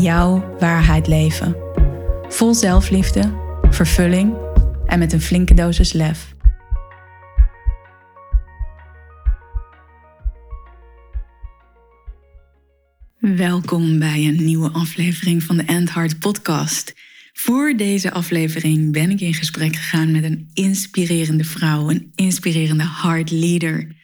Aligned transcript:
jouw 0.00 0.56
waarheid 0.58 1.06
leven. 1.06 1.56
Vol 2.28 2.54
zelfliefde, 2.54 3.32
vervulling 3.70 4.34
en 4.86 4.98
met 4.98 5.12
een 5.12 5.20
flinke 5.20 5.54
dosis 5.54 5.92
lef. 5.92 6.34
Welkom 13.18 13.98
bij 13.98 14.24
een 14.26 14.44
nieuwe 14.44 14.70
aflevering 14.70 15.42
van 15.42 15.56
de 15.56 15.62
End 15.62 15.94
Heart 15.94 16.18
Podcast. 16.18 16.94
Voor 17.32 17.74
deze 17.76 18.12
aflevering 18.12 18.92
ben 18.92 19.10
ik 19.10 19.20
in 19.20 19.34
gesprek 19.34 19.76
gegaan 19.76 20.10
met 20.10 20.24
een 20.24 20.50
inspirerende 20.54 21.44
vrouw, 21.44 21.90
een 21.90 22.12
inspirerende 22.14 22.88
heart 23.02 23.30
leader. 23.30 23.94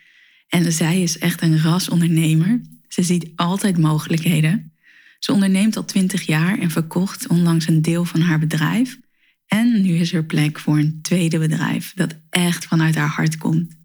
En 0.48 0.72
zij 0.72 1.02
is 1.02 1.19
echt 1.19 1.42
een 1.42 1.62
rasondernemer. 1.62 2.61
Ze 2.88 3.02
ziet 3.02 3.30
altijd 3.36 3.78
mogelijkheden. 3.78 4.71
Ze 5.24 5.32
onderneemt 5.32 5.76
al 5.76 5.84
twintig 5.84 6.22
jaar 6.22 6.58
en 6.58 6.70
verkocht 6.70 7.26
onlangs 7.26 7.68
een 7.68 7.82
deel 7.82 8.04
van 8.04 8.20
haar 8.20 8.38
bedrijf. 8.38 8.98
En 9.47 9.83
nu 9.83 9.94
is 9.94 10.12
er 10.12 10.24
plek 10.24 10.58
voor 10.58 10.78
een 10.78 10.98
tweede 11.02 11.38
bedrijf 11.38 11.92
dat 11.94 12.14
echt 12.30 12.66
vanuit 12.66 12.94
haar 12.94 13.08
hart 13.08 13.38
komt. 13.38 13.77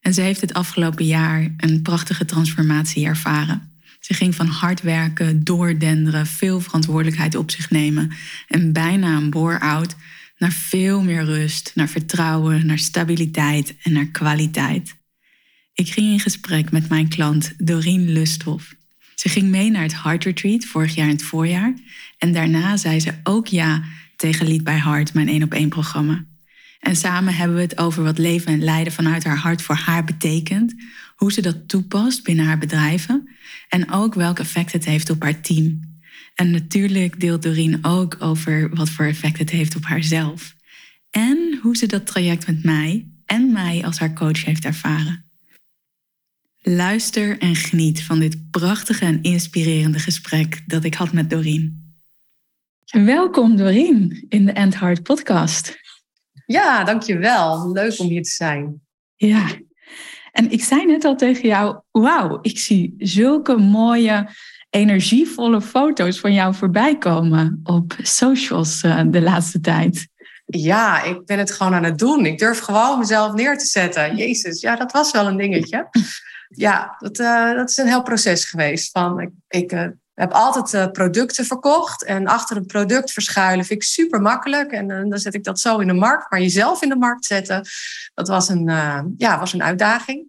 En 0.00 0.14
ze 0.14 0.20
heeft 0.20 0.40
het 0.40 0.52
afgelopen 0.52 1.04
jaar 1.04 1.54
een 1.56 1.82
prachtige 1.82 2.24
transformatie 2.24 3.06
ervaren. 3.06 3.72
Ze 4.00 4.14
ging 4.14 4.34
van 4.34 4.46
hard 4.46 4.82
werken, 4.82 5.44
doordenderen, 5.44 6.26
veel 6.26 6.60
verantwoordelijkheid 6.60 7.34
op 7.34 7.50
zich 7.50 7.70
nemen 7.70 8.12
en 8.48 8.72
bijna 8.72 9.16
een 9.16 9.30
bore-out 9.30 9.96
naar 10.38 10.52
veel 10.52 11.02
meer 11.02 11.24
rust, 11.24 11.72
naar 11.74 11.88
vertrouwen, 11.88 12.66
naar 12.66 12.78
stabiliteit 12.78 13.74
en 13.82 13.92
naar 13.92 14.08
kwaliteit. 14.08 14.94
Ik 15.74 15.88
ging 15.88 16.12
in 16.12 16.20
gesprek 16.20 16.70
met 16.70 16.88
mijn 16.88 17.08
klant 17.08 17.54
Doreen 17.56 18.12
Lusthoff. 18.12 18.74
Ze 19.14 19.28
ging 19.28 19.48
mee 19.48 19.70
naar 19.70 19.82
het 19.82 20.02
Heart 20.02 20.24
Retreat 20.24 20.64
vorig 20.64 20.94
jaar 20.94 21.08
in 21.08 21.12
het 21.12 21.22
voorjaar. 21.22 21.74
En 22.18 22.32
daarna 22.32 22.76
zei 22.76 23.00
ze 23.00 23.12
ook 23.22 23.46
ja 23.46 23.82
tegen 24.16 24.46
Lied 24.46 24.64
bij 24.64 24.78
Hart, 24.78 25.14
mijn 25.14 25.28
één 25.28 25.42
op 25.42 25.52
één 25.52 25.68
programma. 25.68 26.24
En 26.80 26.96
samen 26.96 27.34
hebben 27.34 27.56
we 27.56 27.62
het 27.62 27.78
over 27.78 28.02
wat 28.02 28.18
leven 28.18 28.52
en 28.52 28.64
lijden 28.64 28.92
vanuit 28.92 29.24
haar 29.24 29.36
hart 29.36 29.62
voor 29.62 29.74
haar 29.74 30.04
betekent. 30.04 30.74
Hoe 31.16 31.32
ze 31.32 31.42
dat 31.42 31.68
toepast 31.68 32.24
binnen 32.24 32.44
haar 32.44 32.58
bedrijven. 32.58 33.28
En 33.68 33.90
ook 33.90 34.14
welk 34.14 34.38
effect 34.38 34.72
het 34.72 34.84
heeft 34.84 35.10
op 35.10 35.22
haar 35.22 35.40
team. 35.40 35.80
En 36.34 36.50
natuurlijk 36.50 37.20
deelt 37.20 37.42
Doreen 37.42 37.84
ook 37.84 38.16
over 38.18 38.74
wat 38.74 38.90
voor 38.90 39.04
effect 39.04 39.38
het 39.38 39.50
heeft 39.50 39.76
op 39.76 39.84
haarzelf. 39.84 40.54
En 41.10 41.58
hoe 41.62 41.76
ze 41.76 41.86
dat 41.86 42.06
traject 42.06 42.46
met 42.46 42.64
mij 42.64 43.06
en 43.26 43.52
mij 43.52 43.84
als 43.84 43.98
haar 43.98 44.12
coach 44.12 44.44
heeft 44.44 44.64
ervaren. 44.64 45.23
Luister 46.66 47.38
en 47.38 47.54
geniet 47.54 48.04
van 48.04 48.18
dit 48.18 48.50
prachtige 48.50 49.04
en 49.04 49.22
inspirerende 49.22 49.98
gesprek 49.98 50.62
dat 50.66 50.84
ik 50.84 50.94
had 50.94 51.12
met 51.12 51.30
Doreen. 51.30 51.94
Welkom 52.84 53.56
Doreen 53.56 54.26
in 54.28 54.46
de 54.46 54.52
End 54.52 54.78
Heart 54.78 55.02
podcast. 55.02 55.78
Ja, 56.46 56.84
dankjewel. 56.84 57.72
Leuk 57.72 57.98
om 57.98 58.08
hier 58.08 58.22
te 58.22 58.30
zijn. 58.30 58.80
Ja, 59.14 59.46
en 60.32 60.50
ik 60.50 60.62
zei 60.62 60.86
net 60.86 61.04
al 61.04 61.16
tegen 61.16 61.48
jou, 61.48 61.80
wauw, 61.90 62.38
ik 62.42 62.58
zie 62.58 62.94
zulke 62.98 63.56
mooie, 63.56 64.28
energievolle 64.70 65.60
foto's 65.60 66.20
van 66.20 66.32
jou 66.32 66.54
voorbij 66.54 66.98
komen 66.98 67.60
op 67.62 67.96
socials 68.02 68.82
uh, 68.82 69.02
de 69.06 69.22
laatste 69.22 69.60
tijd. 69.60 70.08
Ja, 70.44 71.02
ik 71.02 71.26
ben 71.26 71.38
het 71.38 71.50
gewoon 71.50 71.74
aan 71.74 71.84
het 71.84 71.98
doen. 71.98 72.26
Ik 72.26 72.38
durf 72.38 72.58
gewoon 72.58 72.98
mezelf 72.98 73.34
neer 73.34 73.58
te 73.58 73.66
zetten. 73.66 74.16
Jezus, 74.16 74.60
ja, 74.60 74.76
dat 74.76 74.92
was 74.92 75.12
wel 75.12 75.26
een 75.26 75.36
dingetje 75.36 75.88
ja, 76.56 76.96
dat, 76.98 77.18
uh, 77.18 77.54
dat 77.54 77.70
is 77.70 77.76
een 77.76 77.86
heel 77.86 78.02
proces 78.02 78.44
geweest. 78.44 78.90
Van, 78.90 79.20
ik 79.20 79.30
ik 79.48 79.72
uh, 79.72 79.86
heb 80.14 80.32
altijd 80.32 80.72
uh, 80.72 80.92
producten 80.92 81.44
verkocht 81.44 82.04
en 82.04 82.26
achter 82.26 82.56
een 82.56 82.66
product 82.66 83.12
verschuilen 83.12 83.64
vind 83.64 83.82
ik 83.82 83.88
super 83.88 84.20
makkelijk. 84.20 84.70
En 84.70 84.88
dan 84.88 85.18
zet 85.18 85.34
ik 85.34 85.44
dat 85.44 85.60
zo 85.60 85.78
in 85.78 85.86
de 85.86 85.92
markt. 85.92 86.30
Maar 86.30 86.40
jezelf 86.40 86.82
in 86.82 86.88
de 86.88 86.96
markt 86.96 87.24
zetten, 87.24 87.66
dat 88.14 88.28
was 88.28 88.48
een, 88.48 88.64
ja, 89.16 89.38
was 89.38 89.52
een 89.52 89.62
uitdaging. 89.62 90.28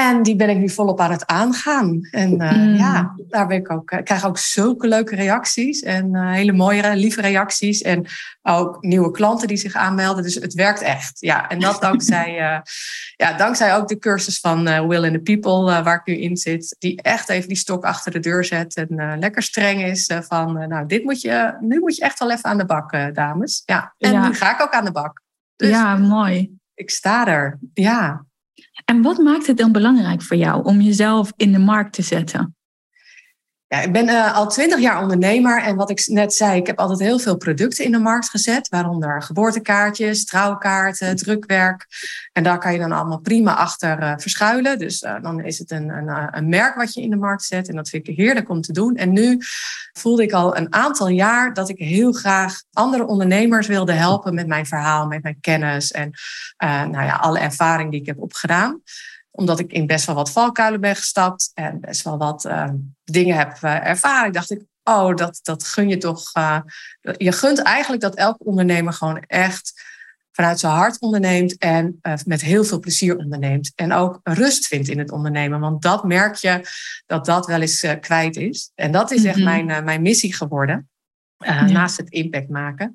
En 0.00 0.22
die 0.22 0.36
ben 0.36 0.48
ik 0.48 0.56
nu 0.56 0.68
volop 0.68 1.00
aan 1.00 1.10
het 1.10 1.26
aangaan. 1.26 2.08
En 2.10 2.42
uh, 2.42 2.78
ja, 2.78 3.14
daar 3.28 3.46
ben 3.46 3.56
ik 3.56 3.70
ook, 3.70 3.90
ik 3.90 4.04
krijg 4.04 4.26
ook 4.26 4.38
zulke 4.38 4.88
leuke 4.88 5.14
reacties. 5.14 5.82
En 5.82 6.14
uh, 6.14 6.30
hele 6.30 6.52
mooie, 6.52 6.96
lieve 6.96 7.20
reacties. 7.20 7.82
En 7.82 8.06
ook 8.42 8.82
nieuwe 8.82 9.10
klanten 9.10 9.48
die 9.48 9.56
zich 9.56 9.74
aanmelden. 9.74 10.22
Dus 10.22 10.34
het 10.34 10.54
werkt 10.54 10.80
echt. 10.80 11.20
Ja, 11.20 11.48
en 11.48 11.60
dat 11.60 11.80
dankzij, 11.80 12.28
uh, 12.28 12.58
ja, 13.26 13.36
dankzij 13.36 13.76
ook 13.76 13.88
de 13.88 13.98
cursus 13.98 14.40
van 14.40 14.88
Will 14.88 15.04
and 15.04 15.12
the 15.12 15.20
People, 15.20 15.82
waar 15.82 15.96
ik 16.04 16.06
nu 16.06 16.20
in 16.20 16.36
zit. 16.36 16.76
Die 16.78 17.02
echt 17.02 17.28
even 17.28 17.48
die 17.48 17.56
stok 17.56 17.84
achter 17.84 18.12
de 18.12 18.20
deur 18.20 18.44
zet. 18.44 18.74
En 18.74 19.18
lekker 19.18 19.42
streng 19.42 19.84
is 19.84 20.12
van, 20.20 20.68
nou, 20.68 20.86
dit 20.86 21.04
moet 21.04 21.20
je, 21.20 21.56
nu 21.60 21.78
moet 21.78 21.96
je 21.96 22.02
echt 22.02 22.18
wel 22.18 22.30
even 22.30 22.44
aan 22.50 22.58
de 22.58 22.66
bak, 22.66 23.14
dames. 23.14 23.62
Ja, 23.64 23.94
en 23.98 24.20
nu 24.20 24.34
ga 24.34 24.54
ik 24.54 24.62
ook 24.62 24.72
aan 24.72 24.84
de 24.84 24.92
bak. 24.92 25.22
Dus 25.56 25.68
ja, 25.68 25.96
mooi. 25.96 26.58
Ik 26.74 26.90
sta 26.90 27.26
er, 27.26 27.58
ja. 27.74 28.24
En 28.84 29.02
wat 29.02 29.18
maakt 29.18 29.46
het 29.46 29.56
dan 29.56 29.72
belangrijk 29.72 30.22
voor 30.22 30.36
jou 30.36 30.64
om 30.64 30.80
jezelf 30.80 31.32
in 31.36 31.52
de 31.52 31.58
markt 31.58 31.92
te 31.92 32.02
zetten? 32.02 32.56
Ja, 33.68 33.80
ik 33.80 33.92
ben 33.92 34.08
uh, 34.08 34.34
al 34.34 34.48
twintig 34.48 34.80
jaar 34.80 35.02
ondernemer 35.02 35.62
en 35.62 35.76
wat 35.76 35.90
ik 35.90 36.06
net 36.06 36.34
zei, 36.34 36.60
ik 36.60 36.66
heb 36.66 36.78
altijd 36.78 36.98
heel 36.98 37.18
veel 37.18 37.36
producten 37.36 37.84
in 37.84 37.92
de 37.92 37.98
markt 37.98 38.30
gezet, 38.30 38.68
waaronder 38.68 39.22
geboortekaartjes, 39.22 40.24
trouwkaarten, 40.24 41.16
drukwerk. 41.16 41.86
En 42.32 42.42
daar 42.42 42.58
kan 42.58 42.72
je 42.72 42.78
dan 42.78 42.92
allemaal 42.92 43.20
prima 43.20 43.54
achter 43.54 44.02
uh, 44.02 44.12
verschuilen. 44.16 44.78
Dus 44.78 45.02
uh, 45.02 45.22
dan 45.22 45.44
is 45.44 45.58
het 45.58 45.70
een, 45.70 45.88
een, 45.88 46.28
een, 46.30 46.48
merk 46.48 46.74
wat 46.74 46.94
je 46.94 47.02
in 47.02 47.10
de 47.10 47.16
markt 47.16 47.42
zet 47.42 47.68
en 47.68 47.76
dat 47.76 47.88
vind 47.88 48.08
ik 48.08 48.16
heerlijk 48.16 48.48
om 48.48 48.60
te 48.60 48.72
doen. 48.72 48.96
En 48.96 49.12
nu 49.12 49.38
voelde 49.92 50.22
ik 50.22 50.32
al 50.32 50.56
een 50.56 50.72
aantal 50.72 51.08
jaar 51.08 51.54
dat 51.54 51.68
ik 51.68 51.78
heel 51.78 52.12
graag 52.12 52.62
andere 52.72 53.06
ondernemers 53.06 53.66
wilde 53.66 53.92
helpen 53.92 54.34
met 54.34 54.46
mijn 54.46 54.66
verhaal, 54.66 55.06
met 55.06 55.22
mijn 55.22 55.40
kennis 55.40 55.90
en 55.90 56.10
nou 56.58 57.04
ja, 57.04 57.16
alle 57.16 57.38
ervaring 57.38 57.90
die 57.90 58.00
ik 58.00 58.06
heb 58.06 58.18
opgedaan 58.18 58.82
omdat 59.36 59.58
ik 59.58 59.72
in 59.72 59.86
best 59.86 60.06
wel 60.06 60.14
wat 60.14 60.30
valkuilen 60.30 60.80
ben 60.80 60.96
gestapt 60.96 61.50
en 61.54 61.80
best 61.80 62.02
wel 62.02 62.18
wat 62.18 62.44
uh, 62.44 62.70
dingen 63.04 63.36
heb 63.36 63.58
uh, 63.62 63.86
ervaren. 63.86 64.32
dacht 64.32 64.50
ik, 64.50 64.62
oh, 64.82 65.14
dat, 65.14 65.38
dat 65.42 65.64
gun 65.64 65.88
je 65.88 65.96
toch. 65.96 66.34
Uh, 66.38 66.60
je 67.00 67.32
gunt 67.32 67.58
eigenlijk 67.58 68.02
dat 68.02 68.14
elke 68.14 68.44
ondernemer 68.44 68.92
gewoon 68.92 69.20
echt 69.26 69.84
vanuit 70.32 70.58
zijn 70.58 70.72
hart 70.72 71.00
onderneemt 71.00 71.58
en 71.58 72.00
met 72.24 72.42
heel 72.42 72.64
veel 72.64 72.80
plezier 72.80 73.16
onderneemt. 73.16 73.72
En 73.74 73.92
ook 73.92 74.20
rust 74.22 74.66
vindt 74.66 74.88
in 74.88 74.98
het 74.98 75.10
ondernemen. 75.10 75.60
Want 75.60 75.82
dat 75.82 76.04
merk 76.04 76.34
je 76.34 76.60
dat 77.06 77.24
dat 77.24 77.46
wel 77.46 77.60
eens 77.60 77.86
kwijt 78.00 78.36
is. 78.36 78.70
En 78.74 78.92
dat 78.92 79.10
is 79.10 79.24
echt 79.24 79.36
mhm. 79.36 79.44
mijn, 79.44 79.84
mijn 79.84 80.02
missie 80.02 80.34
geworden. 80.34 80.88
Naast 81.66 81.96
het 81.96 82.10
impact 82.10 82.48
maken. 82.48 82.92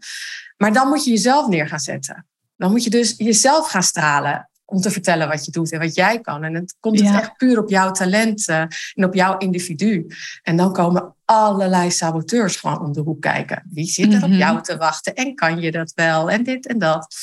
Maar 0.57 0.73
dan 0.73 0.87
moet 0.87 1.03
je 1.03 1.11
jezelf 1.11 1.47
neer 1.47 1.67
gaan 1.67 1.79
zetten. 1.79 2.27
Dan 2.55 2.71
moet 2.71 2.83
je 2.83 2.89
dus 2.89 3.13
jezelf 3.17 3.69
gaan 3.69 3.83
stralen 3.83 4.50
om 4.71 4.81
te 4.81 4.91
vertellen 4.91 5.27
wat 5.27 5.45
je 5.45 5.51
doet 5.51 5.71
en 5.71 5.79
wat 5.79 5.95
jij 5.95 6.19
kan. 6.19 6.43
En 6.43 6.55
het 6.55 6.75
komt 6.79 6.99
het 6.99 7.15
echt 7.15 7.37
puur 7.37 7.59
op 7.59 7.69
jouw 7.69 7.91
talent 7.91 8.47
en 8.47 9.05
op 9.05 9.13
jouw 9.13 9.37
individu. 9.37 10.07
En 10.41 10.55
dan 10.55 10.73
komen 10.73 11.15
allerlei 11.25 11.91
saboteurs 11.91 12.55
gewoon 12.55 12.81
om 12.81 12.93
de 12.93 13.01
hoek 13.01 13.21
kijken. 13.21 13.63
Wie 13.69 13.85
zit 13.85 14.13
er 14.13 14.23
op 14.23 14.29
mhm. 14.29 14.37
jou 14.37 14.61
te 14.61 14.77
wachten 14.77 15.15
en 15.15 15.35
kan 15.35 15.59
je 15.61 15.71
dat 15.71 15.91
wel 15.95 16.29
en 16.29 16.43
dit 16.43 16.67
en 16.67 16.77
dat. 16.77 17.15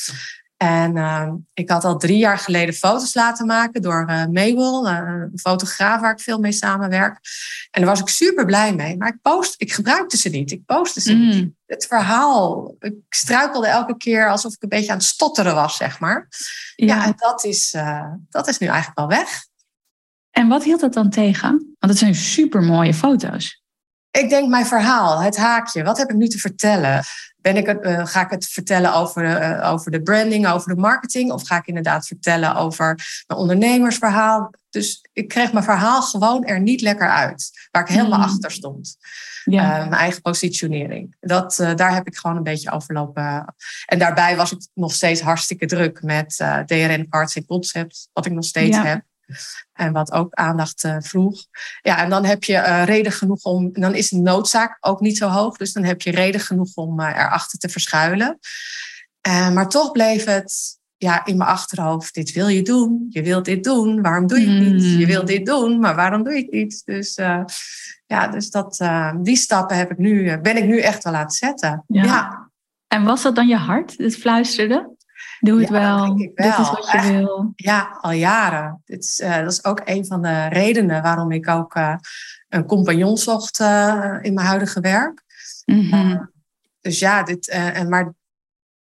En 0.61 0.95
uh, 0.95 1.31
ik 1.53 1.69
had 1.69 1.83
al 1.83 1.97
drie 1.97 2.17
jaar 2.17 2.37
geleden 2.37 2.73
foto's 2.73 3.13
laten 3.13 3.45
maken 3.45 3.81
door 3.81 4.05
uh, 4.09 4.25
Mabel, 4.25 4.87
uh, 4.87 4.97
een 5.31 5.39
fotograaf 5.39 6.01
waar 6.01 6.11
ik 6.11 6.19
veel 6.19 6.39
mee 6.39 6.51
samenwerk. 6.51 7.19
En 7.71 7.81
daar 7.81 7.89
was 7.89 7.99
ik 7.99 8.07
super 8.07 8.45
blij 8.45 8.75
mee. 8.75 8.97
Maar 8.97 9.07
ik, 9.07 9.21
post, 9.21 9.53
ik 9.57 9.73
gebruikte 9.73 10.17
ze 10.17 10.29
niet. 10.29 10.51
Ik 10.51 10.65
postte 10.65 11.01
ze 11.01 11.13
niet. 11.13 11.35
Mm. 11.35 11.55
Het 11.65 11.85
verhaal, 11.85 12.75
ik 12.79 12.93
struikelde 13.09 13.67
elke 13.67 13.97
keer 13.97 14.29
alsof 14.29 14.53
ik 14.53 14.63
een 14.63 14.69
beetje 14.69 14.91
aan 14.91 14.97
het 14.97 15.05
stotteren 15.05 15.55
was, 15.55 15.77
zeg 15.77 15.99
maar. 15.99 16.27
Ja, 16.75 16.85
ja 16.95 17.05
en 17.05 17.13
dat 17.15 17.43
is, 17.43 17.75
dat 18.29 18.47
is 18.47 18.57
nu 18.57 18.67
eigenlijk 18.67 18.97
wel 18.97 19.07
weg. 19.07 19.45
En 20.31 20.47
wat 20.47 20.63
hield 20.63 20.79
dat 20.79 20.93
dan 20.93 21.09
tegen? 21.09 21.49
Want 21.49 21.91
het 21.91 21.97
zijn 21.97 22.15
super 22.15 22.61
mooie 22.61 22.93
foto's. 22.93 23.63
Ik 24.11 24.29
denk 24.29 24.49
mijn 24.49 24.65
verhaal, 24.65 25.21
het 25.21 25.37
haakje. 25.37 25.83
Wat 25.83 25.97
heb 25.97 26.09
ik 26.09 26.15
nu 26.15 26.27
te 26.27 26.37
vertellen? 26.37 27.03
Ben 27.41 27.57
ik 27.57 27.65
het, 27.65 27.85
uh, 27.85 28.05
ga 28.05 28.21
ik 28.21 28.29
het 28.29 28.45
vertellen 28.45 28.93
over, 28.93 29.23
uh, 29.23 29.71
over 29.71 29.91
de 29.91 30.01
branding, 30.01 30.47
over 30.47 30.75
de 30.75 30.81
marketing? 30.81 31.31
Of 31.31 31.47
ga 31.47 31.57
ik 31.57 31.67
inderdaad 31.67 32.07
vertellen 32.07 32.55
over 32.55 32.85
mijn 33.27 33.39
ondernemersverhaal? 33.39 34.53
Dus 34.69 35.05
ik 35.13 35.27
kreeg 35.27 35.53
mijn 35.53 35.63
verhaal 35.63 36.01
gewoon 36.01 36.45
er 36.45 36.59
niet 36.59 36.81
lekker 36.81 37.09
uit. 37.09 37.67
Waar 37.71 37.81
ik 37.81 37.95
helemaal 37.95 38.17
mm. 38.17 38.23
achter 38.23 38.51
stond. 38.51 38.97
Ja. 39.43 39.63
Uh, 39.63 39.77
mijn 39.77 40.01
eigen 40.01 40.21
positionering. 40.21 41.15
Dat, 41.19 41.55
daar 41.75 41.93
heb 41.93 42.07
ik 42.07 42.17
gewoon 42.17 42.37
een 42.37 42.43
beetje 42.43 42.71
overlopen. 42.71 43.55
En 43.85 43.99
daarbij 43.99 44.35
was 44.35 44.51
ik 44.51 44.67
nog 44.73 44.93
steeds 44.93 45.21
hartstikke 45.21 45.65
druk 45.65 46.01
met 46.01 46.35
DRN 46.65 47.07
Cards 47.09 47.35
en 47.35 47.45
Concepts. 47.45 48.09
Wat 48.13 48.25
ik 48.25 48.31
nog 48.31 48.45
steeds 48.45 48.77
ja. 48.77 48.85
heb. 48.85 49.01
En 49.73 49.93
wat 49.93 50.11
ook 50.11 50.33
aandacht 50.33 50.83
uh, 50.83 50.95
vroeg. 50.99 51.45
Ja, 51.81 51.97
en 51.97 52.09
dan 52.09 52.25
heb 52.25 52.43
je 52.43 52.53
uh, 52.53 52.83
reden 52.85 53.11
genoeg 53.11 53.43
om. 53.43 53.73
Dan 53.73 53.95
is 53.95 54.09
de 54.09 54.17
noodzaak 54.17 54.77
ook 54.79 54.99
niet 54.99 55.17
zo 55.17 55.27
hoog. 55.27 55.57
Dus 55.57 55.73
dan 55.73 55.83
heb 55.83 56.01
je 56.01 56.11
reden 56.11 56.41
genoeg 56.41 56.75
om 56.75 56.99
uh, 56.99 57.07
erachter 57.07 57.59
te 57.59 57.69
verschuilen. 57.69 58.39
maar 59.27 59.69
toch 59.69 59.91
bleef 59.91 60.25
het 60.25 60.79
ja, 60.97 61.25
in 61.25 61.37
mijn 61.37 61.49
achterhoofd: 61.49 62.13
dit 62.13 62.31
wil 62.31 62.47
je 62.47 62.61
doen. 62.61 63.05
Je 63.09 63.23
wilt 63.23 63.45
dit 63.45 63.63
doen. 63.63 64.01
Waarom 64.01 64.27
doe 64.27 64.41
je 64.41 64.49
het 64.49 64.73
niet? 64.73 64.99
Je 64.99 65.05
wilt 65.05 65.27
dit 65.27 65.45
doen, 65.45 65.79
maar 65.79 65.95
waarom 65.95 66.23
doe 66.23 66.33
je 66.33 66.41
het 66.41 66.51
niet? 66.51 66.81
Dus 66.85 67.15
ja, 68.05 68.27
dus 68.27 68.49
dat, 68.49 68.83
die 69.21 69.35
stappen 69.35 69.77
heb 69.77 69.91
ik 69.91 69.97
nu, 69.97 70.39
ben 70.41 70.57
ik 70.57 70.65
nu 70.65 70.79
echt 70.79 71.03
wel 71.03 71.13
aan 71.13 71.23
het 71.23 71.33
zetten. 71.33 71.83
Ja. 71.87 72.03
ja. 72.03 72.49
En 72.87 73.03
was 73.03 73.21
dat 73.21 73.35
dan 73.35 73.47
je 73.47 73.55
hart, 73.55 73.97
het 73.97 74.15
fluisterde? 74.15 74.97
Doe 75.39 75.59
het 75.59 75.69
wel. 75.69 75.97
wel. 75.97 76.15
Dit 76.15 76.37
is 76.37 76.69
wat 76.69 76.89
je 76.91 77.11
wil. 77.11 77.53
Ja, 77.55 77.97
al 78.01 78.11
jaren. 78.11 78.81
Dit 78.85 79.03
is, 79.03 79.19
uh, 79.19 79.37
dat 79.37 79.51
is 79.51 79.63
ook 79.63 79.81
een 79.85 80.05
van 80.05 80.21
de 80.21 80.45
redenen 80.47 81.01
waarom 81.01 81.31
ik 81.31 81.47
ook 81.47 81.75
uh, 81.75 81.95
een 82.49 82.65
compagnon 82.65 83.17
zocht 83.17 83.59
uh, 83.59 84.17
in 84.21 84.33
mijn 84.33 84.47
huidige 84.47 84.79
werk. 84.79 85.23
Mm 85.65 85.89
-hmm. 85.89 86.31
dus 86.81 86.99
ja, 86.99 87.23
dit, 87.23 87.47
en 87.49 87.89
maar 87.89 88.13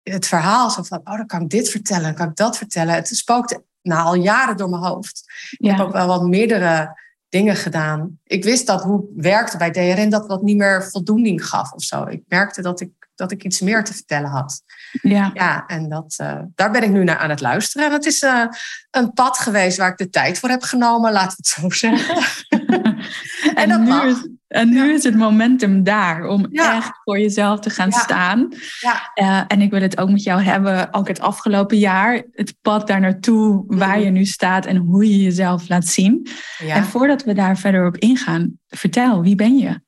het 0.02 0.26
verhaal 0.26 0.70
zo 0.70 0.82
van, 0.82 1.00
oh, 1.04 1.16
dan 1.16 1.26
kan 1.26 1.42
ik 1.42 1.48
dit 1.48 1.70
vertellen, 1.70 2.14
kan 2.14 2.28
ik 2.28 2.36
dat 2.36 2.56
vertellen. 2.56 2.94
Het 2.94 3.08
spookte 3.08 3.64
nou, 3.82 4.06
al 4.06 4.14
jaren 4.14 4.56
door 4.56 4.68
mijn 4.68 4.82
hoofd. 4.82 5.24
Ja. 5.50 5.70
Ik 5.70 5.76
heb 5.76 5.86
ook 5.86 5.92
wel 5.92 6.06
wat 6.06 6.22
meerdere 6.22 7.00
dingen 7.28 7.56
gedaan. 7.56 8.18
Ik 8.24 8.44
wist 8.44 8.66
dat 8.66 8.82
hoe 8.82 9.00
het 9.00 9.24
werkte 9.24 9.56
bij 9.56 9.70
DRN, 9.70 10.08
dat 10.08 10.28
dat 10.28 10.42
niet 10.42 10.56
meer 10.56 10.90
voldoening 10.90 11.46
gaf 11.46 11.72
of 11.72 11.82
zo. 11.82 12.04
Ik 12.06 12.22
merkte 12.28 12.62
dat 12.62 12.80
ik 12.80 12.90
dat 13.18 13.32
ik 13.32 13.44
iets 13.44 13.60
meer 13.60 13.84
te 13.84 13.94
vertellen 13.94 14.30
had. 14.30 14.62
Ja, 15.02 15.30
ja 15.34 15.66
en 15.66 15.88
dat, 15.88 16.18
uh, 16.20 16.38
daar 16.54 16.70
ben 16.70 16.82
ik 16.82 16.90
nu 16.90 17.04
naar 17.04 17.18
aan 17.18 17.30
het 17.30 17.40
luisteren. 17.40 17.86
En 17.86 17.92
het 17.92 18.06
is 18.06 18.22
uh, 18.22 18.44
een 18.90 19.12
pad 19.12 19.38
geweest 19.38 19.78
waar 19.78 19.90
ik 19.90 19.96
de 19.96 20.10
tijd 20.10 20.38
voor 20.38 20.48
heb 20.48 20.62
genomen, 20.62 21.12
laten 21.12 21.36
we 21.36 21.36
het 21.36 21.46
zo 21.46 21.70
zeggen. 21.70 22.16
en, 22.48 23.54
en, 23.54 23.68
dat 23.68 23.80
nu 23.80 23.88
mag. 23.88 24.04
Is, 24.04 24.28
en 24.48 24.68
nu 24.68 24.88
ja. 24.88 24.94
is 24.94 25.04
het 25.04 25.16
momentum 25.16 25.82
daar 25.82 26.24
om 26.24 26.46
ja. 26.50 26.76
echt 26.76 26.90
voor 27.04 27.18
jezelf 27.18 27.60
te 27.60 27.70
gaan 27.70 27.92
staan. 27.92 28.48
Ja. 28.80 29.10
Uh, 29.14 29.42
en 29.46 29.60
ik 29.60 29.70
wil 29.70 29.80
het 29.80 29.98
ook 29.98 30.10
met 30.10 30.22
jou 30.22 30.42
hebben, 30.42 30.94
ook 30.94 31.08
het 31.08 31.20
afgelopen 31.20 31.78
jaar, 31.78 32.22
het 32.32 32.54
pad 32.62 32.86
daar 32.86 33.00
naartoe, 33.00 33.64
waar 33.66 33.96
mhm. 33.96 34.04
je 34.04 34.10
nu 34.10 34.24
staat 34.24 34.66
en 34.66 34.76
hoe 34.76 35.08
je 35.08 35.22
jezelf 35.22 35.68
laat 35.68 35.86
zien. 35.86 36.28
En 36.58 36.84
voordat 36.84 37.24
we 37.24 37.32
daar 37.32 37.56
verder 37.56 37.86
op 37.86 37.96
ingaan, 37.96 38.58
vertel, 38.68 39.22
wie 39.22 39.34
ben 39.34 39.58
je? 39.58 39.80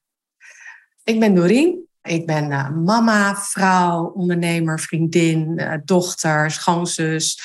Ik 1.04 1.20
ben 1.20 1.34
Doreen. 1.34 1.88
Ik 2.02 2.26
ben 2.26 2.50
uh, 2.50 2.70
mama, 2.70 3.36
vrouw, 3.36 4.04
ondernemer, 4.04 4.80
vriendin, 4.80 5.58
uh, 5.58 5.74
dochter, 5.84 6.50
schoonzus, 6.50 7.40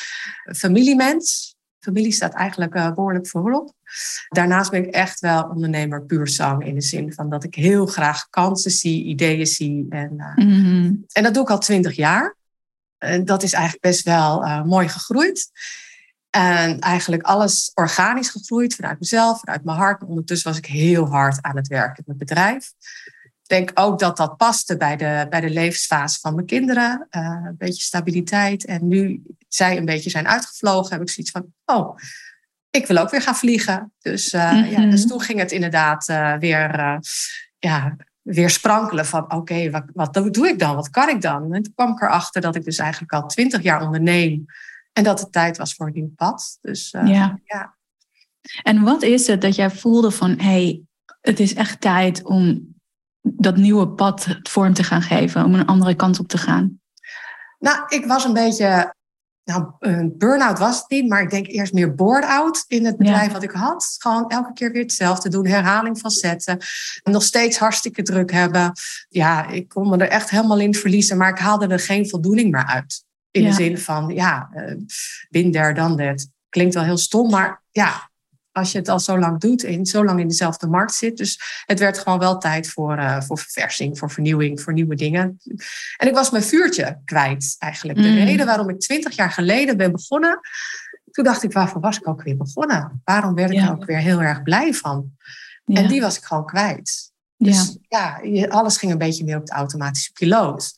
familiemens. 0.56 1.56
Familie 1.80 2.12
staat 2.12 2.34
eigenlijk 2.34 2.76
uh, 2.76 2.94
behoorlijk 2.94 3.28
voorop. 3.28 3.74
Daarnaast 4.28 4.72
ben 4.72 4.88
ik 4.88 4.94
echt 4.94 5.20
wel 5.20 5.44
ondernemer 5.44 6.06
puur 6.06 6.28
zang. 6.28 6.66
In 6.66 6.76
de 6.76 6.82
zin 6.82 7.14
van 7.14 7.30
dat 7.30 7.44
ik 7.44 7.56
heel 7.56 7.86
graag 7.86 8.30
kansen 8.30 8.72
zie, 8.72 9.04
ideeën 9.04 9.46
zie. 9.46 9.86
En, 9.90 10.34
mm-hmm. 10.36 11.06
en 11.12 11.24
dat 11.24 11.34
doe 11.34 11.44
ik 11.44 11.50
al 11.50 11.60
twintig 11.60 11.96
jaar. 11.96 12.36
En 12.98 13.26
dat 13.26 13.44
is 13.44 13.54
eigenlijk 13.54 13.84
best 13.84 14.04
wel 14.04 14.64
mooi 14.64 14.88
gegroeid. 14.88 15.52
En 16.30 16.80
eigenlijk 16.80 17.24
alles 17.24 17.72
organisch 17.74 18.30
gegroeid 18.30 18.76
vanuit 18.76 19.00
mezelf, 19.00 19.40
vanuit 19.40 19.64
mijn 19.64 19.78
hart. 19.78 20.04
ondertussen 20.04 20.50
was 20.50 20.58
ik 20.58 20.66
heel 20.66 21.08
hard 21.08 21.42
aan 21.42 21.56
het 21.56 21.68
werken 21.68 21.98
in 21.98 22.04
mijn 22.06 22.18
bedrijf 22.18 22.74
denk 23.48 23.72
ook 23.74 24.00
dat 24.00 24.18
dat 24.18 24.38
paste 24.38 24.78
bij 24.78 24.98
de, 24.98 25.28
bij 25.30 25.42
de 25.42 25.50
levensfase 25.50 26.20
van 26.20 26.36
mijn 26.36 26.48
kinderen. 26.48 27.08
Uh, 27.12 27.22
een 27.46 27.56
beetje 27.58 27.84
stabiliteit. 27.84 28.66
En 28.66 28.88
nu 28.88 29.22
zij 29.48 29.78
een 29.78 29.86
beetje 29.86 30.10
zijn 30.10 30.28
uitgevlogen, 30.28 30.92
heb 30.92 31.02
ik 31.02 31.10
zoiets 31.10 31.32
van: 31.32 31.54
oh, 31.66 31.98
ik 32.70 32.88
wil 32.88 32.98
ook 32.98 33.10
weer 33.10 33.22
gaan 33.22 33.36
vliegen. 33.36 33.94
Dus, 34.00 34.34
uh, 34.34 34.52
mm-hmm. 34.52 34.72
ja, 34.72 34.90
dus 34.90 35.08
toen 35.08 35.22
ging 35.22 35.40
het 35.40 35.52
inderdaad 35.52 36.10
uh, 36.10 36.36
weer, 36.38 37.00
ja, 37.60 37.96
weer 38.22 38.50
sprankelen 38.50 39.06
van: 39.06 39.24
oké, 39.24 39.36
okay, 39.36 39.72
wat, 39.72 39.84
wat 39.94 40.34
doe 40.34 40.48
ik 40.48 40.60
dan? 40.60 40.76
Wat 40.76 40.90
kan 40.90 41.10
ik 41.10 41.22
dan? 41.22 41.54
En 41.54 41.64
toen 41.64 41.74
kwam 41.74 41.92
ik 41.92 42.02
erachter 42.02 42.42
dat 42.42 42.56
ik 42.56 42.64
dus 42.64 42.78
eigenlijk 42.78 43.14
al 43.14 43.28
twintig 43.28 43.62
jaar 43.62 43.82
onderneem. 43.82 44.46
En 44.94 45.04
dat 45.04 45.20
het 45.20 45.32
tijd 45.32 45.58
was 45.58 45.74
voor 45.74 45.88
een 45.88 45.94
nieuw 45.94 46.14
pad. 46.16 46.58
Dus 46.62 46.92
ja. 46.92 47.40
ja. 47.44 47.76
En 48.64 48.82
wat 48.82 49.04
is 49.04 49.28
het 49.28 49.42
dat 49.42 49.56
jij 49.56 49.70
voelde 49.72 50.12
van: 50.12 50.30
hé, 50.30 50.44
hey, 50.44 50.82
het 51.22 51.40
is 51.40 51.54
echt 51.54 51.82
tijd 51.82 52.24
om 52.24 52.75
dat 53.34 53.56
nieuwe 53.56 53.88
pad 53.88 54.28
vorm 54.44 54.74
te 54.74 54.84
gaan 54.84 55.02
geven, 55.02 55.44
om 55.44 55.54
een 55.54 55.66
andere 55.66 55.96
kant 55.96 56.20
op 56.20 56.28
te 56.28 56.38
gaan? 56.38 56.80
Nou, 57.60 57.84
ik 57.88 58.06
was 58.06 58.24
een 58.24 58.34
beetje, 58.34 58.94
nou, 59.44 59.72
een 59.80 60.18
burn-out 60.18 60.60
was 60.60 60.78
het 60.78 60.90
niet, 60.90 61.10
maar 61.10 61.22
ik 61.22 61.30
denk 61.30 61.48
eerst 61.48 61.74
meer 61.74 61.96
board-out 61.96 62.66
in 62.68 62.86
het 62.86 62.98
bedrijf 62.98 63.32
wat 63.32 63.44
ik 63.44 63.52
had. 63.52 63.96
Gewoon 63.98 64.30
elke 64.30 64.54
keer 64.54 64.72
weer 64.72 64.82
hetzelfde 64.82 65.30
doen, 65.30 65.48
herhaling 65.48 66.00
van 66.00 66.12
zetten. 66.12 66.58
Nog 67.04 67.24
steeds 67.24 67.58
hartstikke 67.58 68.02
druk 68.02 68.32
hebben. 68.32 68.72
Ja, 69.10 69.48
ik 69.48 69.70
kon 69.70 69.90
me 69.90 69.98
er 69.98 70.10
echt 70.10 70.30
helemaal 70.30 70.60
in 70.60 70.76
verliezen, 70.76 71.18
maar 71.18 71.30
ik 71.30 71.40
haalde 71.40 71.68
er 71.68 71.80
geen 71.80 72.10
voldoening 72.10 72.52
meer 72.52 72.66
uit. 72.66 73.04
In 73.32 73.44
de 73.44 73.54
zin 73.54 73.78
van, 73.78 74.08
ja, 74.14 74.50
bin 75.30 75.52
there, 75.52 75.74
dan 75.74 75.98
dat. 75.98 76.28
Klinkt 76.50 76.74
wel 76.74 76.84
heel 76.84 76.98
stom, 76.98 77.30
maar 77.30 77.64
ja, 77.72 78.10
als 78.56 78.72
je 78.72 78.78
het 78.78 78.90
al 78.90 79.00
zo 79.00 79.20
lang 79.20 79.40
doet 79.40 79.64
en 79.64 79.86
zo 79.86 80.06
lang 80.06 80.20
in 80.20 80.28
dezelfde 80.28 80.68
markt 80.68 80.94
zit. 80.94 81.18
Dus 81.18 81.64
het 81.66 81.80
werd 81.80 81.98
gewoon 81.98 82.20
wel 82.20 82.38
tijd 82.38 82.68
voor, 82.68 82.98
uh, 82.98 83.22
voor 83.22 83.38
verversing, 83.38 83.98
voor 83.98 84.12
vernieuwing, 84.12 84.62
voor 84.62 84.74
nieuwe 84.74 84.96
dingen. 84.96 85.38
En 85.98 86.08
ik 86.08 86.14
was 86.14 86.32
mijn 86.32 86.44
vuurtje 86.44 87.02
kwijt 87.06 87.56
eigenlijk. 87.60 88.02
De 88.02 88.08
mm. 88.08 88.24
reden 88.24 88.46
waarom 88.46 88.70
ik 88.70 88.80
twintig 88.80 89.16
jaar 89.16 89.32
geleden 89.32 89.78
ben 89.78 89.92
begonnen. 89.92 90.40
Toen 91.12 91.24
dacht 91.24 91.44
ik, 91.44 91.52
waarvoor 91.52 91.82
was 91.82 91.98
ik 91.98 92.08
ook 92.08 92.24
weer 92.24 92.38
begonnen? 92.38 93.02
Waarom 93.04 93.34
werd 93.34 93.52
ik 93.52 93.62
er 93.62 93.72
ook 93.72 93.86
weer 93.86 93.98
heel 93.98 94.22
erg 94.22 94.44
blij 94.44 94.74
van? 94.74 95.12
En 95.66 95.88
die 95.88 96.02
was 96.02 96.18
ik 96.18 96.24
gewoon 96.24 96.46
kwijt. 96.46 97.12
Dus 97.38 97.78
ja, 97.88 98.20
ja 98.24 98.48
alles 98.48 98.78
ging 98.78 98.92
een 98.92 98.98
beetje 98.98 99.24
meer 99.24 99.38
op 99.38 99.46
de 99.46 99.54
automatische 99.54 100.12
piloot. 100.12 100.74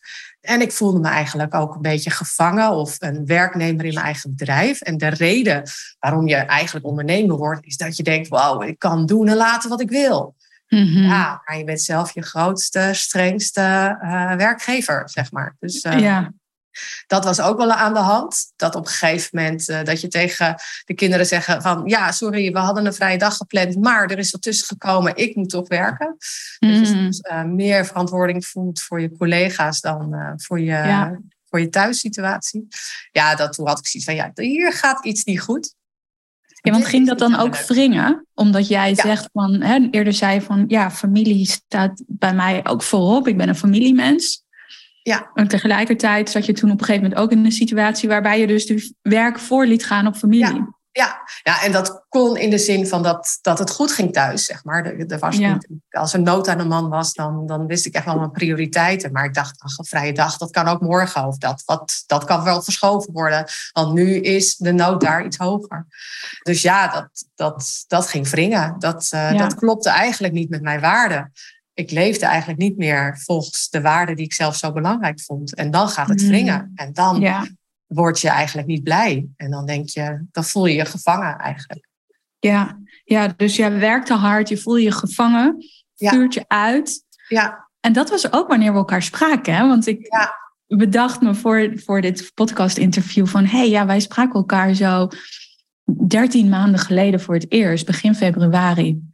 En 0.48 0.62
ik 0.62 0.72
voelde 0.72 1.00
me 1.00 1.08
eigenlijk 1.08 1.56
ook 1.56 1.76
een 1.76 1.82
beetje 1.82 2.10
gevangen 2.10 2.72
of 2.72 2.96
een 3.00 3.26
werknemer 3.26 3.86
in 3.86 3.94
mijn 3.94 4.06
eigen 4.06 4.36
bedrijf. 4.36 4.82
En 4.82 4.98
de 4.98 5.08
reden 5.08 5.64
waarom 6.00 6.28
je 6.28 6.36
eigenlijk 6.36 6.86
ondernemer 6.86 7.38
wordt, 7.38 7.66
is 7.66 7.78
dat 7.78 7.98
je 7.98 8.04
denkt: 8.04 8.28
wauw, 8.28 8.62
ik 8.62 8.80
kan 8.80 9.06
doen 9.06 9.28
en 9.28 9.36
laten 9.36 9.70
wat 9.70 9.82
ik 9.82 9.90
wil. 9.90 10.36
Mhm. 10.68 11.04
Ja, 11.04 11.42
maar 11.46 11.58
je 11.58 11.64
bent 11.64 11.82
zelf 11.82 12.14
je 12.14 12.22
grootste, 12.22 12.90
strengste 12.92 13.98
uh, 14.04 14.36
werkgever, 14.36 15.10
zeg 15.10 15.32
maar. 15.32 15.56
Dus 15.60 15.84
uh, 15.84 16.00
ja 16.00 16.32
dat 17.07 17.24
was 17.24 17.41
ook 17.41 17.57
wel 17.57 17.72
aan 17.72 17.93
de 17.93 18.00
hand. 18.00 18.51
Dat 18.55 18.75
op 18.75 18.86
een 18.86 18.91
gegeven 18.91 19.29
moment 19.31 19.69
uh, 19.69 19.84
dat 19.84 20.01
je 20.01 20.07
tegen 20.07 20.55
de 20.86 20.93
kinderen 20.93 21.25
zeggen 21.25 21.62
van 21.62 21.81
ja, 21.86 22.12
sorry, 22.12 22.51
we 22.51 22.60
hadden 22.60 22.86
een 22.86 22.93
vrije 22.93 23.17
dag 23.17 23.38
gepland, 23.38 23.75
maar 23.75 24.12
er 24.12 24.17
is 24.17 24.31
wat 24.31 24.41
tussen 24.41 24.67
gekomen, 24.67 25.15
ik 25.15 25.36
moet 25.36 25.50
toch 25.50 25.67
werken. 25.67 26.17
Mm. 26.60 26.69
Dat 26.69 26.88
je 26.88 26.93
mm. 26.93 27.00
soms 27.00 27.19
uh, 27.19 27.43
meer 27.43 27.86
verantwoording 27.86 28.46
voelt 28.46 28.81
voor 28.81 29.01
je 29.01 29.17
collega's 29.17 29.81
dan 29.81 30.13
uh, 30.13 30.31
voor 30.36 30.60
je, 30.60 30.65
ja. 30.65 31.19
voor 31.50 31.60
je 31.60 31.69
thuissituatie. 31.69 32.67
Ja, 33.12 33.36
dat, 33.36 33.53
toen 33.53 33.67
had 33.67 33.79
ik 33.79 33.88
zoiets 33.88 34.10
van 34.10 34.15
ja, 34.15 34.31
hier 34.34 34.74
gaat 34.74 35.05
iets 35.05 35.24
niet 35.24 35.41
goed. 35.41 35.75
Ja, 36.62 36.72
want 36.72 36.86
ging 36.86 37.07
dat 37.07 37.19
dan 37.19 37.36
ook 37.36 37.57
wringen? 37.57 38.27
Omdat 38.34 38.67
jij 38.67 38.89
ja. 38.89 38.96
zegt 38.96 39.29
van, 39.34 39.62
hè, 39.62 39.88
eerder 39.91 40.13
zei 40.13 40.41
van 40.41 40.65
ja, 40.67 40.91
familie 40.91 41.46
staat 41.46 42.03
bij 42.07 42.34
mij 42.34 42.65
ook 42.65 42.84
voorop. 42.84 43.27
Ik 43.27 43.38
ben 43.38 43.50
een 43.50 43.55
familiemens. 43.55 44.46
Ja. 45.08 45.32
En 45.34 45.48
tegelijkertijd 45.48 46.30
zat 46.30 46.46
je 46.46 46.54
toen 46.54 46.72
op 46.72 46.80
een 46.80 46.86
gegeven 46.86 47.10
moment 47.10 47.22
ook 47.22 47.32
in 47.32 47.46
een 47.46 47.52
situatie 47.52 48.10
waarbij 48.10 48.40
je 48.40 48.48
dus 48.48 48.66
de 48.66 48.94
werk 49.02 49.40
voor 49.40 49.66
liet 49.66 49.86
gaan 49.86 50.08
op 50.08 50.16
familie. 50.16 50.56
Ja. 50.56 50.76
Ja, 50.92 51.22
ja, 51.44 51.64
en 51.64 51.72
dat 51.72 52.06
kon 52.10 52.38
in 52.38 52.50
de 52.50 52.58
zin 52.58 52.88
van 52.88 53.04
dat, 53.04 53.38
dat 53.42 53.60
het 53.60 53.70
goed 53.70 53.92
ging 53.92 54.14
thuis, 54.14 54.46
zeg 54.46 54.64
maar. 54.64 54.86
Er, 54.86 55.12
er 55.12 55.20
was 55.20 55.38
niet, 55.38 55.68
als 55.90 56.14
er 56.14 56.22
nood 56.22 56.48
aan 56.48 56.58
de 56.58 56.66
man 56.66 56.90
was, 56.90 57.14
dan, 57.14 57.48
dan 57.48 57.68
wist 57.68 57.86
ik 57.86 57.94
echt 57.94 58.06
wel 58.06 58.18
mijn 58.18 58.32
prioriteiten. 58.32 59.12
Maar 59.12 59.26
ik 59.26 59.34
dacht, 59.34 59.60
ach, 59.60 59.78
een 59.78 59.86
vrije 59.86 60.14
dag, 60.14 60.38
dat 60.38 60.52
kan 60.52 60.68
ook 60.68 60.82
morgen. 60.82 61.26
Of 61.26 61.38
dat, 61.38 61.64
wat, 61.66 62.04
dat 62.08 62.24
kan 62.24 62.44
wel 62.44 62.62
verschoven 62.62 63.14
worden. 63.14 63.46
Want 63.72 63.94
nu 63.94 64.16
is 64.16 64.56
de 64.56 64.72
nood 64.72 65.02
daar 65.02 65.26
iets 65.26 65.38
hoger. 65.38 65.86
Dus 66.44 66.62
ja, 66.62 66.88
dat, 66.88 67.10
dat, 67.36 67.84
dat 67.88 68.08
ging 68.08 68.30
wringen. 68.30 68.76
Dat, 68.80 69.10
uh, 69.14 69.38
dat 69.38 69.56
klopte 69.56 69.90
eigenlijk 69.90 70.34
niet 70.34 70.50
met 70.50 70.62
mijn 70.62 70.80
waarden 70.80 71.32
ik 71.77 71.91
leefde 71.91 72.25
eigenlijk 72.25 72.60
niet 72.60 72.77
meer 72.77 73.17
volgens 73.24 73.69
de 73.69 73.81
waarden 73.81 74.15
die 74.15 74.25
ik 74.25 74.34
zelf 74.34 74.55
zo 74.55 74.72
belangrijk 74.72 75.22
vond. 75.22 75.55
En 75.55 75.72
dan 75.72 75.89
gaat 75.89 76.07
het 76.07 76.22
mm. 76.22 76.27
wringen. 76.27 76.72
En 76.75 76.93
dan 76.93 77.19
ja. 77.19 77.48
word 77.86 78.19
je 78.19 78.29
eigenlijk 78.29 78.67
niet 78.67 78.84
blij. 78.84 79.27
En 79.36 79.51
dan 79.51 79.65
denk 79.65 79.89
je, 79.89 80.25
dan 80.31 80.43
voel 80.43 80.65
je 80.65 80.75
je 80.75 80.86
gevangen 80.86 81.38
eigenlijk. 81.38 81.88
Ja, 82.39 82.79
ja 83.03 83.27
dus 83.27 83.55
jij 83.55 83.79
werkte 83.79 84.13
hard, 84.13 84.50
je 84.50 84.57
voel 84.57 84.75
je 84.75 84.91
gevangen, 84.91 85.65
vuurt 85.96 86.34
je 86.34 86.43
uit. 86.48 87.03
Ja. 87.27 87.69
En 87.79 87.93
dat 87.93 88.10
was 88.10 88.31
ook 88.31 88.48
wanneer 88.48 88.72
we 88.72 88.77
elkaar 88.77 89.03
spraken. 89.03 89.55
Hè? 89.55 89.67
Want 89.67 89.88
ik 89.88 90.07
Ja. 90.10 90.36
bedacht 90.67 91.22
me 91.22 91.36
voor, 91.36 91.72
voor 91.75 92.01
dit 92.01 92.31
podcast-interview 92.34 93.27
van... 93.27 93.46
hé, 93.46 93.57
hey, 93.57 93.69
ja, 93.69 93.86
wij 93.86 94.00
spraken 94.00 94.34
elkaar 94.34 94.74
zo 94.74 95.07
13 96.07 96.50
maanden 96.50 96.79
geleden 96.79 97.22
voor 97.22 97.34
het 97.34 97.51
eerst, 97.51 97.86
begin 97.86 98.15
februari. 98.15 99.07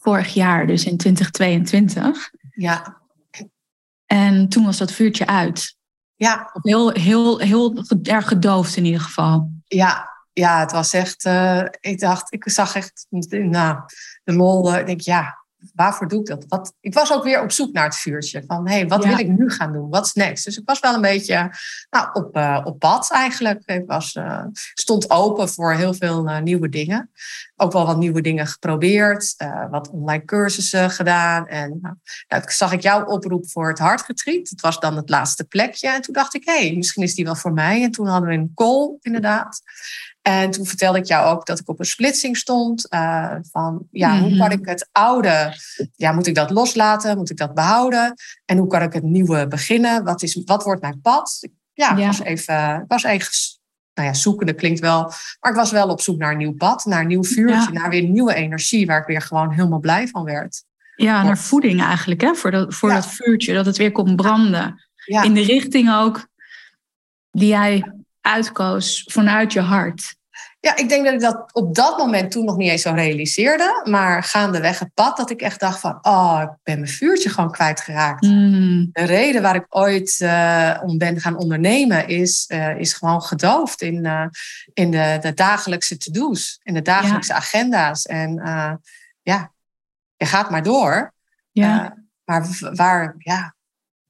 Vorig 0.00 0.34
jaar, 0.34 0.66
dus 0.66 0.84
in 0.84 0.96
2022. 0.96 2.30
Ja. 2.54 2.98
En 4.06 4.48
toen 4.48 4.64
was 4.64 4.78
dat 4.78 4.92
vuurtje 4.92 5.26
uit. 5.26 5.76
Ja. 6.16 6.50
Heel, 6.62 6.90
heel, 6.90 7.38
heel 7.38 7.84
erg 8.02 8.28
gedoofd 8.28 8.76
in 8.76 8.84
ieder 8.84 9.00
geval. 9.00 9.50
Ja. 9.64 10.08
Ja, 10.32 10.60
het 10.60 10.72
was 10.72 10.92
echt. 10.92 11.24
eh, 11.24 11.64
ik 11.80 12.00
dacht, 12.00 12.32
ik 12.32 12.50
zag 12.50 12.74
echt 12.74 13.06
nou, 13.28 13.78
de 14.24 14.32
lol. 14.32 14.72
eh, 14.72 14.80
ik 14.80 14.86
denk, 14.86 15.00
ja, 15.00 15.39
waarvoor 15.74 16.08
doe 16.08 16.20
ik 16.20 16.26
dat? 16.26 16.44
Wat, 16.48 16.74
ik 16.80 16.94
was 16.94 17.12
ook 17.12 17.24
weer 17.24 17.42
op 17.42 17.52
zoek 17.52 17.72
naar 17.72 17.84
het 17.84 17.96
vuurtje. 17.96 18.44
Van 18.46 18.68
hé, 18.68 18.74
hey, 18.74 18.88
wat 18.88 19.02
Ja. 19.02 19.08
wil 19.08 19.18
ik 19.18 19.28
nu 19.28 19.50
gaan 19.50 19.72
doen? 19.72 19.90
Wat 19.90 20.06
is 20.06 20.12
next? 20.12 20.44
Dus 20.44 20.56
ik 20.56 20.68
was 20.68 20.80
wel 20.80 20.94
een 20.94 21.00
beetje 21.00 21.50
nou, 21.90 22.08
op, 22.12 22.36
eh, 22.36 22.60
op 22.64 22.78
pad 22.78 23.10
eigenlijk. 23.10 23.62
Ik 23.64 23.82
was, 23.86 24.12
eh, 24.14 24.44
stond 24.74 25.10
open 25.10 25.48
voor 25.48 25.72
heel 25.72 25.94
veel 25.94 26.28
eh, 26.28 26.40
nieuwe 26.40 26.68
dingen. 26.68 27.10
Ook 27.56 27.72
wel 27.72 27.86
wat 27.86 27.98
nieuwe 27.98 28.20
dingen 28.20 28.46
geprobeerd. 28.46 29.08
wat 29.70 29.90
online 29.90 30.24
cursussen 30.24 30.90
gedaan. 30.90 31.46
En 31.46 31.78
nou, 31.82 31.94
nou, 32.28 32.42
toen 32.42 32.50
zag 32.50 32.72
ik 32.72 32.80
jouw 32.80 33.04
oproep 33.04 33.50
voor 33.50 33.68
het 33.68 33.78
hartgetreat. 33.78 34.48
Het 34.48 34.60
was 34.60 34.80
dan 34.80 34.96
het 34.96 35.08
laatste 35.08 35.44
plekje. 35.44 35.88
En 35.88 36.00
toen 36.00 36.14
dacht 36.14 36.34
ik, 36.34 36.44
hé, 36.44 36.66
hey, 36.66 36.76
misschien 36.76 37.02
is 37.02 37.14
die 37.14 37.24
wel 37.24 37.34
voor 37.34 37.52
mij. 37.52 37.82
En 37.82 37.90
toen 37.90 38.06
hadden 38.06 38.28
we 38.28 38.34
een 38.34 38.52
call 38.54 38.96
inderdaad. 39.00 39.62
En 40.22 40.50
toen 40.50 40.66
vertelde 40.66 40.98
ik 40.98 41.04
jou 41.04 41.26
ook 41.34 41.46
dat 41.46 41.58
ik 41.58 41.68
op 41.68 41.78
een 41.78 41.84
splitsing 41.84 42.36
stond. 42.36 42.88
eh, 42.88 43.34
van 43.50 43.86
ja, 43.90 44.18
hoe 44.20 44.28
Mhm. 44.28 44.38
kan 44.38 44.50
ik 44.50 44.66
het 44.66 44.88
oude, 44.92 45.54
ja, 45.96 46.12
moet 46.12 46.26
ik 46.26 46.34
dat 46.34 46.50
loslaten? 46.50 47.16
Moet 47.16 47.30
ik 47.30 47.36
dat 47.36 47.54
behouden? 47.54 48.14
En 48.44 48.56
hoe 48.58 48.66
kan 48.66 48.82
ik 48.82 48.92
het 48.92 49.02
nieuwe 49.02 49.48
beginnen? 49.48 50.04
Wat, 50.04 50.22
is, 50.22 50.42
wat 50.44 50.64
wordt 50.64 50.80
mijn 50.82 51.00
pad? 51.00 51.48
Ja, 51.72 51.92
ik 51.92 51.98
Ja. 51.98 52.06
was 52.06 52.20
even, 52.20 52.84
was 52.88 53.02
even 53.02 53.28
nou 53.94 54.08
ja, 54.08 54.14
zoekende 54.14 54.52
klinkt 54.52 54.80
wel. 54.80 55.02
Maar 55.40 55.50
ik 55.50 55.56
was 55.56 55.70
wel 55.70 55.88
op 55.88 56.00
zoek 56.00 56.18
naar 56.18 56.30
een 56.32 56.38
nieuw 56.38 56.54
pad, 56.54 56.84
naar 56.84 57.00
een 57.00 57.06
nieuw 57.06 57.24
vuurtje, 57.24 57.72
Ja. 57.72 57.80
naar 57.80 57.90
weer 57.90 58.02
nieuwe 58.02 58.34
energie, 58.34 58.86
waar 58.86 59.00
ik 59.00 59.06
weer 59.06 59.20
gewoon 59.22 59.50
helemaal 59.52 59.80
blij 59.80 60.08
van 60.08 60.24
werd. 60.24 60.64
Ja, 60.96 61.22
naar 61.22 61.38
voeding 61.38 61.82
eigenlijk, 61.82 62.20
hè? 62.20 62.34
Voor, 62.34 62.50
dat, 62.50 62.74
voor 62.74 62.88
Ja. 62.88 62.94
dat 62.94 63.06
vuurtje, 63.06 63.54
dat 63.54 63.66
het 63.66 63.76
weer 63.76 63.92
kon 63.92 64.16
branden. 64.16 64.84
Ja, 65.04 65.22
In 65.22 65.34
de 65.34 65.42
richting 65.42 65.92
ook 65.94 66.26
die 67.30 67.48
jij 67.48 67.92
uitkoos 68.20 69.04
vanuit 69.12 69.52
je 69.52 69.60
hart. 69.60 70.18
ja, 70.60 70.76
ik 70.76 70.88
denk 70.88 71.04
dat 71.04 71.14
ik 71.14 71.20
dat 71.20 71.50
op 71.52 71.74
dat 71.74 71.98
moment 71.98 72.30
toen 72.30 72.44
nog 72.44 72.56
niet 72.56 72.70
eens 72.70 72.82
zo 72.82 72.92
realiseerde. 72.92 73.82
Maar 73.90 74.22
gaandeweg 74.22 74.78
het 74.78 74.94
pad, 74.94 75.16
dat 75.16 75.30
ik 75.30 75.40
echt 75.40 75.60
dacht 75.60 75.80
van, 75.80 75.98
oh, 76.02 76.40
ik 76.42 76.50
ben 76.62 76.78
mijn 76.78 76.90
vuurtje 76.90 77.28
gewoon 77.28 77.50
kwijtgeraakt. 77.50 78.22
Mm, 78.22 78.88
De 78.92 79.02
reden 79.04 79.42
waar 79.42 79.54
ik 79.54 79.66
ooit 79.68 80.20
eh, 80.20 80.80
om 80.82 80.98
ben 80.98 81.20
gaan 81.20 81.36
ondernemen 81.36 82.08
is, 82.08 82.44
eh, 82.48 82.78
is 82.78 82.92
gewoon 82.92 83.22
gedoofd 83.22 83.82
in, 83.82 84.06
eh, 84.06 84.26
in 84.72 84.90
de, 84.90 85.18
de 85.20 85.34
dagelijkse 85.34 85.96
to-do's, 85.96 86.60
in 86.62 86.74
de 86.74 86.82
dagelijkse 86.82 87.34
agenda's. 87.34 88.06
En 88.06 88.34
ja, 89.22 89.52
je 90.16 90.26
gaat 90.26 90.50
maar 90.50 90.62
door. 90.62 91.12
ja, 91.52 91.98
maar 92.24 92.46
waar, 92.74 93.14
ja, 93.18 93.54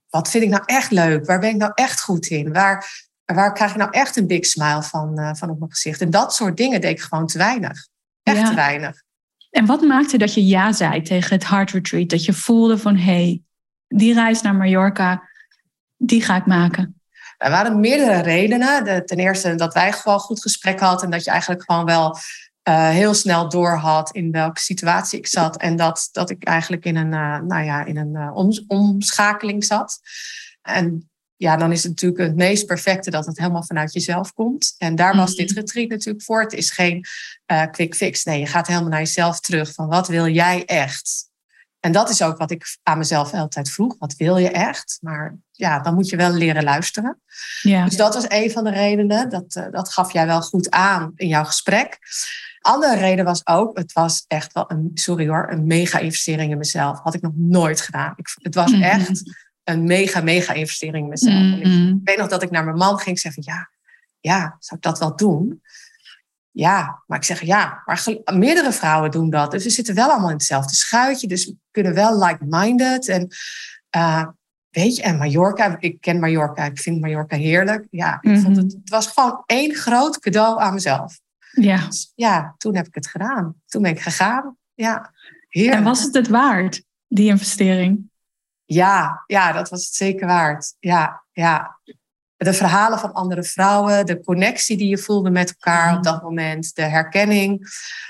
wat 0.09 0.31
vind 0.31 0.45
ik 0.45 0.51
nou 0.51 0.63
echt 0.67 0.91
leuk? 0.91 1.27
Waar 1.27 1.39
ben 1.39 1.51
ik 1.51 1.57
nou 1.57 1.73
echt 1.75 2.01
goed 2.01 2.27
in? 2.27 2.53
Waar, 2.53 3.09
waar 3.35 3.53
krijg 3.53 3.71
ik 3.71 3.77
nou 3.77 3.91
echt 3.91 4.17
een 4.17 4.27
big 4.27 4.47
smile 4.47 4.83
van, 4.83 5.19
eh, 5.19 5.35
van 5.35 5.51
op 5.51 5.59
mijn 5.59 5.71
gezicht? 5.71 6.01
En 6.01 6.11
dat 6.11 6.35
soort 6.35 6.57
dingen 6.57 6.81
deed 6.81 6.91
ik 6.91 7.01
gewoon 7.01 7.27
te 7.27 7.39
weinig. 7.39 7.89
Echt 8.23 8.37
Ja. 8.37 8.49
te 8.49 8.55
weinig. 8.55 9.03
En 9.51 9.67
wat 9.67 9.81
maakte 9.83 10.19
dat 10.19 10.35
je 10.35 10.47
ja 10.47 10.73
zei 10.73 11.03
tegen 11.03 11.35
het 11.35 11.49
Heart 11.49 11.71
Retreat? 11.71 12.09
Dat 12.09 12.25
je 12.25 12.33
voelde 12.33 12.79
van, 12.79 12.97
hé, 12.97 13.03
hey, 13.03 13.43
die 13.89 14.15
reis 14.15 14.43
naar 14.43 14.55
Mallorca, 14.55 15.23
die 15.97 16.23
ga 16.23 16.37
ik 16.37 16.47
maken. 16.47 17.01
Er 17.39 17.51
waren 17.51 17.81
meerdere 17.81 18.21
redenen. 18.21 18.85
De, 18.85 19.05
ten 19.05 19.19
eerste 19.19 19.55
dat 19.55 19.75
wij 19.75 19.93
gewoon 19.93 20.19
goed 20.19 20.43
gesprek 20.43 20.81
hadden 20.81 21.05
en 21.05 21.11
dat 21.11 21.25
je 21.25 21.31
eigenlijk 21.31 21.63
gewoon 21.63 21.85
wel 21.85 22.17
eh, 22.63 22.89
heel 22.89 23.15
snel 23.15 23.49
door 23.49 23.77
had 23.77 24.11
in 24.11 24.31
welke 24.31 24.61
situatie 24.61 25.19
ik 25.19 25.27
zat. 25.27 25.57
En 25.57 25.77
dat, 25.77 26.09
dat 26.13 26.31
ik 26.31 26.45
eigenlijk 26.45 26.85
in 26.85 26.97
een, 26.97 27.13
eh, 27.13 27.39
nou 27.41 27.65
ja, 27.65 27.85
in 27.85 27.97
een 27.97 28.33
om- 28.33 28.65
omschakeling 28.67 29.65
zat. 29.65 30.01
En 30.63 31.10
ja, 31.41 31.57
dan 31.57 31.73
is 31.73 31.83
het 31.83 31.91
natuurlijk 31.93 32.21
het 32.21 32.37
meest 32.37 32.67
perfecte 32.67 33.11
dat 33.11 33.27
het 33.27 33.39
helemaal 33.39 33.65
vanuit 33.65 33.93
jezelf 33.93 34.33
komt. 34.33 34.75
En 34.79 34.95
daar 34.95 35.17
was 35.17 35.35
dit 35.35 35.51
Mhm. 35.51 35.59
retreat 35.59 35.89
natuurlijk 35.89 36.25
voor. 36.25 36.41
Het 36.41 36.53
is 36.53 36.71
geen 36.71 37.05
eh, 37.47 37.63
quick 37.71 37.95
fix. 37.95 38.25
Nee, 38.25 38.39
je 38.39 38.47
gaat 38.47 38.67
helemaal 38.67 38.89
naar 38.89 38.99
jezelf 38.99 39.41
terug. 39.41 39.73
Van 39.73 39.87
wat 39.89 40.09
wil 40.09 40.27
jij 40.29 40.65
echt? 40.65 41.29
En 41.81 41.93
dat 41.93 42.11
is 42.11 42.23
ook 42.23 42.39
wat 42.39 42.51
ik 42.51 42.79
aan 42.83 42.99
mezelf 42.99 43.33
altijd 43.33 43.71
vroeg. 43.71 43.97
Wat 43.99 44.15
wil 44.17 44.37
je 44.37 44.51
echt? 44.51 44.99
Maar 45.01 45.37
ja, 45.53 45.79
dan 45.81 45.95
moet 45.95 46.09
je 46.09 46.17
wel 46.17 46.31
leren 46.31 46.65
luisteren. 46.65 47.21
Ja, 47.63 47.85
Dus 47.85 47.97
dat 47.97 48.15
was 48.15 48.25
een 48.29 48.51
van 48.51 48.65
de 48.65 48.71
redenen. 48.71 49.29
Dat, 49.31 49.55
eh, 49.55 49.65
dat 49.71 49.93
gaf 49.93 50.13
jij 50.13 50.27
wel 50.27 50.43
goed 50.43 50.71
aan 50.71 51.13
in 51.17 51.29
jouw 51.29 51.45
gesprek. 51.45 51.99
Andere 52.61 52.97
reden 52.97 53.25
was 53.25 53.47
ook, 53.47 53.79
het 53.79 53.93
was 53.93 54.25
echt 54.27 54.53
wel 54.53 54.65
een, 54.71 54.91
sorry 54.95 55.29
hoor, 55.29 55.49
een 55.51 55.67
mega 55.67 55.99
investering 55.99 56.51
in 56.53 56.59
mezelf. 56.59 57.01
Had 57.03 57.15
ik 57.15 57.21
nog 57.23 57.33
nooit 57.35 57.81
gedaan. 57.81 58.13
Ik, 58.17 58.29
het 58.43 58.55
was 58.55 58.73
Mhm. 58.73 58.83
echt 58.83 59.23
een 59.71 59.85
mega, 59.85 60.21
mega 60.21 60.53
investering 60.53 61.05
in 61.05 61.09
mezelf. 61.11 61.35
En 61.35 61.59
ik, 61.61 61.67
Mhm. 61.67 61.89
ik 61.89 62.01
weet 62.05 62.19
nog 62.19 62.29
dat 62.29 62.43
ik 62.43 62.51
naar 62.51 62.65
mijn 62.65 62.77
man 62.77 62.99
ging 62.99 63.19
zeggen 63.19 63.43
van 63.45 63.55
ja, 63.55 63.71
ja, 64.21 64.57
zou 64.59 64.77
ik 64.81 64.87
dat 64.87 64.99
wel 64.99 65.17
doen? 65.17 65.63
Ja, 66.51 67.03
maar 67.07 67.19
ik 67.19 67.25
zeg 67.25 67.41
ja, 67.43 67.83
maar 67.85 68.05
meerdere 68.39 68.73
vrouwen 68.73 69.11
doen 69.11 69.31
dat. 69.31 69.51
Dus 69.51 69.65
we 69.65 69.71
zitten 69.71 69.95
wel 69.95 70.11
allemaal 70.11 70.29
in 70.29 70.35
hetzelfde 70.37 70.75
schuitje. 70.75 71.27
Dus 71.29 71.47
we 71.47 71.57
kunnen 71.71 71.95
wel 71.95 72.25
like-minded. 72.25 73.09
En 73.09 73.29
eh, 73.91 74.27
weet 74.71 74.97
je, 74.97 75.03
en 75.03 75.17
Mallorca, 75.17 75.77
ik 75.81 76.01
ken 76.01 76.19
Mallorca, 76.21 76.65
ik 76.65 76.79
vind 76.79 77.01
Mallorca 77.01 77.37
heerlijk. 77.37 77.87
Ja, 77.91 78.19
ik 78.21 78.39
vond 78.39 78.57
het, 78.57 78.73
het 78.73 78.91
was 78.91 79.07
gewoon 79.07 79.43
één 79.47 79.75
groot 79.75 80.19
cadeau 80.19 80.61
aan 80.61 80.75
mezelf. 80.75 81.21
ja. 81.51 81.87
Dus 81.87 82.13
ja, 82.15 82.55
toen 82.59 82.77
heb 82.77 82.87
ik 82.87 82.95
het 82.95 83.07
gedaan. 83.07 83.55
Toen 83.67 83.83
ben 83.83 83.91
ik 83.91 84.01
gegaan. 84.01 84.57
Ja, 84.75 85.13
heerlijk. 85.49 85.77
En 85.77 85.85
was 85.85 86.03
het 86.03 86.15
het 86.15 86.29
waard, 86.29 86.83
die 87.09 87.29
investering? 87.29 88.10
Ja, 88.73 89.25
ja, 89.27 89.53
dat 89.53 89.69
was 89.69 89.85
het 89.85 89.95
zeker 89.95 90.27
waard. 90.27 90.75
Ja, 90.79 91.25
ja. 91.33 91.79
De 92.37 92.53
verhalen 92.53 92.99
van 92.99 93.13
andere 93.13 93.43
vrouwen, 93.43 94.07
de 94.07 94.21
connectie 94.21 94.77
die 94.77 94.89
je 94.89 94.99
voelde 94.99 95.31
met 95.31 95.49
elkaar 95.49 95.97
op 95.97 96.03
dat 96.03 96.23
moment, 96.23 96.75
de 96.75 96.83
herkenning. 96.83 97.69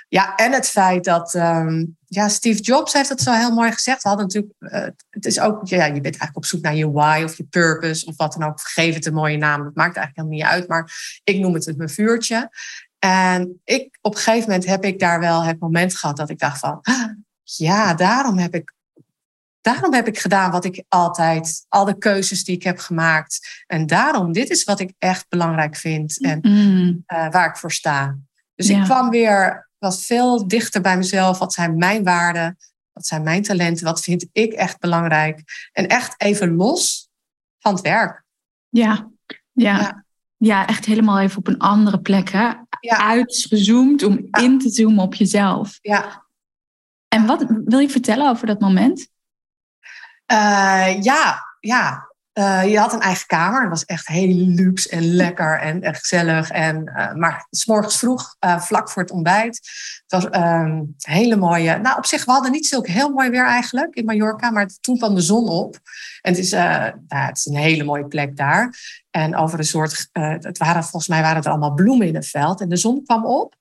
Ja, 0.08 0.34
en 0.34 0.52
het 0.52 0.68
feit 0.68 1.04
dat, 1.04 1.34
ehm, 1.34 1.84
ja, 2.06 2.28
Steve 2.28 2.60
Jobs 2.60 2.92
heeft 2.92 3.08
het 3.08 3.20
zo 3.20 3.32
heel 3.32 3.54
mooi 3.54 3.72
gezegd. 3.72 4.02
We 4.02 4.08
hadden 4.08 4.26
natuurlijk, 4.26 4.54
eh, 4.58 4.88
het 5.10 5.26
is 5.26 5.40
ook, 5.40 5.66
ja, 5.66 5.84
je 5.84 5.92
bent 5.92 6.04
eigenlijk 6.04 6.36
op 6.36 6.44
zoek 6.44 6.62
naar 6.62 6.74
je 6.74 6.90
why 6.90 7.22
of 7.24 7.36
je 7.36 7.44
purpose 7.44 8.06
of 8.06 8.16
wat 8.16 8.32
dan 8.32 8.48
ook. 8.48 8.60
Geef 8.60 8.94
het 8.94 9.06
een 9.06 9.14
mooie 9.14 9.36
naam, 9.36 9.64
dat 9.64 9.74
maakt 9.74 9.96
eigenlijk 9.96 10.16
helemaal 10.16 10.36
niet 10.36 10.60
uit. 10.60 10.68
Maar 10.68 11.20
ik 11.24 11.38
noem 11.38 11.54
het 11.54 11.64
het 11.64 11.76
mijn 11.76 11.88
vuurtje. 11.88 12.50
En 12.98 13.60
ik, 13.64 13.98
op 14.00 14.14
een 14.14 14.20
gegeven 14.20 14.48
moment 14.48 14.66
heb 14.66 14.84
ik 14.84 14.98
daar 14.98 15.20
wel 15.20 15.42
het 15.42 15.60
moment 15.60 15.96
gehad 15.96 16.16
dat 16.16 16.30
ik 16.30 16.38
dacht 16.38 16.58
van, 16.58 16.78
"Ah, 16.82 17.10
ja, 17.42 17.94
daarom 17.94 18.38
heb 18.38 18.54
ik 18.54 18.78
daarom 19.60 19.94
heb 19.94 20.06
ik 20.06 20.18
gedaan 20.18 20.50
wat 20.50 20.64
ik 20.64 20.84
altijd, 20.88 21.64
al 21.68 21.84
de 21.84 21.98
keuzes 21.98 22.44
die 22.44 22.54
ik 22.56 22.62
heb 22.62 22.78
gemaakt. 22.78 23.62
En 23.66 23.86
daarom, 23.86 24.32
dit 24.32 24.50
is 24.50 24.64
wat 24.64 24.80
ik 24.80 24.92
echt 24.98 25.28
belangrijk 25.28 25.76
vind 25.76 26.20
en 26.22 26.38
Mm, 26.42 27.02
eh, 27.06 27.30
waar 27.30 27.48
ik 27.48 27.56
voor 27.56 27.72
sta. 27.72 28.16
Dus 28.54 28.66
Ja. 28.68 28.78
ik 28.78 28.84
kwam 28.84 29.10
weer, 29.10 29.68
was 29.78 30.06
veel 30.06 30.48
dichter 30.48 30.80
bij 30.80 30.96
mezelf. 30.96 31.38
Wat 31.38 31.52
zijn 31.52 31.76
mijn 31.76 32.04
waarden? 32.04 32.56
Wat 32.92 33.06
zijn 33.06 33.22
mijn 33.22 33.42
talenten? 33.42 33.84
Wat 33.84 34.00
vind 34.02 34.26
ik 34.32 34.52
echt 34.52 34.78
belangrijk? 34.78 35.42
En 35.72 35.86
echt 35.88 36.14
even 36.22 36.54
los 36.54 37.08
van 37.58 37.72
het 37.74 37.82
werk. 37.82 38.24
ja. 38.68 39.08
Ja. 39.52 39.78
Ja. 39.78 40.04
ja, 40.36 40.66
echt 40.66 40.84
helemaal 40.84 41.18
even 41.20 41.38
op 41.38 41.46
een 41.46 41.58
andere 41.58 42.00
plek. 42.00 42.30
Hè? 42.30 42.50
Ja, 42.80 42.96
Uitgezoomd 43.08 44.02
om 44.02 44.28
in 44.30 44.58
te 44.58 44.70
zoomen 44.70 45.04
op 45.04 45.14
jezelf. 45.14 45.78
ja. 45.82 46.24
En 47.08 47.26
wat 47.26 47.44
wil 47.64 47.78
je 47.78 47.88
vertellen 47.90 48.28
over 48.30 48.46
dat 48.46 48.60
moment? 48.60 49.08
Eh, 50.30 51.02
ja, 51.02 51.44
ja. 51.60 52.08
Eh, 52.32 52.70
je 52.70 52.78
had 52.78 52.92
een 52.92 53.00
eigen 53.00 53.26
kamer. 53.26 53.60
Het 53.60 53.70
was 53.70 53.84
echt 53.84 54.06
heel 54.06 54.34
luxe 54.34 54.88
en 54.88 55.14
lekker 55.14 55.58
en 55.58 55.82
echt 55.82 56.00
gezellig. 56.00 56.50
En, 56.50 56.86
eh, 56.86 57.14
maar 57.14 57.46
s 57.50 57.66
morgens 57.66 57.98
vroeg, 57.98 58.36
vlak 58.58 58.90
voor 58.90 59.02
het 59.02 59.10
ontbijt. 59.10 59.56
Het 60.06 60.22
was 60.22 60.28
ehm, 60.28 60.66
een 60.66 60.96
hele 60.96 61.36
mooie... 61.36 61.78
Nou, 61.78 61.96
op 61.96 62.06
zich, 62.06 62.24
we 62.24 62.30
hadden 62.30 62.52
niet 62.52 62.66
zulk 62.66 62.86
heel 62.86 63.10
mooi 63.10 63.30
weer 63.30 63.46
eigenlijk 63.46 63.94
in 63.94 64.04
Mallorca. 64.04 64.50
Maar 64.50 64.70
toen 64.80 64.98
kwam 64.98 65.14
de 65.14 65.20
zon 65.20 65.48
op. 65.48 65.78
En 66.20 66.32
het 66.32 66.38
is, 66.38 66.50
nou, 66.50 66.92
het 67.08 67.36
is 67.36 67.46
een 67.46 67.56
hele 67.56 67.84
mooie 67.84 68.08
plek 68.08 68.36
daar. 68.36 68.74
En 69.10 69.36
over 69.36 69.58
een 69.58 69.64
soort... 69.64 70.08
het 70.12 70.58
waren, 70.58 70.82
volgens 70.82 71.08
mij 71.08 71.22
waren 71.22 71.42
er 71.42 71.50
allemaal 71.50 71.74
bloemen 71.74 72.06
in 72.06 72.14
het 72.14 72.26
veld. 72.26 72.60
En 72.60 72.68
de 72.68 72.76
zon 72.76 73.04
kwam 73.04 73.26
op 73.26 73.54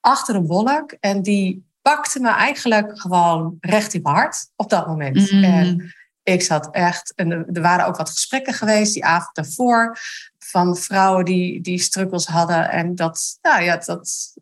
achter 0.00 0.34
een 0.34 0.46
wolk. 0.46 0.96
En 1.00 1.22
die 1.22 1.68
pakte 1.82 2.20
me 2.20 2.28
eigenlijk 2.28 3.00
gewoon 3.00 3.56
recht 3.60 3.94
in 3.94 4.02
mijn 4.02 4.14
hart 4.14 4.50
op 4.56 4.70
dat 4.70 4.86
moment. 4.86 5.32
Mm. 5.32 5.44
En 5.44 5.94
ik 6.22 6.42
zat 6.42 6.68
echt, 6.70 7.12
en 7.14 7.30
er- 7.30 7.62
waren 7.62 7.86
ook 7.86 7.96
wat 7.96 8.10
gesprekken 8.10 8.54
geweest 8.54 8.94
die 8.94 9.04
avond 9.04 9.34
daarvoor 9.34 9.98
van 10.38 10.76
vrouwen 10.76 11.24
die, 11.24 11.60
die 11.60 11.78
struggles 11.78 12.26
hadden. 12.26 12.70
En 12.70 12.94
dat, 12.94 13.38
nou 13.42 13.62
ja, 13.62 13.76
dat, 13.76 14.34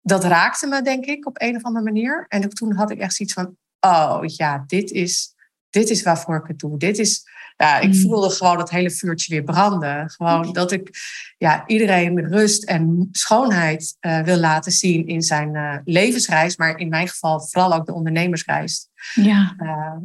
dat 0.00 0.24
raakte 0.24 0.66
me, 0.66 0.82
denk 0.82 1.04
ik, 1.04 1.26
op 1.26 1.40
een 1.40 1.56
of 1.56 1.62
andere 1.62 1.84
manier. 1.84 2.24
En 2.28 2.48
toen 2.48 2.74
had 2.74 2.90
ik 2.90 2.98
echt 2.98 3.14
zoiets 3.14 3.34
van: 3.34 3.56
oh 3.80 4.20
ja, 4.24 4.64
dit 4.66 4.90
is 4.90 5.34
dit 5.72 5.90
is 5.90 6.02
waarvoor 6.02 6.36
ik 6.36 6.46
het 6.46 6.58
doe. 6.58 6.78
Dit 6.78 6.98
is, 6.98 7.24
ja, 7.56 7.78
ik 7.78 7.88
mm. 7.88 8.00
voelde 8.00 8.30
gewoon 8.30 8.58
het 8.58 8.70
hele 8.70 8.90
vuurtje 8.90 9.34
weer 9.34 9.44
branden. 9.44 10.10
Gewoon 10.10 10.52
dat 10.52 10.72
ik 10.72 10.90
ja, 11.38 11.66
iedereen 11.66 12.28
rust 12.28 12.64
en 12.64 13.08
schoonheid 13.12 13.96
uh, 14.00 14.20
wil 14.20 14.36
laten 14.36 14.72
zien 14.72 15.06
in 15.06 15.22
zijn 15.22 15.54
uh, 15.54 15.76
levensreis. 15.84 16.56
Maar 16.56 16.78
in 16.78 16.88
mijn 16.88 17.08
geval 17.08 17.40
vooral 17.40 17.74
ook 17.74 17.86
de 17.86 17.92
ondernemersreis. 17.92 18.88
Ja. 19.14 19.54
Uh, 19.58 19.96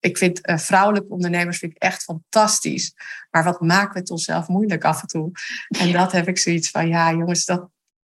ik 0.00 0.18
vind 0.18 0.40
vrouwelijke 0.42 1.08
ondernemers 1.08 1.58
vind 1.58 1.72
ik 1.72 1.82
echt 1.82 2.02
fantastisch. 2.02 2.94
Maar 3.30 3.44
wat 3.44 3.60
maken 3.60 3.92
we 3.92 3.98
het 3.98 4.10
onszelf 4.10 4.48
moeilijk 4.48 4.84
af 4.84 5.00
en 5.00 5.08
toe? 5.08 5.30
En 5.68 5.92
dat 5.92 6.12
heb 6.12 6.28
ik 6.28 6.38
zoiets 6.38 6.70
van, 6.70 6.88
ja 6.88 7.12
jongens, 7.12 7.44
dat, 7.44 7.68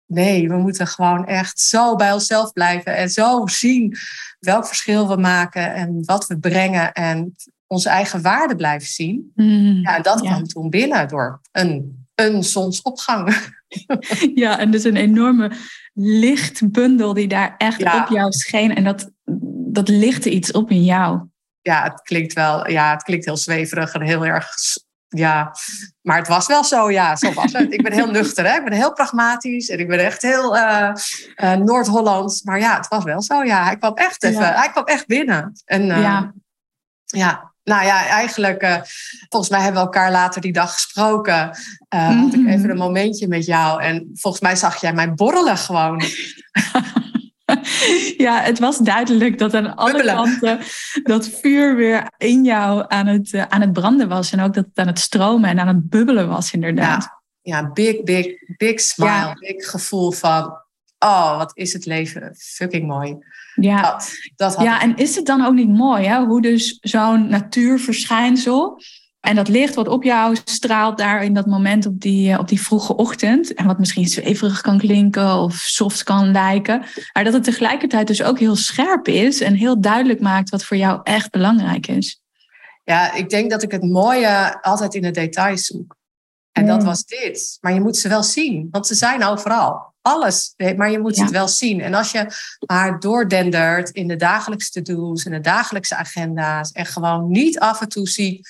Nee, 0.06 0.48
we 0.48 0.56
moeten 0.56 0.86
gewoon 0.86 1.26
echt 1.26 1.60
zo 1.60 1.96
bij 1.96 2.12
onszelf 2.12 2.52
blijven 2.52 2.96
en 2.96 3.08
zo 3.08 3.46
zien 3.46 3.96
welk 4.38 4.66
verschil 4.66 5.08
we 5.08 5.16
maken 5.16 5.74
en 5.74 6.04
wat 6.04 6.26
we 6.26 6.38
brengen 6.38 6.92
en 6.92 7.34
onze 7.66 7.88
eigen 7.88 8.22
waarde 8.22 8.56
blijven 8.56 8.88
zien. 8.88 9.32
Mm, 9.34 9.80
ja, 9.82 9.96
en 9.96 10.02
dat 10.02 10.22
ja. 10.22 10.30
kwam 10.30 10.44
toen 10.44 10.70
binnen 10.70 11.08
door 11.08 11.40
een, 11.52 12.06
een 12.14 12.42
zonsopgang. 12.42 13.34
Ja, 14.34 14.58
en 14.58 14.70
dus 14.70 14.84
een 14.84 14.96
enorme 14.96 15.52
lichtbundel 15.94 17.14
die 17.14 17.28
daar 17.28 17.54
echt 17.58 17.82
op 17.82 18.08
jou 18.08 18.32
scheen. 18.32 18.74
En 18.74 18.84
dat, 18.84 19.10
dat 19.72 19.88
lichtte 19.88 20.30
iets 20.30 20.52
op 20.52 20.70
in 20.70 20.84
jou. 20.84 21.20
Ja, 21.66 21.82
het 21.82 22.02
klinkt 22.02 22.32
wel, 22.32 22.70
ja, 22.70 22.90
het 22.90 23.02
klinkt 23.02 23.24
heel 23.24 23.36
zweverig 23.36 23.92
en 23.92 24.02
heel 24.02 24.26
erg 24.26 24.48
ja, 25.08 25.54
maar 26.02 26.18
het 26.18 26.28
was 26.28 26.46
wel 26.46 26.64
zo, 26.64 26.90
ja, 26.90 27.16
zo 27.16 27.32
was 27.32 27.52
het. 27.52 27.72
Ik 27.72 27.82
ben 27.82 27.92
heel 27.92 28.10
nuchter, 28.10 28.44
hè? 28.44 28.56
ik 28.56 28.64
ben 28.64 28.72
heel 28.72 28.92
pragmatisch 28.92 29.68
en 29.68 29.78
ik 29.78 29.88
ben 29.88 30.04
echt 30.04 30.22
heel 30.22 30.56
uh, 30.56 30.90
uh, 31.36 31.52
Noord-Hollands. 31.52 32.42
Maar 32.42 32.58
ja, 32.58 32.76
het 32.76 32.88
was 32.88 33.04
wel 33.04 33.22
zo, 33.22 33.44
ja. 33.44 33.64
Hij 33.64 33.76
kwam 33.76 33.94
echt 33.94 34.22
even, 34.22 34.54
hij 34.54 34.70
kwam 34.70 34.84
echt 34.84 35.06
binnen. 35.06 35.52
En 35.64 35.82
uh, 35.82 36.00
ja. 36.00 36.32
ja, 37.04 37.52
nou 37.62 37.84
ja, 37.84 38.06
eigenlijk, 38.06 38.60
volgens 39.28 39.50
mij 39.50 39.60
hebben 39.60 39.80
we 39.80 39.86
elkaar 39.86 40.10
later 40.10 40.40
die 40.40 40.52
dag 40.52 40.72
gesproken. 40.72 41.50
Mm 41.88 42.22
Had 42.22 42.34
ik 42.34 42.40
mhm. 42.40 42.48
even 42.48 42.70
een 42.70 42.76
momentje 42.76 43.28
met 43.28 43.44
jou 43.44 43.82
en 43.82 44.10
volgens 44.14 44.42
mij 44.42 44.56
zag 44.56 44.80
jij 44.80 44.92
mij 44.92 45.14
borrelen 45.14 45.56
gewoon. 45.58 46.02
ja, 48.26 48.40
het 48.40 48.58
was 48.58 48.78
duidelijk 48.78 49.38
dat 49.38 49.54
aan 49.54 49.76
alle 49.76 50.04
kanten 50.04 50.58
dat 51.02 51.28
vuur 51.28 51.76
weer 51.76 52.12
in 52.16 52.44
jou 52.44 52.84
aan 52.88 53.06
het, 53.06 53.32
uh, 53.32 53.42
aan 53.48 53.60
het 53.60 53.72
branden 53.72 54.08
was. 54.08 54.32
En 54.32 54.40
ook 54.40 54.54
dat 54.54 54.64
het 54.64 54.78
aan 54.78 54.86
het 54.86 54.98
stromen 54.98 55.50
en 55.50 55.58
aan 55.58 55.66
het 55.66 55.90
bubbelen 55.90 56.28
was, 56.28 56.52
inderdaad. 56.52 57.02
Ja, 57.42 57.60
ja 57.60 57.70
big, 57.72 58.02
big, 58.02 58.26
big 58.56 58.80
smile. 58.80 59.10
Ja. 59.10 59.32
Big 59.32 59.70
gevoel 59.70 60.12
van, 60.12 60.58
oh, 60.98 61.36
wat 61.36 61.50
is 61.56 61.72
het 61.72 61.86
leven 61.86 62.36
fucking 62.38 62.86
mooi. 62.86 63.16
Ja, 63.54 63.82
dat, 63.82 64.12
dat 64.36 64.62
ja 64.62 64.80
en 64.80 64.96
is 64.96 65.16
het 65.16 65.26
dan 65.26 65.44
ook 65.44 65.54
niet 65.54 65.68
mooi, 65.68 66.06
hè? 66.06 66.24
hoe 66.24 66.42
dus 66.42 66.78
zo'n 66.80 67.28
natuurverschijnsel 67.28 68.80
en 69.26 69.34
dat 69.34 69.48
licht 69.48 69.74
wat 69.74 69.88
op 69.88 70.02
jou 70.02 70.36
straalt 70.44 70.98
daar 70.98 71.24
in 71.24 71.34
dat 71.34 71.46
moment 71.46 71.86
op 71.86 72.00
die, 72.00 72.32
eh, 72.32 72.38
op 72.38 72.48
die 72.48 72.60
vroege 72.60 72.96
ochtend. 72.96 73.54
En 73.54 73.66
wat 73.66 73.78
misschien 73.78 74.06
zweverig 74.06 74.60
kan 74.60 74.78
klinken 74.78 75.34
of 75.34 75.54
soft 75.54 76.02
kan 76.02 76.30
lijken. 76.30 76.84
Maar 77.12 77.24
dat 77.24 77.32
het 77.32 77.44
tegelijkertijd 77.44 78.06
dus 78.06 78.22
ook 78.22 78.38
heel 78.38 78.56
scherp 78.56 79.08
is 79.08 79.40
en 79.40 79.54
heel 79.54 79.80
duidelijk 79.80 80.20
maakt 80.20 80.50
wat 80.50 80.64
voor 80.64 80.76
jou 80.76 81.00
echt 81.02 81.30
belangrijk 81.30 81.86
is. 81.86 82.20
Ja, 82.84 83.12
ik 83.12 83.30
denk 83.30 83.50
dat 83.50 83.62
ik 83.62 83.70
het 83.70 83.82
mooie 83.82 84.62
altijd 84.62 84.94
in 84.94 85.02
de 85.02 85.10
details 85.10 85.66
zoek. 85.66 85.96
En 86.52 86.66
dat 86.66 86.84
was 86.84 87.04
dit. 87.04 87.58
Maar 87.60 87.74
je 87.74 87.80
moet 87.80 87.96
ze 87.96 88.08
wel 88.08 88.22
zien, 88.22 88.68
want 88.70 88.86
ze 88.86 88.94
zijn 88.94 89.24
overal. 89.24 89.94
Alles, 90.02 90.54
maar 90.76 90.90
je 90.90 90.98
moet 90.98 91.16
het 91.16 91.30
wel 91.30 91.48
zien. 91.48 91.80
En 91.80 91.94
als 91.94 92.12
je 92.12 92.26
maar 92.66 93.00
doordendert 93.00 93.90
in 93.90 94.08
de 94.08 94.16
dagelijkse 94.16 94.82
to-do's 94.82 95.24
en 95.24 95.32
de 95.32 95.40
dagelijkse 95.40 95.96
agenda's 95.96 96.70
en 96.70 96.86
gewoon 96.86 97.30
niet 97.30 97.58
af 97.58 97.80
en 97.80 97.88
toe 97.88 98.08
ziet 98.08 98.48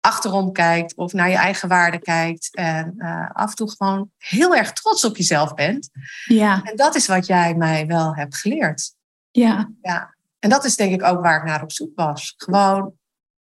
achterom 0.00 0.52
kijkt 0.52 0.94
of 0.94 1.12
naar 1.12 1.28
je 1.28 1.36
eigen 1.36 1.68
waarde 1.68 1.98
kijkt. 1.98 2.54
En 2.56 2.94
uh, 2.98 3.30
af 3.32 3.50
en 3.50 3.56
toe 3.56 3.70
gewoon 3.70 4.10
heel 4.16 4.56
erg 4.56 4.72
trots 4.72 5.04
op 5.04 5.16
jezelf 5.16 5.54
bent. 5.54 5.88
Ja. 6.24 6.62
En 6.62 6.76
dat 6.76 6.94
is 6.94 7.06
wat 7.06 7.26
jij 7.26 7.54
mij 7.54 7.86
wel 7.86 8.14
hebt 8.14 8.36
geleerd. 8.36 8.94
Ja. 9.30 9.70
ja. 9.82 10.14
En 10.38 10.50
dat 10.50 10.64
is 10.64 10.76
denk 10.76 10.92
ik 10.92 11.02
ook 11.02 11.22
waar 11.22 11.38
ik 11.38 11.44
naar 11.44 11.62
op 11.62 11.72
zoek 11.72 11.92
was. 11.94 12.34
Gewoon 12.36 12.92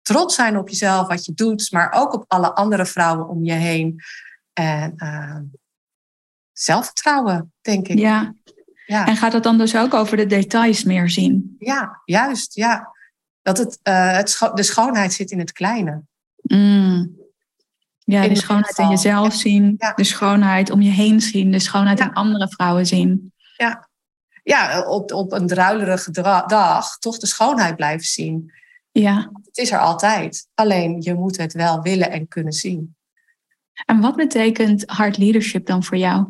trots 0.02 0.34
zijn 0.34 0.58
op 0.58 0.68
jezelf, 0.68 1.08
wat 1.08 1.24
je 1.24 1.34
doet, 1.34 1.72
maar 1.72 1.92
ook 1.92 2.12
op 2.12 2.24
alle 2.28 2.54
andere 2.54 2.86
vrouwen 2.86 3.28
om 3.28 3.44
je 3.44 3.52
heen. 3.52 4.00
En 4.52 4.92
uh, 4.96 5.38
zelfvertrouwen, 6.52 7.52
denk 7.60 7.88
ik. 7.88 7.98
Ja. 7.98 8.34
ja. 8.86 9.06
En 9.06 9.16
gaat 9.16 9.32
het 9.32 9.42
dan 9.42 9.58
dus 9.58 9.76
ook 9.76 9.94
over 9.94 10.16
de 10.16 10.26
details 10.26 10.84
meer 10.84 11.10
zien? 11.10 11.56
Ja, 11.58 12.00
juist. 12.04 12.54
Ja. 12.54 12.94
Dat 13.42 13.58
het, 13.58 13.78
uh, 13.82 14.12
het 14.12 14.30
scho 14.30 14.52
de 14.52 14.62
schoonheid 14.62 15.12
zit 15.12 15.30
in 15.30 15.38
het 15.38 15.52
kleine. 15.52 16.02
Mm. 16.46 17.14
Ja, 17.98 18.28
de 18.28 18.36
schoonheid 18.36 18.78
in 18.78 18.88
jezelf 18.88 19.34
zien, 19.34 19.74
de 19.94 20.04
schoonheid 20.04 20.70
om 20.70 20.82
je 20.82 20.90
heen 20.90 21.20
zien, 21.20 21.50
de 21.50 21.58
schoonheid 21.58 22.00
in 22.00 22.12
andere 22.12 22.48
vrouwen 22.48 22.86
zien. 22.86 23.32
Ja, 23.56 23.88
ja 24.42 24.88
op, 24.88 25.12
op 25.12 25.32
een 25.32 25.46
druilerige 25.46 26.10
dag 26.46 26.98
toch 26.98 27.18
de 27.18 27.26
schoonheid 27.26 27.76
blijven 27.76 28.06
zien. 28.06 28.52
Ja. 28.90 29.30
Het 29.44 29.56
is 29.56 29.70
er 29.70 29.78
altijd. 29.78 30.48
Alleen 30.54 31.00
je 31.00 31.14
moet 31.14 31.36
het 31.36 31.52
wel 31.52 31.82
willen 31.82 32.10
en 32.10 32.28
kunnen 32.28 32.52
zien. 32.52 32.96
En 33.84 34.00
wat 34.00 34.16
betekent 34.16 34.90
hard 34.90 35.18
leadership 35.18 35.66
dan 35.66 35.84
voor 35.84 35.96
jou? 35.96 36.26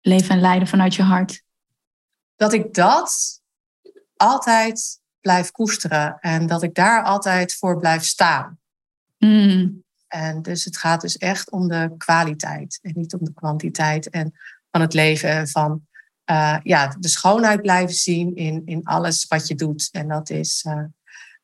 Leven 0.00 0.30
en 0.30 0.40
leiden 0.40 0.68
vanuit 0.68 0.94
je 0.94 1.02
hart. 1.02 1.42
Dat 2.36 2.52
ik 2.52 2.74
dat 2.74 3.40
altijd 4.16 5.00
blijf 5.20 5.50
koesteren 5.50 6.18
en 6.20 6.46
dat 6.46 6.62
ik 6.62 6.74
daar 6.74 7.02
altijd 7.02 7.54
voor 7.54 7.78
blijf 7.78 8.04
staan. 8.04 8.57
Mm. 9.18 9.82
En 10.08 10.42
dus 10.42 10.64
het 10.64 10.76
gaat 10.76 11.00
dus 11.00 11.16
echt 11.16 11.50
om 11.50 11.68
de 11.68 11.94
kwaliteit 11.98 12.78
en 12.82 12.92
niet 12.94 13.14
om 13.14 13.24
de 13.24 13.32
kwantiteit 13.34 14.10
en 14.10 14.34
van 14.70 14.80
het 14.80 14.94
leven 14.94 15.28
en 15.30 15.48
van 15.48 15.86
uh, 16.30 16.56
ja, 16.62 16.96
de 16.98 17.08
schoonheid 17.08 17.62
blijven 17.62 17.94
zien 17.94 18.36
in, 18.36 18.62
in 18.64 18.84
alles 18.84 19.26
wat 19.26 19.48
je 19.48 19.54
doet. 19.54 19.88
En 19.92 20.08
dat 20.08 20.30
is, 20.30 20.64
uh, 20.68 20.84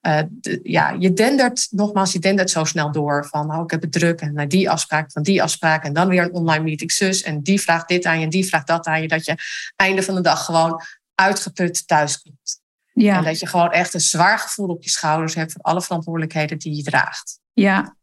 uh, 0.06 0.22
de, 0.30 0.60
ja, 0.62 0.90
je 0.98 1.12
dendert, 1.12 1.66
nogmaals, 1.70 2.12
je 2.12 2.18
dendert 2.18 2.50
zo 2.50 2.64
snel 2.64 2.92
door 2.92 3.26
van, 3.26 3.54
oh, 3.54 3.62
ik 3.62 3.70
heb 3.70 3.82
het 3.82 3.92
druk 3.92 4.20
en 4.20 4.34
naar 4.34 4.48
die 4.48 4.70
afspraak, 4.70 5.12
van 5.12 5.22
die 5.22 5.42
afspraak 5.42 5.84
en 5.84 5.92
dan 5.92 6.08
weer 6.08 6.22
een 6.22 6.32
online 6.32 6.64
meeting 6.64 6.92
zus 6.92 7.22
en 7.22 7.42
die 7.42 7.60
vraagt 7.60 7.88
dit 7.88 8.04
aan 8.04 8.18
je 8.18 8.24
en 8.24 8.30
die 8.30 8.46
vraagt 8.46 8.66
dat 8.66 8.86
aan 8.86 9.02
je, 9.02 9.08
dat 9.08 9.24
je 9.24 9.36
einde 9.76 10.02
van 10.02 10.14
de 10.14 10.20
dag 10.20 10.44
gewoon 10.44 10.80
uitgeput 11.14 11.86
thuis 11.86 12.22
komt. 12.22 12.62
Ja. 12.92 13.16
En 13.16 13.24
dat 13.24 13.40
je 13.40 13.46
gewoon 13.46 13.72
echt 13.72 13.94
een 13.94 14.00
zwaar 14.00 14.38
gevoel 14.38 14.68
op 14.68 14.82
je 14.82 14.90
schouders 14.90 15.34
hebt 15.34 15.52
voor 15.52 15.62
alle 15.62 15.82
verantwoordelijkheden 15.82 16.58
die 16.58 16.76
je 16.76 16.82
draagt. 16.82 17.42
Ja. 17.54 17.96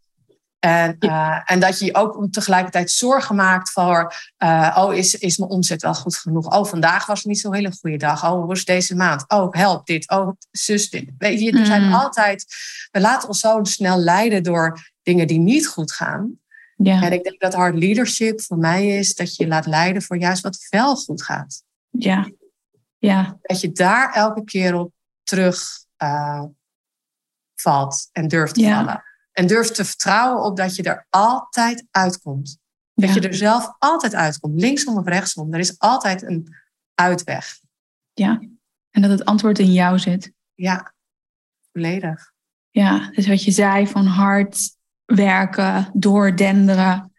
En, 0.60 0.96
uh, 1.00 1.42
en 1.46 1.60
dat 1.60 1.80
je 1.80 1.86
je 1.86 1.96
ook 1.96 2.28
tegelijkertijd 2.32 2.92
zorgen 2.92 3.36
maakt 3.36 3.72
voor, 3.72 4.14
uh, 4.44 4.78
oh, 4.80 4.94
is, 4.94 5.16
is 5.16 5.38
mijn 5.38 5.52
omzet 5.52 5.82
wel 5.82 5.94
goed 5.94 6.16
genoeg? 6.16 6.56
Oh, 6.58 6.66
vandaag 6.66 7.06
was 7.06 7.18
het 7.18 7.28
niet 7.28 7.40
zo'n 7.40 7.54
hele 7.54 7.72
goede 7.80 7.98
dag. 7.98 8.24
Oh, 8.26 8.44
hoe 8.44 8.54
is 8.54 8.66
deze 8.66 8.96
maand? 8.96 9.26
Oh, 9.28 9.54
help 9.54 9.86
dit. 9.86 10.10
Oh, 10.10 10.38
zus 10.52 10.90
dit. 10.90 11.10
Weet 11.18 11.40
je, 11.40 11.60
er 11.60 11.66
zijn 11.66 11.86
mm. 11.86 11.94
altijd, 11.94 12.46
we 12.92 13.00
laten 13.00 13.28
ons 13.28 13.40
zo 13.40 13.60
snel 13.64 13.98
leiden 13.98 14.44
door 14.44 14.94
dingen 15.04 15.28
die 15.28 15.40
niet 15.40 15.68
goed 15.68 15.92
gaan. 15.92 16.40
Ja. 16.76 17.02
En 17.02 17.12
ik 17.12 17.24
denk 17.24 17.40
dat 17.40 17.54
hard 17.54 17.76
leadership 17.76 18.42
voor 18.42 18.58
mij 18.58 18.88
is 18.88 19.16
dat 19.16 19.36
je 19.36 19.48
laat 19.48 19.66
leiden 19.66 20.02
voor 20.02 20.18
juist 20.18 20.44
wat 20.44 20.68
wel 20.70 20.96
goed 20.96 21.24
gaat. 21.24 21.64
Ja. 21.90 22.32
Ja. 22.98 23.38
Dat 23.42 23.62
je 23.62 23.72
daar 23.72 24.14
elke 24.14 24.44
keer 24.44 24.76
op 24.76 24.94
terug 25.24 25.64
uh, 26.04 26.44
valt 27.56 28.10
en 28.12 28.28
durft 28.28 28.54
te 28.54 28.62
ja. 28.62 28.76
vallen. 28.76 29.04
En 29.32 29.48
durf 29.48 29.72
te 29.72 29.86
vertrouwen 29.86 30.44
op 30.44 30.58
dat 30.58 30.76
je 30.76 30.84
er 30.84 31.06
altijd 31.10 31.86
uitkomt. 31.92 32.60
Dat 32.94 33.14
je 33.14 33.20
er 33.20 33.36
zelf 33.36 33.76
altijd 33.78 34.16
uitkomt, 34.16 34.62
linksom 34.62 34.98
of 34.98 35.06
rechtsom. 35.06 35.54
Er 35.54 35.60
is 35.60 35.80
altijd 35.80 36.22
een 36.22 36.56
uitweg. 36.96 37.60
Ja, 38.14 38.40
en 38.90 39.02
dat 39.02 39.12
het 39.12 39.26
antwoord 39.26 39.60
in 39.60 39.74
jou 39.74 40.00
zit. 40.00 40.32
Ja, 40.54 40.94
volledig. 41.72 42.32
Ja, 42.70 43.10
dus 43.12 43.28
wat 43.28 43.44
je 43.44 43.52
zei 43.52 43.88
van 43.88 44.06
hard 44.06 44.76
werken, 45.06 45.90
doordenderen, 45.94 47.12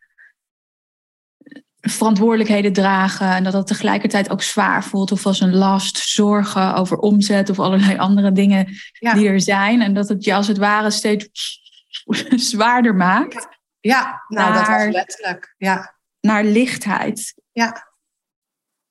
verantwoordelijkheden 1.80 2.72
dragen 2.72 3.26
en 3.34 3.44
dat 3.44 3.52
dat 3.52 3.66
tegelijkertijd 3.66 4.30
ook 4.30 4.42
zwaar 4.42 4.84
voelt 4.84 5.12
of 5.12 5.26
als 5.26 5.40
een 5.40 5.54
last, 5.54 5.96
zorgen 5.96 6.74
over 6.74 6.98
omzet 6.98 7.50
of 7.50 7.58
allerlei 7.58 7.98
andere 7.98 8.32
dingen 8.32 8.66
die 8.98 9.28
er 9.28 9.40
zijn 9.40 9.82
en 9.82 9.94
dat 9.94 10.08
het 10.08 10.24
je 10.24 10.34
als 10.34 10.46
het 10.46 10.58
ware 10.58 10.90
steeds 10.90 11.60
zwaarder 12.50 12.94
maakt. 12.94 13.48
Ja, 13.80 14.24
nou 14.28 14.50
naar, 14.50 14.58
dat 14.58 14.66
was 14.66 14.94
letterlijk. 14.94 15.54
Ja. 15.58 15.94
Naar 16.20 16.44
lichtheid. 16.44 17.34
Ja. 17.52 17.94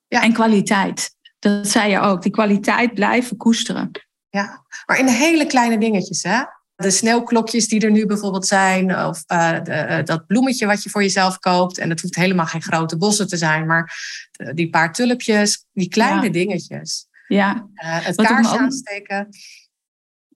ja. 0.07 0.23
En 0.23 0.33
kwaliteit. 0.33 1.15
Dat 1.39 1.67
zei 1.67 1.91
je 1.91 1.99
ook. 1.99 2.21
Die 2.21 2.31
kwaliteit 2.31 2.93
blijven 2.93 3.37
koesteren. 3.37 3.91
Ja, 4.29 4.65
maar 4.85 4.99
in 4.99 5.05
de 5.05 5.11
hele 5.11 5.45
kleine 5.45 5.77
dingetjes, 5.77 6.23
hè? 6.23 6.43
De 6.75 6.91
sneeuwklokjes 6.91 7.67
die 7.67 7.81
er 7.81 7.91
nu 7.91 8.05
bijvoorbeeld 8.05 8.47
zijn, 8.47 8.97
of 8.97 9.23
uh, 9.27 9.63
de, 9.63 9.87
uh, 9.89 10.03
dat 10.03 10.27
bloemetje 10.27 10.65
wat 10.65 10.83
je 10.83 10.89
voor 10.89 11.01
jezelf 11.01 11.39
koopt. 11.39 11.77
En 11.77 11.89
het 11.89 12.01
hoeft 12.01 12.15
helemaal 12.15 12.45
geen 12.45 12.61
grote 12.61 12.97
bossen 12.97 13.27
te 13.27 13.37
zijn, 13.37 13.65
maar 13.65 13.93
de, 14.31 14.53
die 14.53 14.69
paar 14.69 14.93
tulpjes, 14.93 15.65
die 15.71 15.89
kleine 15.89 16.23
ja. 16.23 16.29
dingetjes. 16.31 17.07
Ja. 17.27 17.53
Uh, 17.75 18.05
het 18.05 18.15
kaars 18.15 18.47
aansteken. 18.47 19.29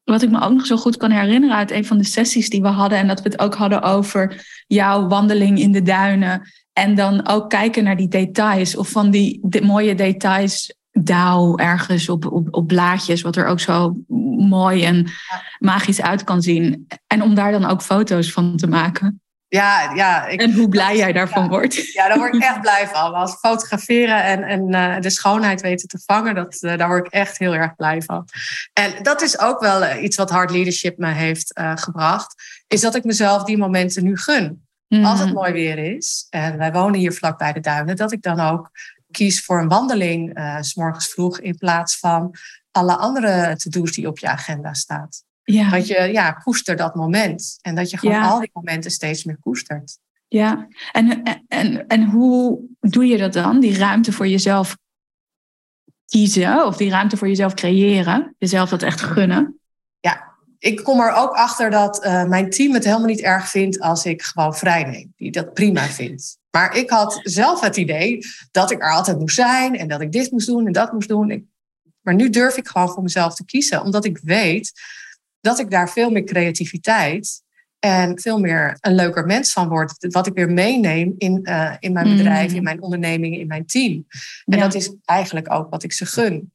Wat 0.05 0.21
ik 0.21 0.31
me 0.31 0.41
ook 0.41 0.53
nog 0.53 0.65
zo 0.65 0.77
goed 0.77 0.97
kan 0.97 1.11
herinneren 1.11 1.55
uit 1.55 1.71
een 1.71 1.85
van 1.85 1.97
de 1.97 2.03
sessies 2.03 2.49
die 2.49 2.61
we 2.61 2.67
hadden. 2.67 2.97
En 2.97 3.07
dat 3.07 3.21
we 3.21 3.29
het 3.29 3.39
ook 3.39 3.55
hadden 3.55 3.81
over 3.81 4.45
jouw 4.67 5.07
wandeling 5.07 5.59
in 5.59 5.71
de 5.71 5.81
duinen. 5.81 6.41
En 6.73 6.95
dan 6.95 7.27
ook 7.27 7.49
kijken 7.49 7.83
naar 7.83 7.97
die 7.97 8.07
details. 8.07 8.77
Of 8.77 8.89
van 8.89 9.09
die, 9.11 9.61
mooie 9.61 9.95
details 9.95 10.75
dauw 10.91 11.57
ergens 11.57 12.09
op, 12.09 12.31
op, 12.31 12.47
op 12.51 12.67
blaadjes. 12.67 13.21
Wat 13.21 13.35
er 13.35 13.45
ook 13.45 13.59
zo 13.59 13.95
mooi 14.37 14.83
en 14.83 15.07
magisch 15.59 16.01
uit 16.01 16.23
kan 16.23 16.41
zien. 16.41 16.87
En 17.07 17.21
om 17.21 17.35
daar 17.35 17.51
dan 17.51 17.65
ook 17.65 17.81
foto's 17.81 18.31
van 18.31 18.55
te 18.55 18.67
maken. 18.67 19.21
Ja, 19.47 19.91
ja. 19.93 20.27
Ik, 20.27 20.41
en 20.41 20.53
hoe 20.53 20.69
blij 20.69 20.97
jij 20.97 21.11
daarvan 21.11 21.47
wordt. 21.47 21.93
Ja, 21.93 22.07
daar 22.07 22.17
word 22.17 22.35
ik 22.35 22.41
echt 22.41 22.61
blij 22.67 22.87
van. 22.87 23.13
Als 23.13 23.35
fotograferen 23.35 24.23
en, 24.23 24.43
en 24.43 24.73
uh, 24.73 24.99
de 25.01 25.09
schoonheid 25.09 25.61
weten 25.61 25.87
te 25.87 25.99
vangen, 26.05 26.35
dat, 26.35 26.57
uh, 26.61 26.77
daar 26.77 26.87
word 26.87 27.05
ik 27.05 27.11
echt 27.11 27.37
heel 27.37 27.53
erg 27.53 27.75
blij 27.75 28.01
van. 28.01 28.27
En 28.73 29.03
dat 29.03 29.21
is 29.21 29.39
ook 29.39 29.59
wel 29.59 29.83
uh, 29.83 30.03
iets 30.03 30.17
wat 30.17 30.29
hard 30.29 30.51
leadership 30.51 30.97
me 30.97 31.11
heeft 31.11 31.59
gebracht. 31.75 32.35
Is 32.67 32.81
dat 32.81 32.95
ik 32.95 33.03
mezelf 33.03 33.43
die 33.43 33.57
momenten 33.57 34.03
nu 34.03 34.17
gun. 34.17 34.63
Mm. 34.87 35.05
Als 35.05 35.19
het 35.19 35.33
mooi 35.33 35.51
weer 35.53 35.77
is, 35.95 36.27
en 36.29 36.57
wij 36.57 36.71
wonen 36.71 36.99
hier 36.99 37.13
vlak 37.13 37.37
bij 37.37 37.53
de 37.53 37.59
duinen, 37.59 37.95
dat 37.95 38.11
ik 38.11 38.21
dan 38.21 38.39
ook 38.39 38.69
kies 39.11 39.45
voor 39.45 39.59
een 39.59 39.67
wandeling 39.67 40.39
s 40.59 40.75
morgens 40.75 41.07
vroeg 41.07 41.39
in 41.39 41.57
plaats 41.57 41.99
van 41.99 42.35
alle 42.71 42.95
andere 42.95 43.55
to-do's 43.55 43.91
die 43.91 44.07
op 44.07 44.19
je 44.19 44.27
agenda 44.27 44.73
staat. 44.73 45.24
Ja. 45.45 45.69
Dat 45.69 45.87
je 45.87 46.01
ja, 46.01 46.31
koester 46.31 46.75
dat 46.75 46.95
moment. 46.95 47.57
En 47.61 47.75
dat 47.75 47.89
je 47.89 47.97
gewoon 47.97 48.21
al 48.21 48.39
die 48.39 48.49
momenten 48.53 48.91
steeds 48.91 49.23
meer 49.23 49.37
koestert. 49.39 49.97
Ja, 50.27 50.67
en, 50.91 51.23
en, 51.47 51.87
en 51.87 52.03
hoe 52.03 52.59
doe 52.79 53.05
je 53.05 53.17
dat 53.17 53.33
dan? 53.33 53.59
Die 53.59 53.77
ruimte 53.77 54.11
voor 54.11 54.27
jezelf 54.27 54.77
kiezen 56.05 56.65
of 56.65 56.77
die 56.77 56.89
ruimte 56.89 57.17
voor 57.17 57.27
jezelf 57.27 57.53
creëren? 57.53 58.35
Jezelf 58.37 58.69
dat 58.69 58.83
echt 58.83 59.01
gunnen? 59.01 59.59
Ja, 59.99 60.35
ik 60.59 60.83
kom 60.83 60.99
er 60.99 61.13
ook 61.13 61.33
achter 61.33 61.69
dat 61.69 62.05
uh, 62.05 62.23
mijn 62.23 62.49
team 62.49 62.73
het 62.73 62.83
helemaal 62.83 63.07
niet 63.07 63.21
erg 63.21 63.49
vindt 63.49 63.79
als 63.79 64.05
ik 64.05 64.21
gewoon 64.21 64.55
vrij 64.55 64.83
neem. 64.83 65.13
Die 65.15 65.31
dat 65.31 65.53
prima 65.53 65.81
vindt. 65.81 66.37
Maar 66.51 66.75
ik 66.75 66.89
had 66.89 67.19
zelf 67.23 67.61
het 67.61 67.77
idee 67.77 68.19
dat 68.51 68.71
ik 68.71 68.81
er 68.81 68.91
altijd 68.91 69.19
moest 69.19 69.35
zijn 69.35 69.75
en 69.75 69.87
dat 69.87 70.01
ik 70.01 70.11
dit 70.11 70.31
moest 70.31 70.47
doen 70.47 70.65
en 70.65 70.71
dat 70.71 70.93
moest 70.93 71.07
doen. 71.07 71.31
Ik, 71.31 71.43
maar 72.01 72.15
nu 72.15 72.29
durf 72.29 72.57
ik 72.57 72.67
gewoon 72.67 72.89
voor 72.89 73.03
mezelf 73.03 73.35
te 73.35 73.45
kiezen, 73.45 73.81
omdat 73.81 74.05
ik 74.05 74.19
weet 74.23 74.71
dat 75.45 75.59
ik 75.59 75.69
daar 75.69 75.89
veel 75.89 76.09
meer 76.09 76.23
creativiteit 76.23 77.43
en 77.79 78.19
veel 78.19 78.39
meer 78.39 78.77
een 78.81 78.95
leuker 78.95 79.25
mens 79.25 79.53
van 79.53 79.67
word. 79.67 79.95
Wat 79.99 80.27
ik 80.27 80.33
weer 80.33 80.49
meeneem 80.49 81.15
in, 81.17 81.39
uh, 81.43 81.75
in 81.79 81.93
mijn 81.93 82.17
bedrijf, 82.17 82.51
in 82.51 82.57
mm. 82.57 82.63
mijn 82.63 82.81
onderneming, 82.81 83.37
in 83.37 83.47
mijn 83.47 83.65
team. 83.65 84.05
En 84.45 84.59
dat 84.59 84.73
is 84.73 84.95
eigenlijk 85.05 85.51
ook 85.53 85.69
wat 85.69 85.83
ik 85.83 85.93
ze 85.93 86.05
gun. 86.05 86.53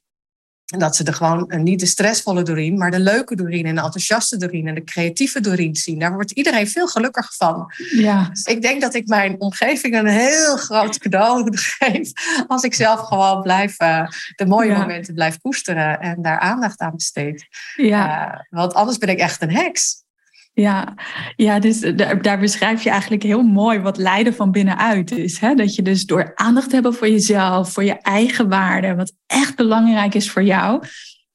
En 0.71 0.79
dat 0.79 0.97
ze 0.97 1.05
er 1.05 1.15
gewoon 1.15 1.49
eh, 1.49 1.61
niet 1.61 1.81
de 1.81 1.87
stressvolle 1.87 2.43
Doreen, 2.43 2.79
maar 2.79 2.91
de 2.91 3.01
leuke 3.01 3.37
Doreen 3.37 3.67
en 3.67 3.75
de 3.75 3.81
enthousiaste 3.81 4.37
Doreen 4.37 4.67
en 4.67 4.75
de 4.75 4.85
creatieve 4.85 5.41
Doreen 5.41 5.77
zien. 5.77 5.99
Daar 5.99 6.13
wordt 6.13 6.31
iedereen 6.31 6.69
veel 6.69 6.87
gelukkiger 6.87 7.35
van. 7.37 7.73
Ja. 7.91 8.29
Dus 8.29 8.45
ik 8.45 8.63
denk 8.63 8.81
dat 8.81 8.95
ik 8.95 9.07
mijn 9.07 9.41
omgeving 9.41 9.95
een 9.95 10.07
heel 10.07 10.57
groot 10.57 10.99
cadeau 10.99 11.57
geef 11.79 12.13
als 12.47 12.63
ik 12.63 12.75
zelf 12.75 13.01
gewoon 13.01 13.43
blijf, 13.43 13.81
uh, 13.81 14.07
de 14.37 14.47
mooie 14.47 14.77
momenten 14.77 15.15
blijf 15.15 15.39
koesteren 15.39 16.01
en 16.01 16.23
daar 16.23 16.39
aandacht 16.39 16.81
aan 16.81 16.95
besteed. 16.95 17.47
Ja. 17.77 18.33
Uh, 18.33 18.41
want 18.51 18.75
anders 18.75 18.99
ben 18.99 19.09
ik 19.09 19.19
echt 19.19 19.43
een 19.43 19.55
heks. 19.55 20.05
Ja, 20.53 20.95
ja 21.37 21.59
dus 21.59 21.81
daar, 21.81 22.23
daar, 22.23 22.39
beschrijf 22.39 22.83
je 22.83 22.91
eigenlijk 22.91 23.23
heel 23.23 23.43
mooi 23.43 23.79
wat 23.79 23.97
lijden 23.97 24.35
van 24.35 24.51
binnenuit 24.51 25.11
is. 25.11 25.39
Hè? 25.39 25.55
Dat 25.55 25.75
je 25.75 25.83
dus 25.83 26.05
door 26.05 26.33
aandacht 26.35 26.69
te 26.69 26.75
hebben 26.75 26.95
voor 26.95 27.09
jezelf, 27.09 27.73
voor 27.73 27.85
je 27.85 27.99
eigen 27.99 28.49
waarde, 28.49 28.95
wat 28.95 29.13
echt 29.27 29.57
belangrijk 29.57 30.15
is 30.15 30.31
voor 30.31 30.43
jou, 30.43 30.85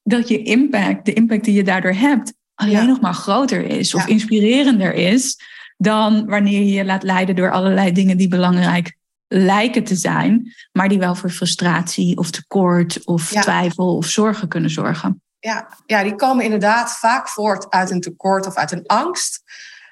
dat 0.03 0.27
je 0.27 0.43
impact, 0.43 1.05
de 1.05 1.13
impact 1.13 1.43
die 1.43 1.53
je 1.53 1.63
daardoor 1.63 1.93
hebt, 1.93 2.33
alleen 2.55 2.87
nog 2.87 3.01
maar 3.01 3.13
groter 3.13 3.65
is 3.65 3.95
of 3.95 4.07
inspirerender 4.07 4.93
is 4.93 5.37
dan 5.77 6.25
wanneer 6.25 6.59
je 6.59 6.71
je 6.71 6.85
laat 6.85 7.03
leiden 7.03 7.35
door 7.35 7.51
allerlei 7.51 7.91
dingen 7.91 8.17
die 8.17 8.27
belangrijk 8.27 8.97
lijken 9.27 9.83
te 9.83 9.95
zijn, 9.95 10.53
maar 10.71 10.89
die 10.89 10.99
wel 10.99 11.15
voor 11.15 11.29
frustratie 11.29 12.17
of 12.17 12.31
tekort 12.31 13.05
of 13.05 13.29
twijfel 13.29 13.95
of 13.95 14.05
zorgen 14.05 14.47
kunnen 14.47 14.69
zorgen 14.69 15.23
ja, 15.45 15.67
ja, 15.85 16.03
die 16.03 16.15
komen 16.15 16.43
inderdaad 16.43 16.97
vaak 16.97 17.29
voort 17.29 17.69
uit 17.69 17.89
een 17.89 18.01
tekort 18.01 18.45
of 18.45 18.55
uit 18.55 18.71
een 18.71 18.85
angst. 18.85 19.43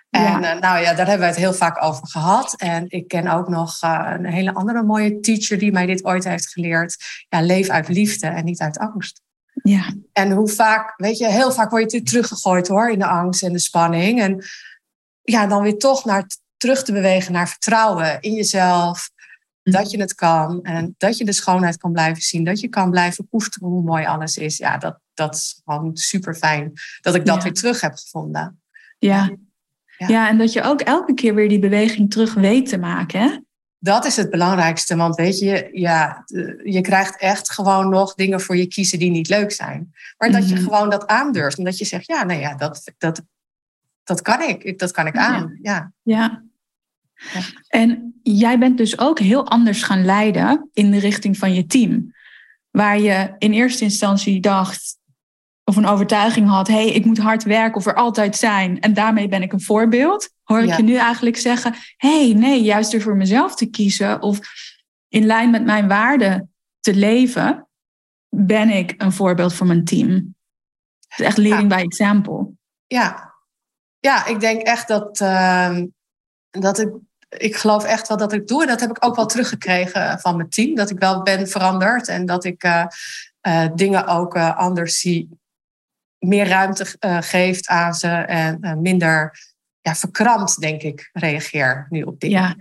En 0.09 0.43
eh, 0.43 0.59
nou 0.59 0.79
ja, 0.79 0.93
daar 0.93 1.07
hebben 1.07 1.19
we 1.19 1.33
het 1.33 1.35
heel 1.35 1.53
vaak 1.53 1.83
over 1.83 2.07
gehad. 2.07 2.53
En 2.55 2.85
ik 2.87 3.07
ken 3.07 3.27
ook 3.27 3.47
nog 3.47 3.83
uh, 3.83 4.11
een 4.13 4.25
hele 4.25 4.53
andere 4.53 4.83
mooie 4.83 5.19
teacher 5.19 5.57
die 5.57 5.71
mij 5.71 5.85
dit 5.85 6.05
ooit 6.05 6.23
heeft 6.23 6.51
geleerd. 6.51 6.97
Ja, 7.29 7.41
leef 7.41 7.69
uit 7.69 7.87
liefde 7.87 8.27
en 8.27 8.45
niet 8.45 8.59
uit 8.59 8.77
angst. 8.77 9.21
Ja. 9.63 9.93
En 10.13 10.31
hoe 10.31 10.49
vaak, 10.49 10.93
weet 10.97 11.17
je, 11.17 11.27
heel 11.27 11.51
vaak 11.51 11.69
word 11.69 11.91
je 11.91 12.03
teruggegooid 12.03 12.67
hoor 12.67 12.89
in 12.89 12.99
de 12.99 13.07
angst 13.07 13.43
en 13.43 13.53
de 13.53 13.59
spanning. 13.59 14.21
En 14.21 14.45
ja, 15.21 15.47
dan 15.47 15.61
weer 15.61 15.77
toch 15.77 16.05
naar 16.05 16.25
terug 16.57 16.83
te 16.83 16.91
bewegen 16.91 17.33
naar 17.33 17.49
vertrouwen 17.49 18.21
in 18.21 18.33
jezelf. 18.33 19.09
Mm. 19.63 19.73
Dat 19.73 19.91
je 19.91 19.99
het 19.99 20.15
kan 20.15 20.63
en 20.63 20.95
dat 20.97 21.17
je 21.17 21.25
de 21.25 21.31
schoonheid 21.31 21.77
kan 21.77 21.91
blijven 21.91 22.21
zien. 22.21 22.43
Dat 22.43 22.59
je 22.59 22.67
kan 22.67 22.89
blijven 22.89 23.27
koesteren 23.29 23.69
hoe 23.69 23.83
mooi 23.83 24.05
alles 24.05 24.37
is. 24.37 24.57
Ja, 24.57 24.77
dat, 24.77 24.99
dat 25.13 25.35
is 25.35 25.61
gewoon 25.65 25.97
super 25.97 26.35
fijn 26.35 26.73
dat 27.01 27.15
ik 27.15 27.25
dat 27.25 27.43
weer 27.43 27.53
terug 27.53 27.81
heb 27.81 27.95
gevonden. 27.95 28.61
Ja. 28.97 29.29
ja. 29.97 30.07
Ja. 30.07 30.29
en 30.29 30.37
dat 30.37 30.53
je 30.53 30.61
ook 30.61 30.81
elke 30.81 31.13
keer 31.13 31.35
weer 31.35 31.49
die 31.49 31.59
beweging 31.59 32.11
terug 32.11 32.33
weet 32.33 32.69
te 32.69 32.77
maken. 32.77 33.21
Hè? 33.21 33.37
Dat 33.79 34.05
is 34.05 34.15
het 34.15 34.29
belangrijkste, 34.29 34.95
want 34.95 35.15
weet 35.15 35.39
je, 35.39 35.69
ja, 35.71 36.23
je 36.63 36.81
krijgt 36.81 37.17
echt 37.17 37.51
gewoon 37.51 37.89
nog 37.89 38.13
dingen 38.13 38.41
voor 38.41 38.57
je 38.57 38.67
kiezen 38.67 38.99
die 38.99 39.11
niet 39.11 39.29
leuk 39.29 39.51
zijn. 39.51 39.93
Maar 40.17 40.31
dat 40.31 40.49
je 40.49 40.55
mhm. 40.55 40.63
gewoon 40.63 40.89
dat 40.89 41.07
aandurft 41.07 41.57
en 41.57 41.63
dat 41.63 41.77
je 41.77 41.85
zegt, 41.85 42.07
ja, 42.07 42.23
nou 42.23 42.39
ja, 42.39 42.55
dat, 42.55 42.91
dat, 42.97 43.21
dat 44.03 44.21
kan 44.21 44.41
ik, 44.41 44.79
dat 44.79 44.91
kan 44.91 45.07
ik 45.07 45.17
aan. 45.17 45.59
Ja. 45.61 45.93
ja. 46.03 46.43
ja. 47.13 47.41
En 47.67 48.19
jij 48.23 48.59
bent 48.59 48.77
dus 48.77 48.99
ook 48.99 49.19
heel 49.19 49.47
anders 49.47 49.83
gaan 49.83 50.05
leiden 50.05 50.69
in 50.73 50.91
de 50.91 50.99
richting 50.99 51.37
van 51.37 51.53
je 51.53 51.65
team. 51.65 52.13
Waar 52.69 52.99
je 52.99 53.35
in 53.37 53.53
eerste 53.53 53.83
instantie 53.83 54.41
dacht, 54.41 54.97
of 55.63 55.75
een 55.75 55.85
overtuiging 55.85 56.47
had, 56.47 56.67
hé, 56.67 56.73
hey, 56.73 56.89
ik 56.89 57.05
moet 57.05 57.17
hard 57.17 57.43
werken 57.43 57.75
of 57.75 57.85
er 57.85 57.95
altijd 57.95 58.35
zijn 58.35 58.79
en 58.79 58.93
daarmee 58.93 59.27
ben 59.27 59.41
ik 59.41 59.53
een 59.53 59.61
voorbeeld, 59.61 60.29
hoor 60.43 60.61
ik 60.61 60.75
je 60.75 60.83
nu 60.83 60.95
eigenlijk 60.95 61.37
zeggen, 61.37 61.73
hé, 61.97 62.25
hey, 62.25 62.33
nee, 62.33 62.61
juist 62.61 62.93
er 62.93 63.01
voor 63.01 63.15
mezelf 63.15 63.55
te 63.55 63.65
kiezen 63.65 64.21
of 64.21 64.39
in 65.07 65.25
lijn 65.25 65.49
met 65.49 65.63
mijn 65.63 65.87
waarden 65.87 66.53
te 66.79 66.95
leven, 66.95 67.67
ben 68.35 68.69
ik 68.69 68.93
een 68.97 69.11
voorbeeld 69.11 69.53
voor 69.53 69.67
mijn 69.67 69.83
team. 69.83 70.35
Het 71.07 71.19
is 71.19 71.25
echt 71.25 71.37
leading 71.37 71.69
by 71.69 71.75
example. 71.75 72.51
Ja, 72.87 73.33
ja 73.99 74.25
ik 74.25 74.39
denk 74.39 74.61
echt 74.61 74.87
dat, 74.87 75.19
uh, 75.19 75.79
dat 76.49 76.79
ik, 76.79 76.89
ik 77.29 77.55
geloof 77.55 77.83
echt 77.83 78.07
wel 78.07 78.17
dat 78.17 78.33
ik 78.33 78.47
doe. 78.47 78.61
En 78.61 78.67
dat 78.67 78.79
heb 78.79 78.89
ik 78.89 79.05
ook 79.05 79.15
wel 79.15 79.25
teruggekregen 79.25 80.19
van 80.19 80.35
mijn 80.35 80.49
team. 80.49 80.75
Dat 80.75 80.89
ik 80.89 80.99
wel 80.99 81.21
ben 81.21 81.47
veranderd 81.47 82.07
en 82.07 82.25
dat 82.25 82.43
ik 82.43 82.63
uh, 82.63 82.85
uh, 83.47 83.67
dingen 83.75 84.07
ook 84.07 84.35
uh, 84.35 84.57
anders 84.57 84.99
zie 84.99 85.29
meer 86.23 86.47
ruimte 86.47 86.85
uh, 86.99 87.17
geeft 87.21 87.67
aan 87.67 87.93
ze 87.93 88.07
en 88.07 88.57
uh, 88.61 88.73
minder 88.73 89.39
ja, 89.81 89.95
verkrampt, 89.95 90.59
denk 90.59 90.81
ik, 90.81 91.09
reageer 91.13 91.87
nu 91.89 92.01
op 92.01 92.19
dingen. 92.19 92.41
Ja. 92.41 92.55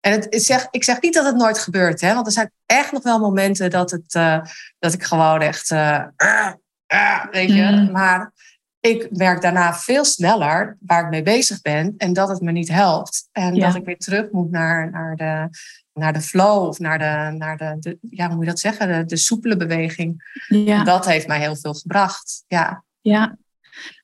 En 0.00 0.12
het, 0.12 0.34
ik, 0.34 0.40
zeg, 0.40 0.66
ik 0.70 0.84
zeg 0.84 1.00
niet 1.00 1.14
dat 1.14 1.24
het 1.24 1.36
nooit 1.36 1.58
gebeurt, 1.58 2.00
hè, 2.00 2.14
want 2.14 2.26
er 2.26 2.32
zijn 2.32 2.52
echt 2.66 2.92
nog 2.92 3.02
wel 3.02 3.18
momenten 3.18 3.70
dat, 3.70 3.90
het, 3.90 4.14
uh, 4.14 4.40
dat 4.78 4.92
ik 4.92 5.02
gewoon 5.02 5.40
echt. 5.40 5.68
weet 7.30 7.52
je, 7.52 7.62
mm. 7.62 7.90
maar 7.90 8.32
ik 8.80 9.08
merk 9.10 9.42
daarna 9.42 9.74
veel 9.74 10.04
sneller 10.04 10.76
waar 10.80 11.04
ik 11.04 11.10
mee 11.10 11.22
bezig 11.22 11.60
ben 11.60 11.94
en 11.96 12.12
dat 12.12 12.28
het 12.28 12.40
me 12.40 12.52
niet 12.52 12.68
helpt. 12.68 13.28
En 13.32 13.54
ja. 13.54 13.66
dat 13.66 13.74
ik 13.74 13.84
weer 13.84 13.98
terug 13.98 14.30
moet 14.30 14.50
naar, 14.50 14.90
naar, 14.90 15.16
de, 15.16 15.48
naar 15.92 16.12
de 16.12 16.20
flow 16.20 16.66
of 16.66 16.78
naar 16.78 16.98
de, 16.98 17.36
naar 17.36 17.56
de, 17.56 17.76
de 17.80 17.98
ja, 18.10 18.26
hoe 18.26 18.34
moet 18.34 18.44
je 18.44 18.50
dat 18.50 18.60
zeggen, 18.60 18.88
de, 18.88 19.04
de 19.04 19.16
soepele 19.16 19.56
beweging. 19.56 20.42
Ja. 20.48 20.84
Dat 20.84 21.06
heeft 21.06 21.26
mij 21.26 21.38
heel 21.38 21.56
veel 21.56 21.74
gebracht. 21.74 22.44
Ja. 22.46 22.84
Ja. 23.00 23.36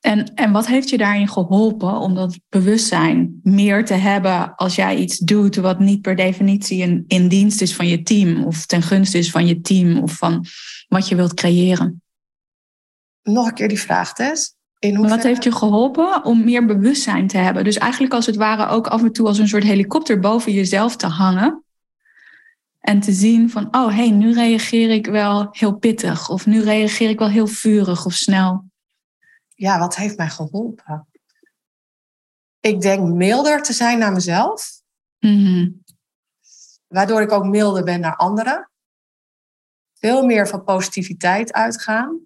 En, 0.00 0.34
en 0.34 0.52
wat 0.52 0.66
heeft 0.66 0.88
je 0.88 0.98
daarin 0.98 1.28
geholpen 1.28 1.98
om 1.98 2.14
dat 2.14 2.38
bewustzijn 2.48 3.40
meer 3.42 3.84
te 3.84 3.94
hebben 3.94 4.54
als 4.54 4.74
jij 4.74 4.96
iets 4.96 5.18
doet 5.18 5.56
wat 5.56 5.78
niet 5.78 6.00
per 6.00 6.16
definitie 6.16 6.78
in, 6.78 7.04
in 7.06 7.28
dienst 7.28 7.60
is 7.60 7.74
van 7.74 7.88
je 7.88 8.02
team 8.02 8.44
of 8.44 8.66
ten 8.66 8.82
gunste 8.82 9.18
is 9.18 9.30
van 9.30 9.46
je 9.46 9.60
team 9.60 9.98
of 9.98 10.12
van 10.12 10.46
wat 10.88 11.08
je 11.08 11.14
wilt 11.14 11.34
creëren? 11.34 12.02
Nog 13.22 13.46
een 13.46 13.54
keer 13.54 13.68
die 13.68 13.80
vraag, 13.80 14.12
Tess. 14.12 14.54
Wat 14.92 15.23
heeft 15.23 15.44
je 15.44 15.53
geholpen 15.53 16.25
om 16.25 16.44
meer 16.44 16.66
bewustzijn 16.66 17.27
te 17.27 17.38
hebben? 17.38 17.64
Dus 17.64 17.79
eigenlijk 17.79 18.14
als 18.14 18.27
het 18.27 18.37
ware 18.37 18.66
ook 18.66 18.87
af 18.87 19.03
en 19.03 19.12
toe 19.12 19.27
als 19.27 19.38
een 19.38 19.49
soort 19.49 19.62
helikopter 19.62 20.20
boven 20.20 20.53
jezelf 20.53 20.97
te 20.97 21.07
hangen. 21.07 21.64
En 22.81 23.01
te 23.01 23.12
zien 23.12 23.51
van, 23.51 23.66
oh 23.77 23.88
hé, 23.88 23.94
hey, 23.94 24.11
nu 24.11 24.33
reageer 24.33 24.90
ik 24.90 25.07
wel 25.07 25.49
heel 25.51 25.75
pittig. 25.75 26.29
Of 26.29 26.47
nu 26.47 26.62
reageer 26.62 27.09
ik 27.09 27.18
wel 27.18 27.29
heel 27.29 27.47
vurig 27.47 28.07
of 28.07 28.12
snel. 28.12 28.64
Ja, 29.55 29.79
wat 29.79 29.97
heeft 29.97 30.16
mij 30.16 30.29
geholpen? 30.29 31.09
Ik 32.61 32.81
denk 32.81 33.09
milder 33.09 33.62
te 33.62 33.73
zijn 33.73 33.99
naar 33.99 34.12
mezelf. 34.12 34.81
Mm 35.18 35.83
Waardoor 36.87 37.23
ik 37.23 37.33
ook 37.33 37.44
milder 37.44 37.85
ben 37.85 38.01
naar 38.01 38.16
anderen. 38.16 38.70
Veel 39.94 40.25
meer 40.25 40.49
van 40.49 40.64
positiviteit 40.64 41.53
uitgaan. 41.53 42.20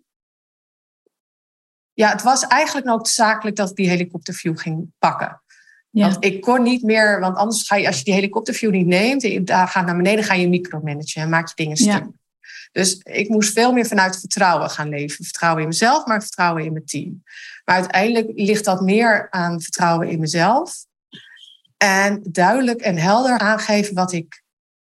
Ja, 1.99 2.11
het 2.11 2.23
was 2.23 2.47
eigenlijk 2.47 2.87
noodzakelijk 2.87 3.57
dat 3.57 3.71
ik 3.71 3.77
die 3.77 3.89
helikopterview 3.89 4.59
ging 4.59 4.91
pakken. 4.99 5.43
Want 5.91 6.17
ik 6.25 6.41
kon 6.41 6.63
niet 6.63 6.83
meer, 6.83 7.21
want 7.21 7.37
anders 7.37 7.67
ga 7.67 7.77
je, 7.77 7.87
als 7.87 7.99
je 7.99 8.05
die 8.05 8.15
helikopterview 8.15 8.71
niet 8.71 8.87
neemt, 8.87 9.47
daar 9.47 9.69
gaat 9.69 9.87
naar 9.87 9.97
beneden, 9.97 10.25
ga 10.25 10.35
je 10.35 10.49
micromanagen 10.49 11.23
en 11.23 11.29
maak 11.29 11.49
je 11.49 11.55
dingen 11.55 11.77
stuk. 11.77 12.07
Dus 12.73 13.01
ik 13.03 13.29
moest 13.29 13.53
veel 13.53 13.73
meer 13.73 13.87
vanuit 13.87 14.19
vertrouwen 14.19 14.71
gaan 14.71 14.89
leven. 14.89 15.25
Vertrouwen 15.25 15.63
in 15.63 15.69
mezelf, 15.69 16.07
maar 16.07 16.21
vertrouwen 16.21 16.65
in 16.65 16.73
mijn 16.73 16.85
team. 16.85 17.23
Maar 17.65 17.75
uiteindelijk 17.77 18.31
ligt 18.35 18.65
dat 18.65 18.81
meer 18.81 19.31
aan 19.31 19.61
vertrouwen 19.61 20.09
in 20.09 20.21
mezelf. 20.21 20.77
En 21.77 22.21
duidelijk 22.23 22.81
en 22.81 22.97
helder 22.97 23.39
aangeven 23.39 23.95
wat 23.95 24.13
ik 24.13 24.43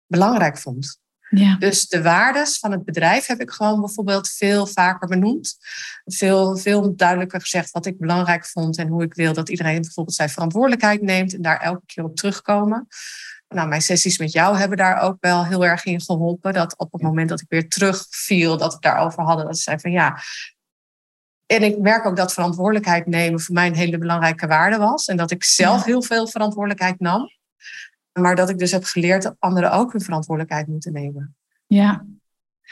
belangrijk 0.07 0.59
vond. 0.59 0.99
Ja. 1.31 1.57
Dus 1.57 1.89
de 1.89 2.03
waardes 2.03 2.59
van 2.59 2.71
het 2.71 2.85
bedrijf 2.85 3.27
heb 3.27 3.41
ik 3.41 3.51
gewoon 3.51 3.81
bijvoorbeeld 3.81 4.29
veel 4.29 4.67
vaker 4.67 5.09
benoemd. 5.09 5.57
Veel, 6.05 6.57
veel 6.57 6.97
duidelijker 6.97 7.41
gezegd 7.41 7.71
wat 7.71 7.87
ik 7.87 7.99
belangrijk 7.99 8.47
vond 8.47 8.79
en 8.79 8.89
hoe 8.89 9.03
ik 9.03 9.15
wil 9.15 9.33
dat 9.33 9.49
iedereen 9.49 9.81
bijvoorbeeld 9.81 10.17
zijn 10.17 10.29
verantwoordelijkheid 10.29 11.03
neemt 11.03 11.35
en 11.35 11.43
daar 11.43 11.61
elke 11.61 11.83
keer 11.87 12.05
op 12.05 12.17
terugkomen. 12.17 12.87
Nou, 13.49 13.69
mijn 13.69 13.83
sessies 13.83 14.19
met 14.19 14.33
jou 14.33 14.57
hebben 14.57 14.77
daar 14.77 15.01
ook 15.01 15.17
wel 15.21 15.45
heel 15.45 15.65
erg 15.65 15.85
in 15.85 16.01
geholpen. 16.01 16.53
Dat 16.53 16.79
op 16.79 16.93
het 16.93 17.03
moment 17.03 17.29
dat 17.29 17.41
ik 17.41 17.47
weer 17.49 17.69
terugviel, 17.69 18.57
dat 18.57 18.75
ik 18.75 18.81
daarover 18.81 19.23
hadden, 19.23 19.47
dat 19.47 19.57
ze 19.57 19.63
zei 19.63 19.79
van 19.79 19.91
ja. 19.91 20.21
En 21.47 21.63
ik 21.63 21.79
merk 21.79 22.07
ook 22.07 22.17
dat 22.17 22.33
verantwoordelijkheid 22.33 23.07
nemen 23.07 23.41
voor 23.41 23.55
mij 23.55 23.67
een 23.67 23.75
hele 23.75 23.99
belangrijke 23.99 24.47
waarde 24.47 24.77
was. 24.77 25.07
En 25.07 25.17
dat 25.17 25.31
ik 25.31 25.45
zelf 25.45 25.85
heel 25.85 26.03
veel 26.03 26.27
verantwoordelijkheid 26.27 27.01
nam. 27.01 27.29
Maar 28.21 28.37
dat 28.37 28.51
ik 28.51 28.59
dus 28.59 28.71
heb 28.71 28.85
geleerd 28.85 29.23
dat 29.23 29.37
anderen 29.39 29.73
ook 29.73 29.93
hun 29.93 30.01
verantwoordelijkheid 30.01 30.67
moeten 30.67 30.93
nemen. 30.93 31.35
Ja. 31.67 32.05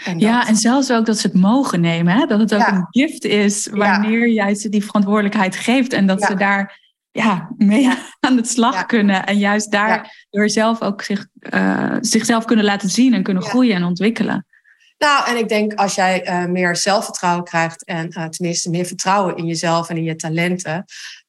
En 0.05 0.19
ja, 0.19 0.47
en 0.47 0.57
zelfs 0.57 0.93
ook 0.93 1.07
dat 1.07 1.19
ze 1.19 1.27
het 1.27 1.37
mogen 1.37 1.81
nemen. 1.81 2.17
Hè? 2.17 2.27
Dat 2.27 2.41
het 2.41 2.55
ook 2.55 2.67
een 2.67 2.87
gift 2.91 3.25
is 3.25 3.69
wanneer 3.73 4.29
jij 4.29 4.55
ze 4.55 4.69
die 4.69 4.85
verantwoordelijkheid 4.85 5.57
geeft. 5.57 5.93
En 5.93 6.07
dat 6.07 6.23
ze 6.23 6.35
daar 6.35 6.81
ja, 7.11 7.49
mee 7.57 7.89
aan 8.27 8.37
de 8.37 8.45
slag 8.45 8.87
kunnen. 8.87 9.27
En 9.27 9.39
juist 9.39 9.71
daardoor 9.71 10.51
zelf 10.51 10.83
ook 10.83 11.03
zich, 11.03 11.27
uh, 11.55 11.97
zichzelf 12.01 12.45
kunnen 12.45 12.65
laten 12.65 12.89
zien 12.89 13.15
en 13.15 13.23
kunnen 13.23 13.43
groeien 13.43 13.75
en 13.75 13.85
ontwikkelen. 13.85 14.47
Nou, 14.99 15.29
en 15.29 15.37
ik 15.37 15.49
denk 15.49 15.75
als 15.75 15.95
jij 15.95 16.29
uh, 16.29 16.45
meer 16.45 16.77
zelfvertrouwen 16.77 17.45
krijgt 17.45 17.85
en 17.85 18.07
uh, 18.19 18.25
tenminste 18.25 18.71
meer 18.71 18.85
vertrouwen 18.85 19.37
in 19.37 19.47
jezelf 19.47 19.89
en 19.89 19.97
in 19.97 20.03
je 20.03 20.17
talenten, 20.17 20.85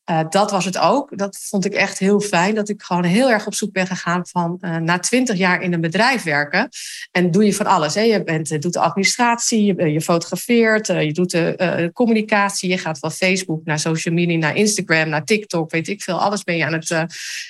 uh, 0.09 0.19
dat 0.29 0.51
was 0.51 0.65
het 0.65 0.77
ook. 0.77 1.17
Dat 1.17 1.37
vond 1.41 1.65
ik 1.65 1.73
echt 1.73 1.99
heel 1.99 2.19
fijn. 2.19 2.55
Dat 2.55 2.69
ik 2.69 2.81
gewoon 2.81 3.03
heel 3.03 3.31
erg 3.31 3.47
op 3.47 3.53
zoek 3.53 3.71
ben 3.71 3.87
gegaan 3.87 4.27
van 4.27 4.57
uh, 4.61 4.77
na 4.77 4.99
twintig 4.99 5.37
jaar 5.37 5.61
in 5.61 5.73
een 5.73 5.81
bedrijf 5.81 6.23
werken. 6.23 6.69
En 7.11 7.31
doe 7.31 7.45
je 7.45 7.53
van 7.53 7.65
alles. 7.65 7.95
Hè? 7.95 8.01
Je 8.01 8.23
bent, 8.23 8.61
doet 8.61 8.73
de 8.73 8.79
administratie, 8.79 9.75
je, 9.91 10.01
fotografeert, 10.01 10.87
je 10.87 11.11
doet 11.13 11.31
de 11.31 11.89
communicatie. 11.93 12.69
Je 12.69 12.77
gaat 12.77 12.99
van 12.99 13.11
Facebook 13.11 13.65
naar 13.65 13.79
social 13.79 14.13
media, 14.13 14.37
naar 14.37 14.55
Instagram, 14.55 15.09
naar 15.09 15.25
TikTok. 15.25 15.71
Weet 15.71 15.87
ik 15.87 16.01
veel. 16.01 16.19
Alles 16.21 16.43
ben 16.43 16.57
je 16.57 16.65
aan 16.65 16.73
het. 16.73 16.87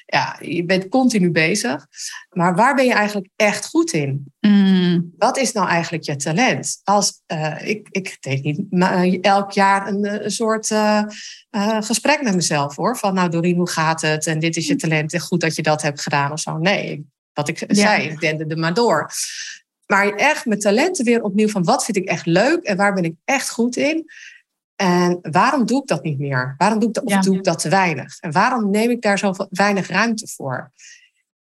ja, 0.06 0.38
je 0.42 0.66
bent 0.66 0.88
continu 0.88 1.32
bezig. 1.32 1.86
Maar 2.40 2.56
waar 2.56 2.76
ben 2.76 2.86
je 2.86 2.94
eigenlijk 2.94 3.30
echt 3.36 3.66
goed 3.66 3.92
in? 3.92 4.34
Mm. 4.40 5.14
Wat 5.18 5.38
is 5.38 5.52
nou 5.52 5.68
eigenlijk 5.68 6.04
je 6.04 6.16
talent? 6.16 6.82
Als, 6.84 7.22
ik, 7.64 7.88
ik 7.92 8.18
deed 8.20 8.44
niet 8.44 9.26
elk 9.26 9.52
jaar 9.52 9.88
een, 9.88 10.24
een 10.24 10.32
soort 10.32 10.74
gesprek 11.80 12.22
met 12.22 12.36
mezelf 12.36 12.76
hoor. 12.76 12.98
Van 12.98 13.14
nou 13.14 13.30
Doreen, 13.30 13.56
hoe 13.56 13.70
gaat 13.70 14.02
het? 14.02 14.28
En 14.28 14.40
dit 14.40 14.56
is 14.56 14.68
je 14.68 14.76
talent 14.76 15.14
en 15.14 15.20
goed 15.20 15.42
dat 15.42 15.56
je 15.56 15.62
dat 15.62 15.82
hebt 15.82 16.02
gedaan 16.02 16.32
of 16.32 16.40
zo. 16.40 16.58
Nee, 16.58 17.06
wat 17.34 17.48
ik 17.48 17.64
zei, 17.68 18.10
ik 18.10 18.20
dende 18.20 18.46
er 18.46 18.60
maar 18.60 18.74
door. 18.74 19.12
Maar 19.86 20.14
echt 20.14 20.46
mijn 20.46 20.60
talenten 20.60 21.06
weer 21.06 21.24
opnieuw 21.24 21.50
van 21.50 21.64
wat 21.64 21.86
vind 21.86 21.98
ik 21.98 22.06
echt 22.06 22.26
leuk 22.26 22.64
en 22.64 22.78
waar 22.78 22.94
ben 22.94 23.04
ik 23.04 23.16
echt 23.26 23.50
goed 23.50 23.76
in? 23.76 24.06
En 24.76 25.20
waarom 25.22 25.66
doe 25.66 25.82
ik 25.82 25.88
dat 25.88 26.04
niet 26.04 26.20
meer? 26.20 26.56
Waarom 26.58 26.80
doe 26.80 26.88
ik 26.88 26.96
dat, 26.96 27.04
of 27.04 27.20
doe 27.20 27.38
ik 27.38 27.44
dat 27.44 27.60
te 27.60 27.70
weinig? 27.70 28.20
En 28.20 28.32
waarom 28.32 28.70
neem 28.70 28.90
ik 28.90 29.02
daar 29.02 29.20
zo 29.20 29.34
weinig 29.50 29.88
ruimte 29.88 30.28
voor? 30.28 30.72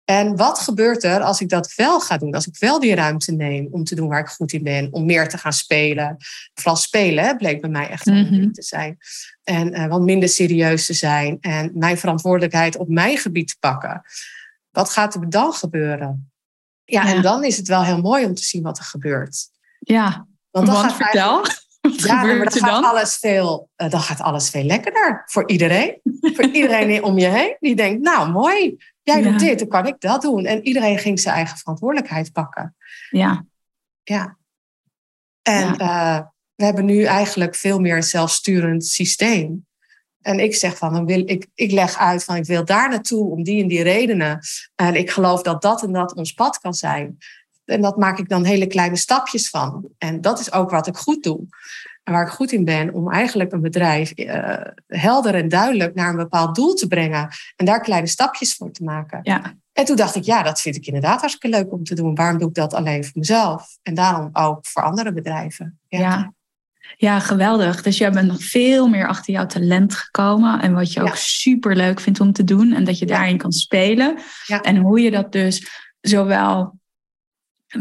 En 0.04 0.36
wat 0.36 0.58
gebeurt 0.58 1.04
er 1.04 1.20
als 1.20 1.40
ik 1.40 1.48
dat 1.48 1.74
wel 1.74 2.00
ga 2.00 2.18
doen? 2.18 2.34
Als 2.34 2.46
ik 2.46 2.58
wel 2.58 2.80
die 2.80 2.94
ruimte 2.94 3.32
neem 3.32 3.68
om 3.70 3.84
te 3.84 3.94
doen 3.94 4.08
waar 4.08 4.20
ik 4.20 4.28
goed 4.28 4.52
in 4.52 4.62
ben, 4.62 4.92
om 4.92 5.04
meer 5.04 5.28
te 5.28 5.38
gaan 5.38 5.52
spelen. 5.52 6.16
Vooral 6.54 6.76
spelen 6.76 7.36
bleek 7.36 7.60
bij 7.60 7.70
mij 7.70 7.88
echt 7.88 8.06
een 8.06 8.28
mm 8.30 8.52
te 8.52 8.62
zijn. 8.62 8.98
En 9.44 9.74
uh, 9.74 9.86
wat 9.86 10.00
minder 10.00 10.28
serieus 10.28 10.86
te 10.86 10.92
zijn 10.92 11.38
en 11.40 11.70
mijn 11.74 11.98
verantwoordelijkheid 11.98 12.76
op 12.76 12.88
mijn 12.88 13.18
gebied 13.18 13.48
te 13.48 13.56
pakken. 13.60 14.02
Wat 14.70 14.90
gaat 14.90 15.14
er 15.14 15.30
dan 15.30 15.52
gebeuren? 15.52 16.32
Ja, 16.84 17.06
en 17.06 17.22
dan 17.22 17.44
is 17.44 17.56
het 17.56 17.68
wel 17.68 17.84
heel 17.84 18.00
mooi 18.00 18.24
om 18.24 18.34
te 18.34 18.44
zien 18.44 18.62
wat 18.62 18.78
er 18.78 18.84
gebeurt. 18.84 19.48
Ja, 19.78 20.26
want, 20.50 20.66
dan 20.66 20.76
gaat 20.76 20.96
vertel. 20.96 21.44
Wat 21.84 22.02
ja, 22.02 22.22
maar 22.22 22.38
dan 22.38 22.52
gaat, 22.52 22.70
dan? 22.70 22.84
Alles 22.84 23.16
veel, 23.16 23.68
uh, 23.76 23.90
dan 23.90 24.00
gaat 24.00 24.20
alles 24.20 24.50
veel 24.50 24.64
lekkerder 24.64 25.22
voor 25.26 25.48
iedereen. 25.48 26.00
voor 26.34 26.44
iedereen 26.44 27.02
om 27.02 27.18
je 27.18 27.26
heen. 27.26 27.56
Die 27.60 27.74
denkt, 27.74 28.02
nou 28.02 28.30
mooi, 28.30 28.76
jij 29.02 29.22
doet 29.22 29.38
dit, 29.38 29.58
dan 29.58 29.68
kan 29.68 29.86
ik 29.86 30.00
dat 30.00 30.22
doen. 30.22 30.44
En 30.44 30.66
iedereen 30.66 30.98
ging 30.98 31.20
zijn 31.20 31.34
eigen 31.34 31.58
verantwoordelijkheid 31.58 32.32
pakken. 32.32 32.76
Ja. 33.10 33.44
Ja. 34.02 34.36
En 35.42 35.82
uh, 35.82 36.20
we 36.54 36.64
hebben 36.64 36.84
nu 36.84 37.02
eigenlijk 37.02 37.54
veel 37.54 37.78
meer 37.80 37.96
een 37.96 38.02
zelfsturend 38.02 38.86
systeem. 38.86 39.66
En 40.20 40.40
ik 40.40 40.54
zeg 40.54 40.76
van, 40.76 40.92
dan 40.92 41.06
wil 41.06 41.22
ik, 41.28 41.46
ik 41.54 41.70
leg 41.70 41.98
uit 41.98 42.24
van 42.24 42.36
ik 42.36 42.44
wil 42.44 42.64
daar 42.64 42.88
naartoe 42.88 43.30
om 43.30 43.42
die 43.42 43.62
en 43.62 43.68
die 43.68 43.82
redenen. 43.82 44.40
En 44.74 44.94
ik 44.94 45.10
geloof 45.10 45.42
dat 45.42 45.62
dat 45.62 45.82
en 45.82 45.92
dat 45.92 46.14
ons 46.14 46.32
pad 46.32 46.58
kan 46.58 46.74
zijn. 46.74 47.18
En 47.64 47.80
dat 47.80 47.96
maak 47.96 48.18
ik 48.18 48.28
dan 48.28 48.44
hele 48.44 48.66
kleine 48.66 48.96
stapjes 48.96 49.50
van. 49.50 49.88
En 49.98 50.20
dat 50.20 50.40
is 50.40 50.52
ook 50.52 50.70
wat 50.70 50.86
ik 50.86 50.96
goed 50.96 51.22
doe. 51.22 51.46
En 52.02 52.12
waar 52.12 52.26
ik 52.26 52.32
goed 52.32 52.52
in 52.52 52.64
ben, 52.64 52.92
om 52.92 53.12
eigenlijk 53.12 53.52
een 53.52 53.60
bedrijf 53.60 54.18
uh, 54.18 54.56
helder 54.86 55.34
en 55.34 55.48
duidelijk 55.48 55.94
naar 55.94 56.08
een 56.08 56.16
bepaald 56.16 56.54
doel 56.54 56.74
te 56.74 56.86
brengen. 56.86 57.28
En 57.56 57.66
daar 57.66 57.80
kleine 57.80 58.06
stapjes 58.06 58.54
voor 58.54 58.70
te 58.70 58.84
maken. 58.84 59.20
Ja. 59.22 59.54
En 59.72 59.84
toen 59.84 59.96
dacht 59.96 60.14
ik, 60.14 60.24
ja, 60.24 60.42
dat 60.42 60.60
vind 60.60 60.76
ik 60.76 60.86
inderdaad 60.86 61.20
hartstikke 61.20 61.56
leuk 61.56 61.72
om 61.72 61.84
te 61.84 61.94
doen. 61.94 62.14
Waarom 62.14 62.38
doe 62.38 62.48
ik 62.48 62.54
dat 62.54 62.74
alleen 62.74 63.04
voor 63.04 63.12
mezelf? 63.18 63.78
En 63.82 63.94
daarom 63.94 64.28
ook 64.32 64.66
voor 64.66 64.82
andere 64.82 65.12
bedrijven. 65.12 65.78
ja. 65.88 66.32
Ja, 66.96 67.20
geweldig. 67.20 67.82
Dus 67.82 67.98
jij 67.98 68.10
bent 68.10 68.26
nog 68.26 68.44
veel 68.44 68.88
meer 68.88 69.08
achter 69.08 69.34
jouw 69.34 69.46
talent 69.46 69.94
gekomen. 69.94 70.60
En 70.60 70.74
wat 70.74 70.92
je 70.92 71.02
ook 71.02 71.16
super 71.16 71.76
leuk 71.76 72.00
vindt 72.00 72.20
om 72.20 72.32
te 72.32 72.44
doen. 72.44 72.72
En 72.72 72.84
dat 72.84 72.98
je 72.98 73.06
daarin 73.06 73.38
kan 73.38 73.52
spelen. 73.52 74.18
En 74.62 74.76
hoe 74.76 75.00
je 75.00 75.10
dat 75.10 75.32
dus 75.32 75.68
zowel 76.00 76.78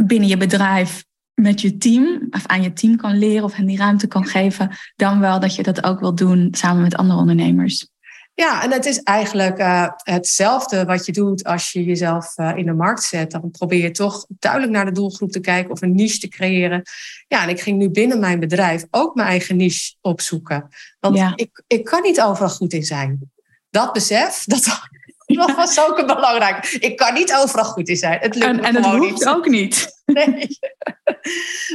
binnen 0.05 0.29
je 0.29 0.37
bedrijf 0.37 1.03
met 1.33 1.61
je 1.61 1.77
team, 1.77 2.27
of 2.29 2.45
aan 2.45 2.61
je 2.61 2.73
team 2.73 2.97
kan 2.97 3.17
leren 3.17 3.43
of 3.43 3.53
hen 3.53 3.65
die 3.65 3.77
ruimte 3.77 4.07
kan 4.07 4.25
geven. 4.25 4.69
Dan 4.95 5.19
wel 5.19 5.39
dat 5.39 5.55
je 5.55 5.63
dat 5.63 5.83
ook 5.83 5.99
wil 5.99 6.15
doen 6.15 6.47
samen 6.51 6.81
met 6.81 6.95
andere 6.95 7.19
ondernemers. 7.19 7.91
Ja, 8.35 8.63
en 8.63 8.71
het 8.71 8.85
is 8.85 9.03
eigenlijk 9.03 9.59
uh, 9.59 9.87
hetzelfde 9.95 10.85
wat 10.85 11.05
je 11.05 11.11
doet 11.11 11.43
als 11.43 11.71
je 11.71 11.83
jezelf 11.83 12.37
uh, 12.37 12.51
in 12.55 12.65
de 12.65 12.73
markt 12.73 13.03
zet. 13.03 13.31
Dan 13.31 13.51
probeer 13.51 13.81
je 13.81 13.91
toch 13.91 14.25
duidelijk 14.39 14.71
naar 14.71 14.85
de 14.85 14.91
doelgroep 14.91 15.31
te 15.31 15.39
kijken 15.39 15.71
of 15.71 15.81
een 15.81 15.95
niche 15.95 16.19
te 16.19 16.27
creëren. 16.27 16.81
Ja, 17.27 17.43
en 17.43 17.49
ik 17.49 17.61
ging 17.61 17.77
nu 17.77 17.89
binnen 17.89 18.19
mijn 18.19 18.39
bedrijf 18.39 18.85
ook 18.91 19.15
mijn 19.15 19.27
eigen 19.27 19.55
niche 19.55 19.95
opzoeken. 20.01 20.67
Want 20.99 21.17
ja. 21.17 21.33
ik, 21.35 21.63
ik 21.67 21.83
kan 21.83 22.01
niet 22.01 22.21
overal 22.21 22.49
goed 22.49 22.73
in 22.73 22.83
zijn. 22.83 23.31
Dat 23.69 23.93
besef, 23.93 24.43
dat, 24.53 24.89
dat 25.45 25.55
was 25.55 25.79
ook 25.79 25.97
een 25.97 26.05
belangrijk. 26.05 26.65
Ik 26.79 26.97
kan 26.97 27.13
niet 27.13 27.33
overal 27.33 27.65
goed 27.65 27.89
in 27.89 27.95
zijn. 27.95 28.19
Het 28.21 28.35
lukt 28.35 28.47
en, 28.47 28.63
en 28.63 28.75
het 28.75 28.85
hoeft 28.85 29.27
ook 29.27 29.47
niet. 29.47 29.87
Nee. 30.05 30.47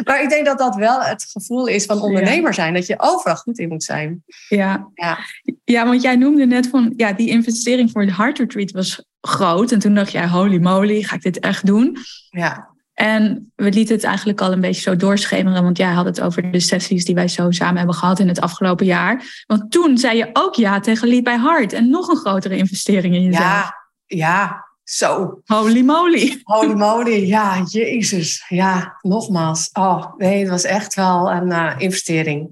maar 0.04 0.22
ik 0.22 0.28
denk 0.28 0.46
dat 0.46 0.58
dat 0.58 0.74
wel 0.74 1.00
het 1.00 1.28
gevoel 1.32 1.66
is 1.66 1.84
van 1.84 2.00
ondernemer 2.02 2.54
zijn. 2.54 2.74
Dat 2.74 2.86
je 2.86 2.94
overal 2.98 3.36
goed 3.36 3.58
in 3.58 3.68
moet 3.68 3.84
zijn. 3.84 4.24
Ja. 4.48 4.88
ja. 4.94 5.18
Ja, 5.64 5.86
want 5.86 6.02
jij 6.02 6.16
noemde 6.16 6.46
net 6.46 6.68
van... 6.68 6.92
Ja, 6.96 7.12
die 7.12 7.28
investering 7.28 7.90
voor 7.90 8.02
het 8.02 8.16
Heart 8.16 8.38
Retreat 8.38 8.70
was 8.70 9.04
groot. 9.20 9.72
En 9.72 9.78
toen 9.78 9.94
dacht 9.94 10.12
jij, 10.12 10.28
holy 10.28 10.58
moly, 10.58 11.02
ga 11.02 11.14
ik 11.14 11.22
dit 11.22 11.38
echt 11.38 11.66
doen? 11.66 11.96
Ja. 12.30 12.68
En 12.98 13.52
we 13.56 13.70
lieten 13.70 13.94
het 13.94 14.04
eigenlijk 14.04 14.40
al 14.40 14.52
een 14.52 14.60
beetje 14.60 14.82
zo 14.82 14.96
doorschemeren, 14.96 15.62
want 15.62 15.76
jij 15.76 15.92
had 15.92 16.04
het 16.04 16.20
over 16.20 16.50
de 16.50 16.60
sessies 16.60 17.04
die 17.04 17.14
wij 17.14 17.28
zo 17.28 17.50
samen 17.50 17.76
hebben 17.76 17.94
gehad 17.94 18.18
in 18.18 18.28
het 18.28 18.40
afgelopen 18.40 18.86
jaar. 18.86 19.42
Want 19.46 19.70
toen 19.70 19.98
zei 19.98 20.16
je 20.16 20.30
ook 20.32 20.54
ja 20.54 20.80
tegen 20.80 21.08
Lead 21.08 21.22
by 21.22 21.36
Heart 21.36 21.72
en 21.72 21.90
nog 21.90 22.08
een 22.08 22.16
grotere 22.16 22.56
investering 22.56 23.14
in 23.14 23.22
jezelf. 23.22 23.42
Ja, 23.42 23.74
ja, 24.06 24.64
zo. 24.84 25.40
Holy 25.44 25.84
moly. 25.84 26.40
Holy 26.42 26.74
moly, 26.74 27.26
ja, 27.26 27.62
jezus. 27.64 28.44
Ja, 28.48 28.98
nogmaals. 29.00 29.70
Oh, 29.72 30.16
nee, 30.16 30.40
het 30.40 30.48
was 30.48 30.64
echt 30.64 30.94
wel 30.94 31.30
een 31.30 31.48
uh, 31.48 31.74
investering. 31.76 32.48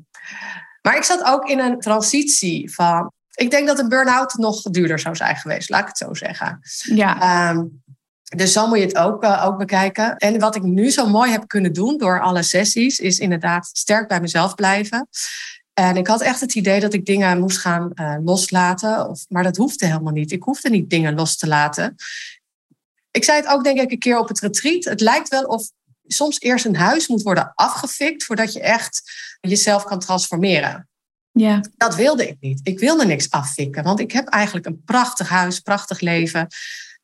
Maar 0.82 0.96
ik 0.96 1.02
zat 1.02 1.24
ook 1.24 1.48
in 1.48 1.58
een 1.58 1.80
transitie 1.80 2.74
van. 2.74 3.12
Ik 3.34 3.50
denk 3.50 3.66
dat 3.66 3.78
een 3.78 3.88
burn-out 3.88 4.34
nog 4.34 4.62
duurder 4.62 4.98
zou 4.98 5.16
zijn 5.16 5.36
geweest, 5.36 5.70
laat 5.70 5.80
ik 5.80 5.86
het 5.86 5.98
zo 5.98 6.14
zeggen. 6.14 6.60
Ja. 6.94 7.50
Um, 7.50 7.82
dus 8.36 8.52
zo 8.52 8.66
moet 8.66 8.78
je 8.78 8.84
het 8.84 8.96
ook, 8.96 9.24
uh, 9.24 9.44
ook 9.46 9.58
bekijken. 9.58 10.16
En 10.16 10.38
wat 10.38 10.56
ik 10.56 10.62
nu 10.62 10.90
zo 10.90 11.08
mooi 11.08 11.30
heb 11.30 11.48
kunnen 11.48 11.72
doen 11.72 11.98
door 11.98 12.20
alle 12.20 12.42
sessies, 12.42 12.98
is 12.98 13.18
inderdaad 13.18 13.68
sterk 13.72 14.08
bij 14.08 14.20
mezelf 14.20 14.54
blijven. 14.54 15.08
En 15.72 15.96
ik 15.96 16.06
had 16.06 16.20
echt 16.20 16.40
het 16.40 16.54
idee 16.54 16.80
dat 16.80 16.92
ik 16.92 17.04
dingen 17.04 17.40
moest 17.40 17.58
gaan 17.58 17.90
uh, 17.94 18.16
loslaten. 18.24 19.08
Of, 19.08 19.24
maar 19.28 19.42
dat 19.42 19.56
hoefde 19.56 19.86
helemaal 19.86 20.12
niet. 20.12 20.32
Ik 20.32 20.42
hoefde 20.42 20.70
niet 20.70 20.90
dingen 20.90 21.14
los 21.14 21.36
te 21.36 21.46
laten. 21.46 21.94
Ik 23.10 23.24
zei 23.24 23.40
het 23.40 23.46
ook 23.46 23.64
denk 23.64 23.80
ik 23.80 23.90
een 23.90 23.98
keer 23.98 24.18
op 24.18 24.28
het 24.28 24.40
retreat. 24.40 24.84
Het 24.84 25.00
lijkt 25.00 25.28
wel 25.28 25.44
of 25.44 25.70
soms 26.06 26.40
eerst 26.40 26.64
een 26.64 26.76
huis 26.76 27.08
moet 27.08 27.22
worden 27.22 27.52
afgefikt 27.54 28.24
voordat 28.24 28.52
je 28.52 28.60
echt 28.60 29.02
jezelf 29.40 29.84
kan 29.84 29.98
transformeren. 29.98 30.88
Ja. 31.32 31.60
Dat 31.76 31.94
wilde 31.94 32.28
ik 32.28 32.36
niet. 32.40 32.60
Ik 32.62 32.78
wilde 32.78 33.06
niks 33.06 33.30
afvikken, 33.30 33.82
want 33.82 34.00
ik 34.00 34.12
heb 34.12 34.28
eigenlijk 34.28 34.66
een 34.66 34.82
prachtig 34.84 35.28
huis, 35.28 35.60
prachtig 35.60 36.00
leven. 36.00 36.46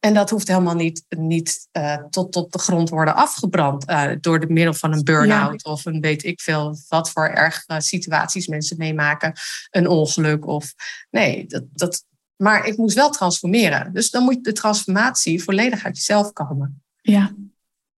En 0.04 0.14
dat 0.14 0.30
hoeft 0.30 0.48
helemaal 0.48 0.74
niet, 0.74 1.04
niet 1.08 1.68
uh, 1.72 1.96
tot 2.10 2.36
op 2.36 2.52
de 2.52 2.58
grond 2.58 2.88
worden 2.88 3.14
afgebrand 3.14 3.90
uh, 3.90 4.10
door 4.20 4.40
de 4.40 4.46
middel 4.46 4.74
van 4.74 4.92
een 4.92 5.04
burn-out 5.04 5.64
of 5.64 5.84
een 5.84 6.00
weet 6.00 6.24
ik 6.24 6.40
veel 6.40 6.78
wat 6.88 7.10
voor 7.10 7.28
erg 7.28 7.64
uh, 7.68 7.78
situaties 7.78 8.46
mensen 8.46 8.76
meemaken, 8.76 9.32
een 9.70 9.88
ongeluk 9.88 10.46
of 10.46 10.74
nee, 11.10 11.46
dat, 11.46 11.64
dat, 11.72 12.04
maar 12.36 12.66
ik 12.66 12.76
moest 12.76 12.94
wel 12.94 13.10
transformeren. 13.10 13.92
Dus 13.92 14.10
dan 14.10 14.24
moet 14.24 14.44
de 14.44 14.52
transformatie 14.52 15.42
volledig 15.42 15.84
uit 15.84 15.96
jezelf 15.96 16.32
komen. 16.32 16.82
Ja. 17.00 17.34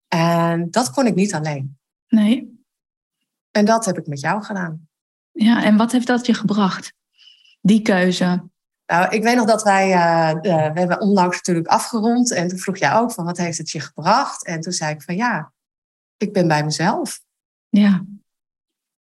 En 0.08 0.70
dat 0.70 0.90
kon 0.90 1.06
ik 1.06 1.14
niet 1.14 1.34
alleen. 1.34 1.78
Nee. 2.08 2.64
En 3.50 3.64
dat 3.64 3.84
heb 3.84 3.98
ik 3.98 4.06
met 4.06 4.20
jou 4.20 4.42
gedaan. 4.42 4.88
Ja, 5.32 5.64
en 5.64 5.76
wat 5.76 5.92
heeft 5.92 6.06
dat 6.06 6.26
je 6.26 6.34
gebracht? 6.34 6.92
Die 7.60 7.82
keuze. 7.82 8.52
Nou, 8.86 9.14
ik 9.14 9.22
weet 9.22 9.36
nog 9.36 9.46
dat 9.46 9.62
wij, 9.62 9.88
uh, 9.88 10.28
uh, 10.42 10.72
we 10.72 10.78
hebben 10.78 11.00
onlangs 11.00 11.36
natuurlijk 11.36 11.66
afgerond. 11.66 12.32
En 12.32 12.48
toen 12.48 12.58
vroeg 12.58 12.78
jij 12.78 12.94
ook 12.94 13.12
van, 13.12 13.24
wat 13.24 13.38
heeft 13.38 13.58
het 13.58 13.70
je 13.70 13.80
gebracht? 13.80 14.44
En 14.44 14.60
toen 14.60 14.72
zei 14.72 14.94
ik 14.94 15.02
van, 15.02 15.16
ja, 15.16 15.52
ik 16.16 16.32
ben 16.32 16.48
bij 16.48 16.64
mezelf. 16.64 17.20
Ja. 17.68 18.04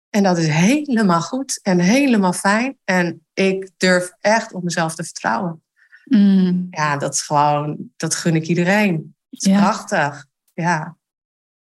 En 0.09 0.23
dat 0.23 0.38
is 0.38 0.47
helemaal 0.47 1.21
goed 1.21 1.59
en 1.61 1.79
helemaal 1.79 2.33
fijn. 2.33 2.77
En 2.83 3.25
ik 3.33 3.71
durf 3.77 4.11
echt 4.19 4.53
op 4.53 4.63
mezelf 4.63 4.95
te 4.95 5.03
vertrouwen. 5.03 5.63
Mm. 6.05 6.67
Ja, 6.69 6.97
dat 6.97 7.13
is 7.13 7.21
gewoon, 7.21 7.91
dat 7.97 8.15
gun 8.15 8.35
ik 8.35 8.47
iedereen. 8.47 9.15
Het 9.29 9.45
is 9.45 9.51
Ja. 9.51 9.59
prachtig. 9.59 10.25
Ja, 10.53 10.97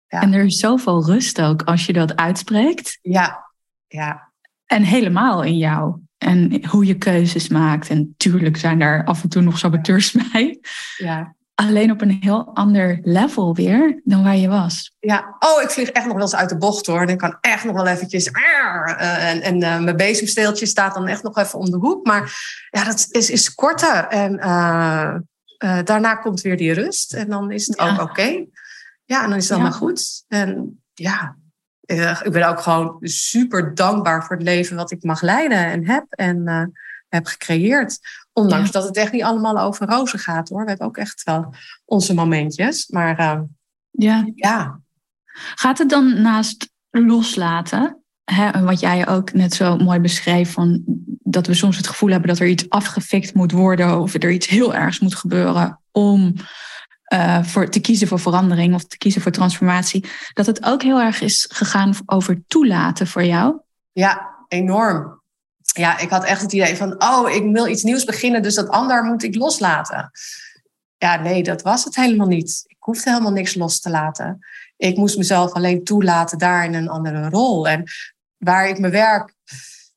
Ja. 0.07 0.21
En 0.21 0.33
er 0.33 0.45
is 0.45 0.59
zoveel 0.59 1.05
rust 1.05 1.41
ook 1.41 1.63
als 1.63 1.87
je 1.87 1.93
dat 1.93 2.17
uitspreekt. 2.17 2.99
ja, 3.03 3.51
ja. 3.87 4.33
En 4.67 4.83
helemaal 4.83 5.43
in 5.43 5.57
jou. 5.57 6.01
En 6.29 6.67
hoe 6.67 6.87
je 6.87 6.95
keuzes 6.99 7.49
maakt. 7.49 7.89
En 7.89 8.15
tuurlijk 8.17 8.57
zijn 8.57 8.79
daar 8.79 9.05
af 9.05 9.23
en 9.23 9.29
toe 9.29 9.43
nog 9.43 9.59
saboteurs 9.59 10.13
bij. 10.33 10.59
ja. 10.97 11.37
Alleen 11.55 11.91
op 11.91 12.01
een 12.01 12.19
heel 12.21 12.55
ander 12.55 12.99
level 13.03 13.55
weer 13.55 14.01
dan 14.05 14.23
waar 14.23 14.37
je 14.37 14.49
was. 14.49 14.93
Ja, 14.99 15.37
oh, 15.39 15.63
ik 15.63 15.71
vlieg 15.71 15.89
echt 15.89 16.05
nog 16.07 16.15
wel 16.15 16.23
eens 16.23 16.35
uit 16.35 16.49
de 16.49 16.57
bocht 16.57 16.87
hoor. 16.87 17.01
En 17.01 17.09
ik 17.09 17.19
kan 17.19 17.37
echt 17.41 17.65
nog 17.65 17.75
wel 17.75 17.87
eventjes. 17.87 18.31
eh, 18.31 19.31
en 19.31 19.43
en 19.43 19.63
eh, 19.63 19.81
mijn 19.81 19.97
bezemsteeltje 19.97 20.67
staat 20.67 20.95
dan 20.95 21.07
echt 21.07 21.23
nog 21.23 21.37
even 21.39 21.59
om 21.59 21.71
de 21.71 21.77
hoek. 21.77 22.07
Maar 22.07 22.33
ja, 22.71 22.85
dat 22.85 23.07
is, 23.11 23.31
is 23.31 23.55
korter. 23.55 24.07
En 24.07 24.39
eh, 24.39 25.15
daarna 25.85 26.15
komt 26.15 26.41
weer 26.41 26.57
die 26.57 26.73
rust. 26.73 27.13
En 27.15 27.29
dan 27.29 27.51
is 27.51 27.67
het 27.67 27.79
Ja. 27.79 27.91
ook 27.93 28.01
oké. 28.01 28.45
Ja, 29.05 29.23
en 29.25 29.29
dan 29.29 29.39
is 29.39 29.49
het 29.49 29.59
Ja. 29.59 29.63
allemaal 29.65 29.79
goed. 29.79 30.25
En 30.29 30.81
ja, 30.95 31.37
ik 32.23 32.33
ben 32.33 32.49
ook 32.49 32.61
gewoon 32.61 32.97
super 33.01 33.75
dankbaar 33.75 34.25
voor 34.25 34.37
het 34.37 34.45
leven 34.45 34.77
wat 34.77 34.91
ik 34.91 35.03
mag 35.03 35.21
leiden 35.23 35.67
en 35.67 35.87
heb. 35.87 36.05
En 36.09 36.47
eh, 36.47 36.65
heb 37.09 37.27
gecreëerd. 37.27 37.99
Ondanks 38.33 38.67
Ja. 38.67 38.73
dat 38.73 38.85
het 38.89 38.97
echt 38.97 39.13
niet 39.13 39.23
allemaal 39.23 39.59
over 39.59 39.87
rozen 39.89 40.19
gaat 40.19 40.49
hoor. 40.49 40.63
We 40.63 40.69
hebben 40.69 40.87
ook 40.87 40.97
echt 40.97 41.23
wel 41.23 41.55
onze 41.85 42.15
momentjes. 42.15 42.89
Maar 42.89 43.19
eh, 43.19 43.41
Ja. 43.91 44.27
ja, 44.35 44.81
Gaat 45.55 45.79
het 45.79 45.89
dan 45.91 46.23
naast 46.23 46.71
loslaten, 46.91 48.03
hè, 48.25 48.61
wat 48.63 48.81
jij 48.81 49.09
ook 49.09 49.33
net 49.33 49.55
zo 49.55 49.77
mooi 49.77 49.99
beschreef, 50.01 50.53
van 50.53 50.83
dat 51.23 51.47
we 51.47 51.55
soms 51.55 51.77
het 51.77 51.87
gevoel 51.87 52.11
hebben 52.11 52.29
dat 52.29 52.39
er 52.39 52.47
iets 52.47 52.69
afgefikt 52.69 53.35
moet 53.35 53.53
worden 53.53 53.99
of 54.01 54.15
er 54.15 54.31
iets 54.31 54.47
heel 54.47 54.75
ergs 54.75 54.99
moet 55.01 55.15
gebeuren 55.15 55.81
om 55.91 56.35
eh, 57.09 57.43
voor, 57.43 57.69
te 57.69 57.81
kiezen 57.81 58.09
voor 58.09 58.21
verandering 58.21 58.75
of 58.75 58.85
te 58.85 58.99
kiezen 58.99 59.23
voor 59.23 59.33
transformatie, 59.33 60.05
dat 60.33 60.47
het 60.47 60.65
ook 60.65 60.83
heel 60.83 61.01
erg 61.01 61.21
is 61.21 61.47
gegaan 61.53 61.95
over 62.07 62.43
toelaten 62.47 63.07
voor 63.07 63.25
jou? 63.25 63.61
Ja, 63.93 64.37
enorm. 64.49 65.23
Ja, 65.63 65.99
ik 65.99 66.11
had 66.11 66.25
echt 66.25 66.43
het 66.43 66.53
idee 66.53 66.77
van, 66.77 67.03
oh, 67.03 67.31
ik 67.31 67.53
wil 67.53 67.67
iets 67.67 67.83
nieuws 67.83 68.05
beginnen, 68.05 68.43
dus 68.43 68.55
dat 68.55 68.69
ander 68.69 69.05
moet 69.05 69.23
ik 69.23 69.35
loslaten. 69.35 70.11
Ja, 70.97 71.21
nee, 71.21 71.43
dat 71.43 71.63
was 71.63 71.85
het 71.85 71.97
helemaal 71.97 72.27
niet. 72.27 72.63
Ik 72.67 72.77
hoefde 72.79 73.11
helemaal 73.11 73.33
niks 73.33 73.55
los 73.55 73.81
te 73.81 73.91
laten. 73.91 74.39
Ik 74.77 74.97
moest 74.97 75.17
mezelf 75.17 75.53
alleen 75.53 75.85
toelaten 75.85 76.39
daar 76.39 76.65
in 76.65 76.75
een 76.75 76.89
andere 76.89 77.29
rol. 77.29 77.69
En 77.69 77.85
waar 78.37 78.69
ik 78.69 78.79
mijn 78.79 78.93
werk 78.93 79.35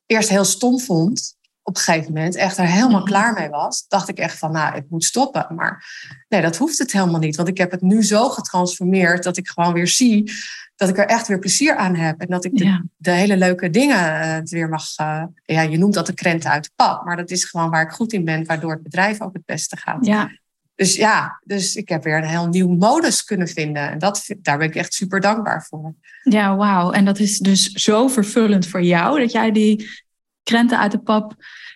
eerst 0.06 0.30
heel 0.30 0.46
stom 0.46 0.80
vond, 0.80 1.36
op 1.64 1.76
een 1.76 1.82
gegeven 1.82 2.14
moment 2.14 2.36
echt 2.36 2.58
er 2.58 2.66
helemaal 2.66 3.00
Mhm. 3.00 3.10
klaar 3.10 3.34
mee 3.34 3.50
was, 3.50 3.88
dacht 3.88 4.10
ik 4.10 4.18
echt 4.18 4.38
van, 4.38 4.52
nou, 4.52 4.76
ik 4.76 4.84
moet 4.90 5.04
stoppen. 5.04 5.48
Maar 5.56 5.86
nee, 6.30 6.42
dat 6.42 6.58
hoeft 6.58 6.78
het 6.78 6.92
helemaal 6.92 7.20
niet. 7.20 7.36
Want 7.36 7.48
ik 7.48 7.58
heb 7.58 7.72
het 7.72 7.82
nu 7.82 8.04
zo 8.04 8.30
getransformeerd 8.30 9.24
dat 9.24 9.38
ik 9.38 9.48
gewoon 9.48 9.74
weer 9.74 9.88
zie 9.88 10.32
dat 10.76 10.90
ik 10.90 10.98
er 10.98 11.06
echt 11.06 11.28
weer 11.28 11.40
plezier 11.40 11.76
aan 11.76 11.96
heb. 11.96 12.20
En 12.22 12.28
dat 12.28 12.46
ik 12.46 12.58
de, 12.58 12.64
Ja. 12.66 12.84
de 12.98 13.12
hele 13.12 13.38
leuke 13.38 13.70
dingen 13.70 14.22
eh, 14.22 14.38
weer 14.44 14.70
mag. 14.70 14.84
eh, 14.96 15.24
ja, 15.46 15.62
je 15.62 15.78
noemt 15.78 15.94
dat 15.94 16.06
de 16.06 16.14
krenten 16.14 16.50
uit 16.52 16.64
de 16.64 16.70
pap. 16.76 17.06
Maar 17.06 17.16
dat 17.18 17.30
is 17.30 17.46
gewoon 17.46 17.70
waar 17.70 17.82
ik 17.82 17.92
goed 17.92 18.14
in 18.14 18.26
ben, 18.26 18.46
waardoor 18.46 18.72
het 18.72 18.84
bedrijf 18.84 19.22
ook 19.22 19.34
het 19.34 19.46
beste 19.46 19.78
gaat. 19.78 20.06
Ja, 20.06 20.30
Dus 20.76 20.96
ja, 20.96 21.40
dus 21.44 21.76
ik 21.76 21.90
heb 21.90 22.04
weer 22.04 22.18
een 22.18 22.24
heel 22.30 22.48
nieuw 22.48 22.68
modus 22.70 23.24
kunnen 23.24 23.48
vinden. 23.48 23.90
En 23.92 24.00
dat, 24.00 24.26
daar 24.38 24.58
ben 24.58 24.68
ik 24.68 24.76
echt 24.76 24.94
super 24.94 25.20
dankbaar 25.20 25.64
voor. 25.70 25.94
ja 26.24 26.56
wauw. 26.56 26.92
En 26.92 27.06
dat 27.06 27.20
is 27.20 27.38
dus 27.40 27.72
zo 27.72 28.08
vervullend 28.08 28.68
voor 28.68 28.84
jou 28.84 29.20
dat 29.20 29.32
jij 29.32 29.52
die 29.52 29.90
krenten 30.44 30.80
uit 30.80 30.92
de 30.92 31.00
pap 31.00 31.34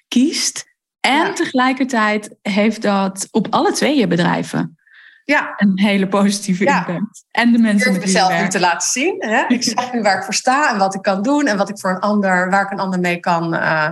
kiest. 0.08 0.74
En 1.00 1.26
Ja. 1.26 1.34
tegelijkertijd 1.34 2.36
heeft 2.42 2.82
dat 2.82 3.28
op 3.32 3.48
alle 3.50 3.72
twee 3.72 3.98
je 3.98 4.08
bedrijven 4.08 4.78
Ja, 5.24 5.54
een 5.58 5.80
hele 5.80 6.08
positieve 6.08 6.64
Ja. 6.64 6.78
impact. 6.88 7.24
En 7.32 7.52
de 7.52 7.58
mensen 7.58 7.92
met 7.92 8.02
mezelf 8.02 8.42
nu 8.42 8.48
te 8.48 8.60
laten 8.60 8.90
zien. 8.90 9.16
Hè? 9.20 9.44
Ik 9.56 9.64
zeg 9.64 9.94
nu 9.94 10.02
waar 10.02 10.18
ik 10.18 10.24
voor 10.24 10.34
sta 10.34 10.72
en 10.72 10.78
wat 10.78 10.96
ik 10.96 11.02
kan 11.02 11.22
doen. 11.22 11.48
En 11.48 11.58
wat 11.58 11.70
ik 11.70 11.80
voor 11.80 11.90
een 11.90 12.00
ander, 12.00 12.50
waar 12.50 12.64
ik 12.64 12.72
een 12.72 12.80
ander 12.80 13.00
mee 13.00 13.20
kan 13.20 13.54
eh, 13.54 13.90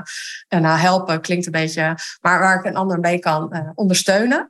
nou, 0.50 0.80
helpen. 0.80 1.22
Klinkt 1.22 1.46
een 1.46 1.52
beetje, 1.52 1.98
maar 2.22 2.40
waar 2.40 2.60
ik 2.60 2.66
een 2.66 2.76
ander 2.76 3.00
mee 3.00 3.20
kan 3.20 3.52
eh, 3.52 3.70
ondersteunen. 3.76 4.50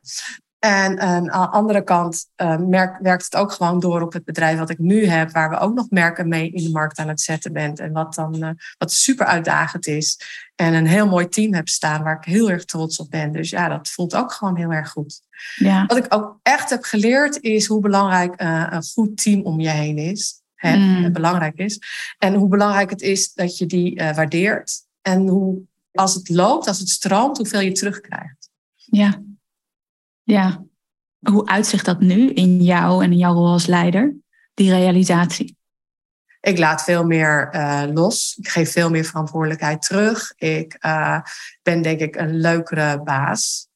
En 0.63 0.99
aan 0.99 1.23
de 1.23 1.31
andere 1.31 1.83
kant 1.83 2.29
eh, 2.35 2.57
merk, 2.57 2.97
werkt 3.01 3.23
het 3.23 3.35
ook 3.35 3.51
gewoon 3.51 3.79
door 3.79 4.01
op 4.01 4.13
het 4.13 4.25
bedrijf 4.25 4.57
wat 4.59 4.69
ik 4.69 4.79
nu 4.79 5.05
heb, 5.05 5.31
waar 5.31 5.49
we 5.49 5.57
ook 5.57 5.73
nog 5.73 5.89
merken 5.89 6.27
mee 6.27 6.51
in 6.51 6.63
de 6.63 6.71
markt 6.71 6.97
aan 6.97 7.07
het 7.07 7.21
zetten 7.21 7.53
bent. 7.53 7.79
En 7.79 7.91
wat 7.91 8.13
dan 8.13 8.43
eh, 8.43 8.49
wat 8.77 8.91
super 8.91 9.25
uitdagend 9.25 9.87
is. 9.87 10.19
En 10.55 10.73
een 10.73 10.85
heel 10.87 11.07
mooi 11.07 11.29
team 11.29 11.53
heb 11.53 11.69
staan 11.69 12.03
waar 12.03 12.17
ik 12.17 12.23
heel 12.25 12.49
erg 12.49 12.65
trots 12.65 12.97
op 12.97 13.09
ben. 13.09 13.31
Dus 13.31 13.49
ja, 13.49 13.67
dat 13.67 13.89
voelt 13.89 14.15
ook 14.15 14.31
gewoon 14.31 14.57
heel 14.57 14.71
erg 14.71 14.89
goed. 14.89 15.21
Ja. 15.55 15.85
Wat 15.85 15.97
ik 15.97 16.05
ook 16.09 16.39
echt 16.41 16.69
heb 16.69 16.83
geleerd 16.83 17.41
is 17.41 17.65
hoe 17.65 17.81
belangrijk 17.81 18.35
eh, 18.35 18.67
een 18.69 18.83
goed 18.83 19.17
team 19.23 19.41
om 19.41 19.59
je 19.59 19.69
heen 19.69 19.97
is. 19.97 20.41
Hè, 20.55 20.75
Mm. 20.77 21.05
eh, 21.05 21.11
belangrijk 21.11 21.57
is. 21.57 21.79
En 22.17 22.33
hoe 22.33 22.49
belangrijk 22.49 22.89
het 22.89 23.01
is 23.01 23.33
dat 23.33 23.57
je 23.57 23.65
die 23.65 23.95
waardeert. 23.95 24.81
En 25.01 25.27
hoe 25.27 25.61
als 25.91 26.13
het 26.13 26.29
loopt, 26.29 26.67
als 26.67 26.79
het 26.79 26.89
stroomt, 26.89 27.37
hoeveel 27.37 27.59
je 27.61 27.71
terugkrijgt. 27.71 28.49
Ja. 28.75 29.21
Ja. 30.23 30.63
Hoe 31.19 31.47
uitzicht 31.47 31.85
dat 31.85 31.99
nu 31.99 32.29
in 32.29 32.61
jou 32.61 33.03
en 33.03 33.11
in 33.11 33.17
jouw 33.17 33.33
rol 33.33 33.47
als 33.47 33.65
leider? 33.65 34.15
Die 34.53 34.69
realisatie. 34.71 35.57
Ik 36.41 36.57
laat 36.57 36.83
veel 36.83 37.05
meer 37.05 37.49
eh, 37.49 37.83
los. 37.93 38.37
Ik 38.39 38.47
geef 38.47 38.71
veel 38.71 38.89
meer 38.89 39.05
verantwoordelijkheid 39.05 39.81
terug. 39.81 40.33
Ik 40.35 40.73
eh, 40.73 41.21
ben 41.61 41.81
denk 41.81 41.99
ik 41.99 42.15
een 42.15 42.39
leukere 42.39 43.03
baas. 43.03 43.67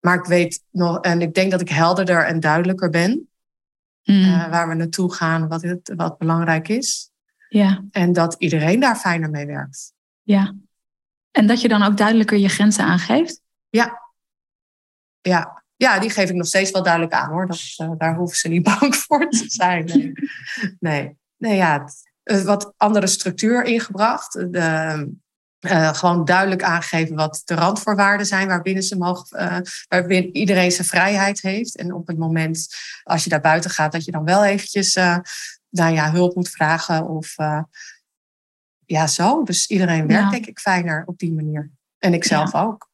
Maar 0.00 0.14
ik 0.14 0.24
weet 0.24 0.62
nog, 0.70 1.00
en 1.00 1.20
ik 1.20 1.34
denk 1.34 1.50
dat 1.50 1.60
ik 1.60 1.68
helderder 1.68 2.24
en 2.24 2.40
duidelijker 2.40 2.90
ben. 2.90 3.28
Mm. 4.04 4.24
eh, 4.24 4.50
waar 4.50 4.68
we 4.68 4.74
naartoe 4.74 5.14
gaan, 5.14 5.48
wat, 5.48 5.62
het, 5.62 5.92
wat 5.96 6.18
belangrijk 6.18 6.68
is. 6.68 7.10
ja. 7.48 7.84
En 7.90 8.12
dat 8.12 8.34
iedereen 8.38 8.80
daar 8.80 8.96
fijner 8.96 9.30
mee 9.30 9.46
werkt. 9.46 9.92
Ja. 10.22 10.54
En 11.30 11.46
dat 11.46 11.60
je 11.60 11.68
dan 11.68 11.82
ook 11.82 11.96
duidelijker 11.96 12.38
je 12.38 12.48
grenzen 12.48 12.84
aangeeft? 12.84 13.40
Ja. 13.68 14.05
Ja. 15.26 15.64
Ja, 15.76 15.98
die 15.98 16.10
geef 16.10 16.28
ik 16.28 16.34
nog 16.34 16.46
steeds 16.46 16.70
wel 16.70 16.82
duidelijk 16.82 17.12
aan 17.12 17.30
hoor. 17.30 17.46
Dat, 17.46 17.74
eh, 17.76 17.90
daar 17.98 18.14
hoeven 18.16 18.36
ze 18.36 18.48
niet 18.48 18.62
bang 18.78 18.96
voor 18.96 19.28
te 19.28 19.44
zijn. 19.46 19.84
Nee, 19.84 20.12
nee. 20.80 21.16
nee 21.36 21.56
ja, 21.56 21.82
het- 21.82 22.10
eh, 22.22 22.40
wat 22.42 22.72
andere 22.76 23.06
structuur 23.06 23.64
ingebracht. 23.64 24.32
De, 24.32 25.14
eh, 25.58 25.94
gewoon 25.94 26.24
duidelijk 26.24 26.62
aangeven 26.62 27.16
wat 27.16 27.42
de 27.44 27.54
randvoorwaarden 27.54 28.26
zijn 28.26 28.48
waarbinnen 28.48 28.82
ze 28.82 28.96
mogen, 28.96 29.38
eh, 29.38 29.58
waarbinnen 29.88 30.36
iedereen 30.36 30.72
zijn 30.72 30.86
vrijheid 30.86 31.40
heeft. 31.42 31.76
En 31.76 31.92
op 31.94 32.06
het 32.06 32.18
moment 32.18 32.68
als 33.02 33.24
je 33.24 33.30
daar 33.30 33.40
buiten 33.40 33.70
gaat, 33.70 33.92
dat 33.92 34.04
je 34.04 34.10
dan 34.10 34.24
wel 34.24 34.44
eventjes 34.44 34.94
eh, 34.94 35.18
nou 35.70 35.94
ja, 35.94 36.12
hulp 36.12 36.34
moet 36.34 36.48
vragen. 36.48 37.08
Of 37.08 37.34
ja, 38.86 39.06
zo. 39.06 39.42
Dus 39.42 39.66
iedereen 39.66 40.06
werkt 40.06 40.24
Ja. 40.24 40.30
denk 40.30 40.46
ik 40.46 40.58
fijner 40.58 41.02
op 41.06 41.18
die 41.18 41.32
manier. 41.32 41.70
En 41.98 42.14
ik 42.14 42.24
zelf 42.24 42.54
ook. 42.54 42.88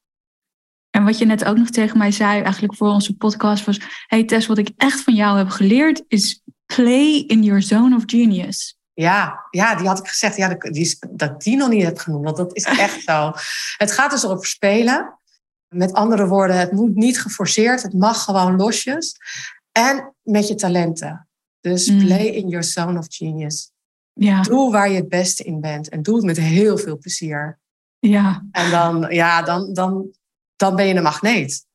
En 0.92 1.04
wat 1.04 1.18
je 1.18 1.24
net 1.26 1.44
ook 1.44 1.56
nog 1.56 1.70
tegen 1.70 1.98
mij 1.98 2.10
zei, 2.10 2.40
eigenlijk 2.42 2.74
voor 2.76 2.88
onze 2.88 3.16
podcast, 3.16 3.64
was: 3.64 3.80
Hey 4.06 4.24
Tess, 4.24 4.46
wat 4.46 4.58
ik 4.58 4.70
echt 4.76 5.00
van 5.00 5.14
jou 5.14 5.38
heb 5.38 5.48
geleerd 5.48 6.04
is 6.08 6.42
play 6.66 7.24
in 7.26 7.42
your 7.42 7.62
zone 7.62 7.96
of 7.96 8.02
genius. 8.06 8.76
Ja, 8.94 9.46
ja, 9.50 9.74
die 9.74 9.86
had 9.86 9.98
ik 9.98 10.08
gezegd. 10.08 10.36
Ja, 10.36 10.48
dat, 10.48 10.60
die, 10.60 10.82
is- 10.82 10.98
dat 11.10 11.42
die 11.42 11.56
nog 11.56 11.68
niet 11.68 11.82
heb 11.84 11.98
genoemd. 11.98 12.24
Want 12.24 12.36
dat 12.36 12.56
is 12.56 12.64
echt 12.86 13.02
zo. 13.02 13.32
Het 13.76 13.92
gaat 13.92 14.10
dus 14.10 14.26
over 14.26 14.46
spelen. 14.46 15.18
Met 15.74 15.92
andere 15.92 16.26
woorden, 16.26 16.56
het 16.58 16.72
moet 16.72 16.94
niet 16.94 17.20
geforceerd. 17.20 17.82
Het 17.82 17.92
mag 17.94 18.24
gewoon 18.24 18.56
losjes. 18.56 19.16
En 19.72 20.14
met 20.22 20.48
je 20.48 20.54
talenten. 20.54 21.28
Dus 21.60 21.88
Mm. 21.90 21.98
play 21.98 22.26
in 22.26 22.48
your 22.48 22.64
zone 22.64 22.98
of 22.98 23.06
genius. 23.08 23.70
Ja, 24.12 24.40
Doe 24.42 24.72
waar 24.72 24.90
je 24.90 24.96
het 24.96 25.08
beste 25.08 25.42
in 25.44 25.60
bent. 25.60 25.88
En 25.88 26.02
doe 26.02 26.16
het 26.16 26.24
met 26.24 26.36
heel 26.36 26.78
veel 26.78 26.98
plezier. 26.98 27.58
Ja. 27.98 28.44
En 28.50 28.70
dan, 28.70 29.06
ja, 29.10 29.42
dan, 29.42 29.72
dan, 29.72 30.10
dan 30.62 30.76
ben 30.76 30.86
je 30.86 30.94
een 30.94 31.02
magneet. 31.02 31.66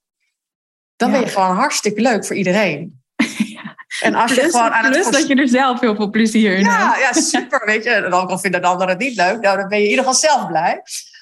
Dan 0.96 1.12
ben 1.12 1.20
je 1.20 1.28
gewoon 1.28 1.56
hartstikke 1.56 2.02
leuk 2.02 2.26
voor 2.26 2.36
iedereen. 2.36 2.96
En 4.02 4.16
als 4.16 4.34
je 4.34 4.42
gewoon 4.42 4.72
aan 4.72 4.94
het. 4.94 5.12
dat 5.12 5.28
je 5.28 5.36
er 5.36 5.48
zelf 5.48 5.80
heel 5.80 5.96
veel 5.96 6.10
plezier 6.10 6.58
in 6.58 6.64
ja, 6.64 6.94
hebt. 6.94 7.16
Ja, 7.16 7.22
super. 7.22 7.66
Weet 7.66 7.84
je, 7.84 7.90
en 7.90 8.12
al 8.12 8.40
vinden 8.40 8.62
de 8.62 8.68
anderen 8.68 8.90
het 8.94 9.04
niet 9.04 9.16
leuk, 9.16 9.42
nou, 9.42 9.58
dan 9.58 9.68
ben 9.68 9.78
je 9.78 9.84
in 9.84 9.90
ieder 9.90 10.06
geval 10.06 10.20
zelf 10.20 10.48
blij. 10.48 10.82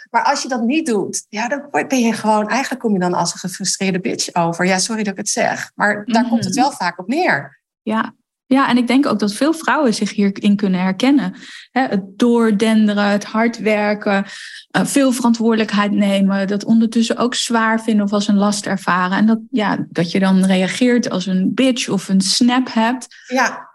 Maar 0.10 0.24
als 0.24 0.42
je 0.42 0.48
dat 0.48 0.62
niet 0.62 0.86
doet, 0.86 1.26
ja, 1.30 1.48
dan 1.48 1.68
ben 1.88 2.00
je 2.00 2.14
gewoon, 2.14 2.50
eigenlijk 2.50 2.82
kom 2.82 2.94
je 2.94 3.00
dan 3.00 3.14
als 3.14 3.34
een 3.34 3.40
gefrustreerde 3.40 4.00
bitch 4.00 4.34
over. 4.34 4.66
Ja, 4.66 4.78
sorry 4.78 5.04
dat 5.04 5.12
ik 5.12 5.20
het 5.20 5.30
zeg. 5.30 5.72
Maar 5.76 6.06
daar 6.06 6.28
komt 6.28 6.44
het 6.44 6.54
mhm. 6.54 6.64
wel 6.64 6.72
vaak 6.72 7.00
op 7.00 7.08
neer. 7.08 7.62
Ja, 7.82 8.16
ja, 8.48 8.70
en 8.70 8.78
ik 8.78 8.88
denk 8.88 9.06
ook 9.06 9.20
dat 9.20 9.34
veel 9.34 9.54
vrouwen 9.54 9.94
zich 9.94 10.12
hierin 10.12 10.56
kunnen 10.56 10.80
herkennen. 10.80 11.36
Het 11.72 12.02
doordenderen, 12.20 13.04
het 13.04 13.24
hard 13.24 13.58
werken, 13.58 14.26
eh, 14.72 14.86
veel 14.86 15.12
verantwoordelijkheid 15.12 15.92
nemen, 15.92 16.48
dat 16.48 16.66
ondertussen 16.66 17.18
ook 17.18 17.36
zwaar 17.36 17.82
vinden 17.82 18.06
of 18.06 18.12
als 18.12 18.28
een 18.28 18.38
last 18.38 18.66
ervaren. 18.66 19.18
En 19.18 19.26
dat, 19.26 19.40
ja, 19.50 19.86
dat 19.90 20.12
je 20.12 20.20
dan 20.20 20.46
reageert 20.46 21.10
als 21.10 21.26
een 21.26 21.54
bitch 21.54 21.90
of 21.90 22.10
een 22.10 22.22
snap 22.22 22.74
hebt. 22.74 23.08
Ja. 23.28 23.74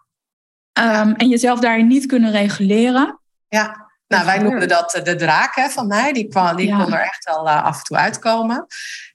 Um, 0.72 1.14
en 1.14 1.28
jezelf 1.28 1.60
daarin 1.60 1.86
niet 1.86 2.06
kunnen 2.06 2.30
reguleren. 2.30 3.20
Ja. 3.48 3.88
Nou, 4.06 4.24
wij 4.24 4.38
noemden 4.38 4.68
dat 4.68 4.94
eh, 4.94 5.04
de 5.04 5.16
draak 5.16 5.54
hè, 5.54 5.68
van 5.68 5.86
mij. 5.86 6.12
Die, 6.12 6.28
kwam, 6.28 6.56
die 6.56 6.76
kon 6.76 6.92
er 6.92 7.00
echt 7.00 7.24
wel 7.24 7.46
uh, 7.46 7.64
af 7.64 7.78
en 7.78 7.84
toe 7.84 7.96
uitkomen. 7.96 8.66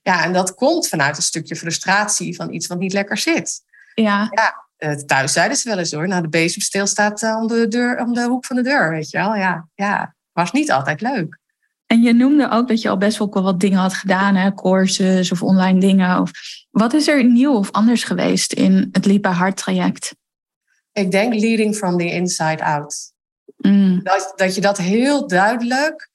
Ja, 0.02 0.24
en 0.24 0.34
dat 0.34 0.54
komt 0.54 0.88
vanuit 0.88 1.18
een 1.18 1.24
stukje 1.24 1.56
frustratie 1.56 2.36
van 2.36 2.54
iets 2.54 2.68
wat 2.68 2.80
niet 2.80 2.94
lekker 2.94 3.18
zit. 3.18 3.64
Ja. 3.94 4.28
ja 4.32 4.65
thuis 5.06 5.34
zeiden 5.34 5.58
ze 5.58 5.70
wel 5.70 5.78
eens 5.78 5.92
hoor. 5.92 6.08
Nou, 6.08 6.22
de 6.22 6.30
bezemsteel 6.30 6.88
staat 6.88 7.22
uh, 7.22 7.38
om, 7.42 7.48
de 7.48 7.68
deur, 7.68 8.00
om 8.00 8.14
de 8.14 8.24
hoek 8.24 8.46
van 8.46 8.56
de 8.56 8.62
deur, 8.62 8.90
weet 8.90 9.10
je 9.10 9.18
wel. 9.18 9.36
Ja, 9.36 9.68
ja, 9.76 10.16
was 10.32 10.52
niet 10.52 10.72
altijd 10.72 11.02
leuk. 11.02 11.40
En 11.86 12.02
je 12.02 12.14
noemde 12.14 12.50
ook 12.50 12.68
dat 12.68 12.82
je 12.82 12.90
al 12.90 12.98
best 12.98 13.18
wel 13.18 13.30
wat 13.30 13.60
dingen 13.60 13.80
had 13.80 13.94
gedaan, 13.94 14.36
hè? 14.36 14.54
courses 14.54 15.32
of 15.32 15.44
online 15.44 15.80
dingen. 15.80 16.22
Of, 16.22 16.32
wat 16.72 16.94
is 16.94 17.08
er 17.08 17.24
nieuw 17.24 17.54
of 17.54 17.72
anders 17.72 18.04
geweest 18.04 18.54
in 18.54 18.90
het 18.92 19.06
Lipa 19.06 19.32
Hart 19.32 19.58
traject? 19.58 20.16
Ik 20.92 21.12
denk 21.12 21.34
leading 21.34 21.76
from 21.76 21.98
the 21.98 22.12
inside 22.12 22.64
out. 22.64 23.14
Mm. 23.58 24.04
Dat, 24.04 24.34
dat 24.36 24.56
je 24.56 24.62
dat 24.62 24.78
heel 24.78 25.28
duidelijk 25.28 26.10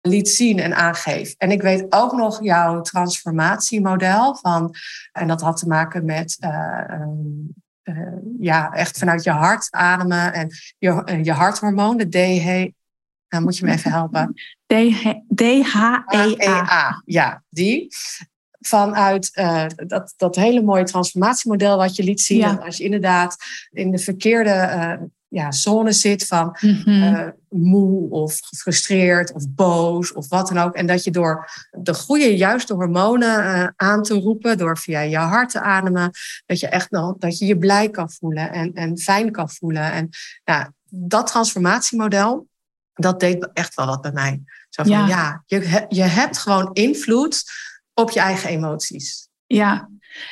liet 0.00 0.28
zien 0.28 0.58
en 0.58 0.76
aangeeft. 0.76 1.34
En 1.38 1.50
ik 1.50 1.62
weet 1.62 1.86
ook 1.88 2.12
nog 2.12 2.44
jouw 2.44 2.80
transformatiemodel 2.80 4.34
van, 4.34 4.74
en 5.12 5.28
dat 5.28 5.40
had 5.40 5.56
te 5.56 5.66
maken 5.66 6.04
met 6.04 6.36
uh, 6.40 7.06
uh, 7.88 8.18
ja, 8.40 8.72
echt 8.72 8.98
vanuit 8.98 9.24
je 9.24 9.30
hart 9.30 9.68
ademen 9.70 10.32
en 10.32 10.50
je, 10.78 11.02
uh, 11.04 11.24
je 11.24 11.32
harthormoon, 11.32 11.96
de 11.96 12.08
DH. 12.08 12.46
Nou, 13.28 13.44
moet 13.44 13.56
je 13.56 13.64
me 13.64 13.72
even 13.72 13.90
helpen. 13.90 14.34
DHEA. 15.34 17.02
Ja, 17.04 17.42
die. 17.48 17.88
Vanuit 18.58 19.30
uh, 19.34 19.66
dat, 19.86 20.14
dat 20.16 20.36
hele 20.36 20.62
mooie 20.62 20.84
transformatiemodel 20.84 21.76
wat 21.76 21.96
je 21.96 22.02
liet 22.02 22.20
zien. 22.20 22.38
Ja. 22.38 22.54
Als 22.54 22.76
je 22.76 22.84
inderdaad 22.84 23.36
in 23.70 23.90
de 23.90 23.98
verkeerde 23.98 25.10
ja, 25.28 25.52
zone 25.52 25.92
zit 25.92 26.26
van 26.26 26.56
mm 26.60 27.34
moe 27.48 28.10
of 28.10 28.38
gefrustreerd 28.40 29.32
of 29.32 29.44
boos 29.48 30.12
of 30.12 30.28
wat 30.28 30.48
dan 30.48 30.58
ook. 30.58 30.74
En 30.74 30.86
dat 30.86 31.04
je 31.04 31.10
door 31.10 31.50
de 31.70 31.94
goede, 31.94 32.36
juiste 32.36 32.74
hormonen 32.74 33.44
uh, 33.44 33.68
aan 33.76 34.02
te 34.02 34.14
roepen, 34.14 34.58
door 34.58 34.78
via 34.78 35.00
je 35.00 35.16
hart 35.16 35.50
te 35.50 35.60
ademen, 35.60 36.10
dat 36.46 36.60
je 36.60 36.68
echt 36.68 36.90
nog, 36.90 37.16
dat 37.18 37.38
je 37.38 37.46
je 37.46 37.58
blij 37.58 37.90
kan 37.90 38.10
voelen 38.10 38.52
en, 38.52 38.72
en 38.72 38.98
fijn 38.98 39.32
kan 39.32 39.50
voelen. 39.50 39.92
En 39.92 40.08
ja, 40.44 40.72
dat 40.88 41.26
transformatiemodel, 41.26 42.48
dat 42.92 43.20
deed 43.20 43.48
echt 43.52 43.74
wel 43.74 43.86
wat 43.86 44.00
bij 44.00 44.12
mij. 44.12 44.42
Zo 44.68 44.82
van 44.82 44.92
ja, 44.92 45.06
ja 45.06 45.42
je, 45.46 45.84
je 45.88 46.02
hebt 46.02 46.38
gewoon 46.38 46.72
invloed 46.72 47.42
op 47.94 48.10
je 48.10 48.20
eigen 48.20 48.50
emoties. 48.50 49.28
Ja, 49.46 49.88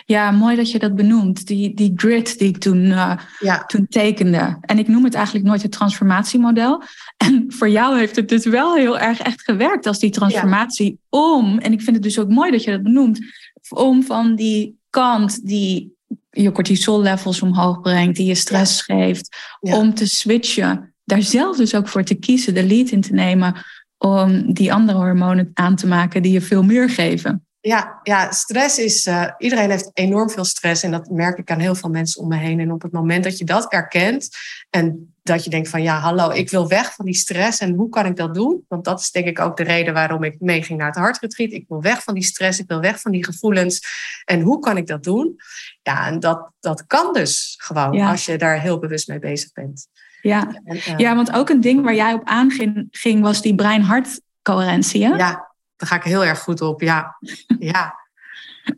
ja, 0.07 0.31
mooi 0.31 0.57
dat 0.57 0.71
je 0.71 0.79
dat 0.79 0.95
benoemt. 0.95 1.47
Die, 1.47 1.75
die 1.75 1.93
grid 1.97 2.39
die 2.39 2.49
ik 2.49 2.59
toen, 2.59 2.85
uh, 2.85 3.17
ja. 3.39 3.65
toen 3.65 3.87
tekende. 3.89 4.59
En 4.61 4.79
ik 4.79 4.89
noem 4.89 5.05
het 5.05 5.15
eigenlijk 5.15 5.47
nooit 5.47 5.63
het 5.63 5.73
transformatiemodel. 5.73 6.83
En 7.17 7.45
voor 7.49 7.69
jou 7.69 7.99
heeft 7.99 8.17
het 8.17 8.29
dus 8.29 8.47
wel 8.47 8.75
heel 8.75 8.99
erg 8.99 9.21
echt 9.21 9.43
gewerkt 9.43 9.87
als 9.87 9.99
die 9.99 10.11
transformatie 10.11 10.99
om. 11.09 11.59
En 11.59 11.73
ik 11.73 11.81
vind 11.81 11.97
het 11.97 12.05
dus 12.05 12.19
ook 12.19 12.29
mooi 12.29 12.51
dat 12.51 12.65
je 12.65 12.71
dat 12.71 12.83
benoemt. 12.83 13.21
Om 13.69 14.03
van 14.03 14.35
die 14.35 14.79
kant 14.91 15.47
die 15.47 15.97
je 16.31 16.53
cortisol 16.53 17.01
levels 17.01 17.43
omhoog 17.43 17.81
brengt, 17.81 18.17
die 18.17 18.27
je 18.27 18.35
stress 18.35 18.83
geeft, 18.83 19.37
om 19.61 19.95
te 19.95 20.09
switchen. 20.09 20.95
Daar 21.05 21.23
zelf 21.23 21.57
dus 21.57 21.75
ook 21.75 21.89
voor 21.89 22.05
te 22.05 22.15
kiezen, 22.15 22.55
de 22.55 22.67
lead 22.67 22.91
in 22.91 23.01
te 23.01 23.13
nemen. 23.13 23.55
Om 23.99 24.53
die 24.53 24.73
andere 24.73 24.99
hormonen 24.99 25.51
aan 25.55 25.77
te 25.77 25.87
maken 25.87 26.23
die 26.23 26.33
je 26.33 26.41
veel 26.41 26.63
meer 26.63 26.91
geven. 26.91 27.47
Ja, 27.67 28.01
ja 28.03 28.33
stress 28.33 28.79
is. 28.79 29.07
Uh, 29.07 29.31
iedereen 29.39 29.71
heeft 29.71 29.91
enorm 29.93 30.31
veel 30.31 30.45
stress. 30.45 30.83
En 30.83 30.91
dat 30.91 31.11
merk 31.11 31.39
ik 31.39 31.51
aan 31.51 31.59
heel 31.59 31.75
veel 31.75 31.91
mensen 31.91 32.23
om 32.23 32.29
me 32.29 32.37
heen. 32.37 32.61
En 32.61 32.73
op 32.73 32.83
het 32.83 32.93
moment 32.93 33.25
dat 33.25 33.39
je 33.39 33.45
dat 33.45 33.73
erkent. 33.73 34.29
En 34.71 35.15
dat 35.23 35.45
je 35.45 35.51
denkt 35.51 35.69
van 35.69 35.83
ja, 35.83 35.99
hallo, 35.99 36.31
ik 36.31 36.51
wil 36.51 36.69
weg 36.69 36.95
van 36.95 37.05
die 37.05 37.15
stress. 37.15 37.61
En 37.61 37.75
hoe 37.75 37.89
kan 37.89 38.07
ik 38.07 38.17
dat 38.17 38.35
doen? 38.35 38.65
Want 38.69 38.85
dat 38.85 39.01
is 39.01 39.11
denk 39.11 39.27
ik 39.27 39.41
ook 39.41 39.57
de 39.57 39.63
reden 39.63 39.95
waarom 39.95 40.23
ik 40.25 40.41
meeging 40.41 40.79
naar 40.79 40.87
het 40.87 40.97
hartretreat. 40.97 41.53
Ik 41.53 41.65
wil 41.69 41.83
weg 41.83 42.03
van 42.03 42.15
die 42.15 42.23
stress. 42.23 42.59
Ik 42.59 42.69
wil 42.69 42.81
weg 42.81 43.01
van 43.01 43.13
die 43.13 43.25
gevoelens. 43.25 43.81
En 44.25 44.41
hoe 44.41 44.59
kan 44.59 44.77
ik 44.77 44.87
dat 44.87 45.03
doen? 45.03 45.37
Ja, 45.83 46.07
en 46.07 46.21
dat, 46.21 46.51
dat 46.61 46.87
kan 46.87 47.13
dus 47.13 47.55
gewoon 47.57 48.01
als 48.01 48.25
je 48.25 48.39
daar 48.39 48.61
heel 48.61 48.79
bewust 48.79 49.09
mee 49.09 49.19
bezig 49.19 49.53
bent. 49.53 49.87
Ja. 50.23 50.61
En, 50.65 50.77
uh, 50.77 50.95
ja, 50.97 51.15
want 51.15 51.33
ook 51.33 51.49
een 51.49 51.61
ding 51.61 51.83
waar 51.83 51.95
jij 51.95 52.13
op 52.13 52.25
aanging 52.25 52.89
ging, 52.91 53.23
was 53.23 53.43
die 53.43 53.55
brein-hart 53.55 54.21
coherentie. 54.43 55.01
Ja, 55.01 55.54
daar 55.77 55.89
ga 55.89 55.97
ik 55.97 56.03
heel 56.03 56.25
erg 56.25 56.39
goed 56.39 56.61
op, 56.61 56.81
ja. 56.81 57.17
ja. 57.59 58.03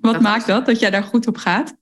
Wat 0.01 0.20
maakt 0.20 0.47
dat, 0.47 0.66
dat 0.66 0.80
jij 0.80 0.90
daar 0.90 1.03
goed 1.03 1.26
op 1.26 1.36
gaat? 1.36 1.74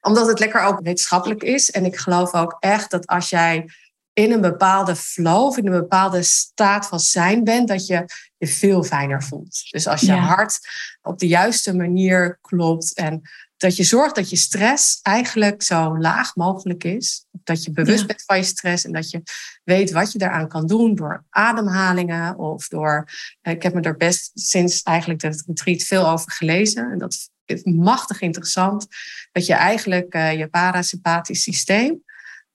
Omdat 0.00 0.26
het 0.26 0.38
lekker 0.38 0.60
ook 0.60 0.80
wetenschappelijk 0.80 1.42
is. 1.42 1.70
En 1.70 1.84
ik 1.84 1.96
geloof 1.96 2.34
ook 2.34 2.56
echt 2.60 2.90
dat 2.90 3.06
als 3.06 3.30
jij 3.30 3.68
in 4.12 4.32
een 4.32 4.40
bepaalde 4.40 4.96
flow 4.96 5.46
of 5.46 5.56
in 5.56 5.66
een 5.66 5.80
bepaalde 5.80 6.22
staat 6.22 6.86
van 6.86 7.00
zijn 7.00 7.44
bent, 7.44 7.68
dat 7.68 7.86
je 7.86 8.04
je 8.36 8.46
veel 8.46 8.82
fijner 8.82 9.22
voelt. 9.22 9.70
Dus 9.70 9.86
als 9.86 10.00
je 10.00 10.12
hart 10.12 10.58
op 11.02 11.18
de 11.18 11.26
juiste 11.26 11.76
manier 11.76 12.38
klopt 12.40 12.94
en 12.94 13.22
dat 13.62 13.76
je 13.76 13.82
zorgt 13.82 14.14
dat 14.14 14.30
je 14.30 14.36
stress 14.36 14.98
eigenlijk 15.02 15.62
zo 15.62 15.98
laag 15.98 16.36
mogelijk 16.36 16.84
is. 16.84 17.26
Dat 17.30 17.64
je 17.64 17.70
bewust 17.70 18.06
bent 18.06 18.22
van 18.24 18.36
je 18.36 18.42
stress 18.42 18.84
en 18.84 18.92
dat 18.92 19.10
je 19.10 19.22
weet 19.64 19.90
wat 19.90 20.12
je 20.12 20.18
daaraan 20.18 20.48
kan 20.48 20.66
doen 20.66 20.94
door 20.94 21.24
ademhalingen 21.30 22.38
of 22.38 22.68
door. 22.68 23.08
Eh, 23.40 23.52
ik 23.52 23.62
heb 23.62 23.74
me 23.74 23.80
er 23.80 23.96
best 23.96 24.30
sinds 24.34 24.82
eigenlijk 24.82 25.22
het 25.22 25.44
retreat 25.46 25.82
veel 25.82 26.08
over 26.08 26.32
gelezen. 26.32 26.90
En 26.90 26.98
dat 26.98 27.30
is 27.44 27.62
machtig 27.64 28.20
interessant. 28.20 28.86
Dat 29.32 29.46
je 29.46 29.54
eigenlijk 29.54 30.14
uh, 30.14 30.38
je 30.38 30.48
parasympathisch 30.48 31.42
systeem 31.42 32.02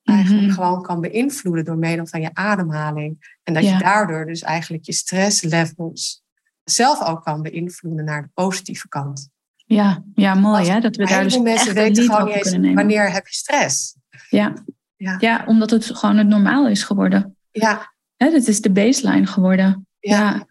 eigenlijk 0.03 0.45
mhm. 0.45 0.53
gewoon 0.53 0.81
kan 0.81 1.01
beïnvloeden 1.01 1.65
door 1.65 1.77
middel 1.77 2.07
van 2.07 2.21
je 2.21 2.29
ademhaling. 2.33 3.39
En 3.43 3.53
dat 3.53 3.63
je 3.63 3.77
daardoor 3.77 4.25
dus 4.25 4.41
eigenlijk 4.41 4.85
je 4.85 4.93
stresslevels 4.93 6.23
zelf 6.63 7.03
ook 7.03 7.23
kan 7.23 7.41
beïnvloeden 7.41 8.05
naar 8.05 8.21
de 8.21 8.29
positieve 8.33 8.87
kant. 8.87 9.29
Ja, 9.67 10.03
ja 10.15 10.33
mooi 10.33 10.69
hè. 10.69 10.79
Dat 10.79 10.95
we 10.95 11.05
daar 11.05 11.23
dus 11.23 11.39
mensen 11.39 11.73
weten 11.73 12.03
gewoon 12.03 12.25
niet 12.25 12.35
eens 12.35 12.73
wanneer 12.73 13.11
heb 13.11 13.27
je 13.27 13.33
stress. 13.33 13.95
Ja. 14.29 14.53
Ja. 14.95 15.15
ja, 15.19 15.43
omdat 15.45 15.69
het 15.69 15.85
gewoon 15.85 16.17
het 16.17 16.27
normaal 16.27 16.67
is 16.67 16.83
geworden. 16.83 17.37
Ja. 17.51 17.93
Hè, 18.15 18.31
het 18.31 18.47
is 18.47 18.61
de 18.61 18.71
baseline 18.71 19.25
geworden. 19.25 19.87
Ja. 19.99 20.47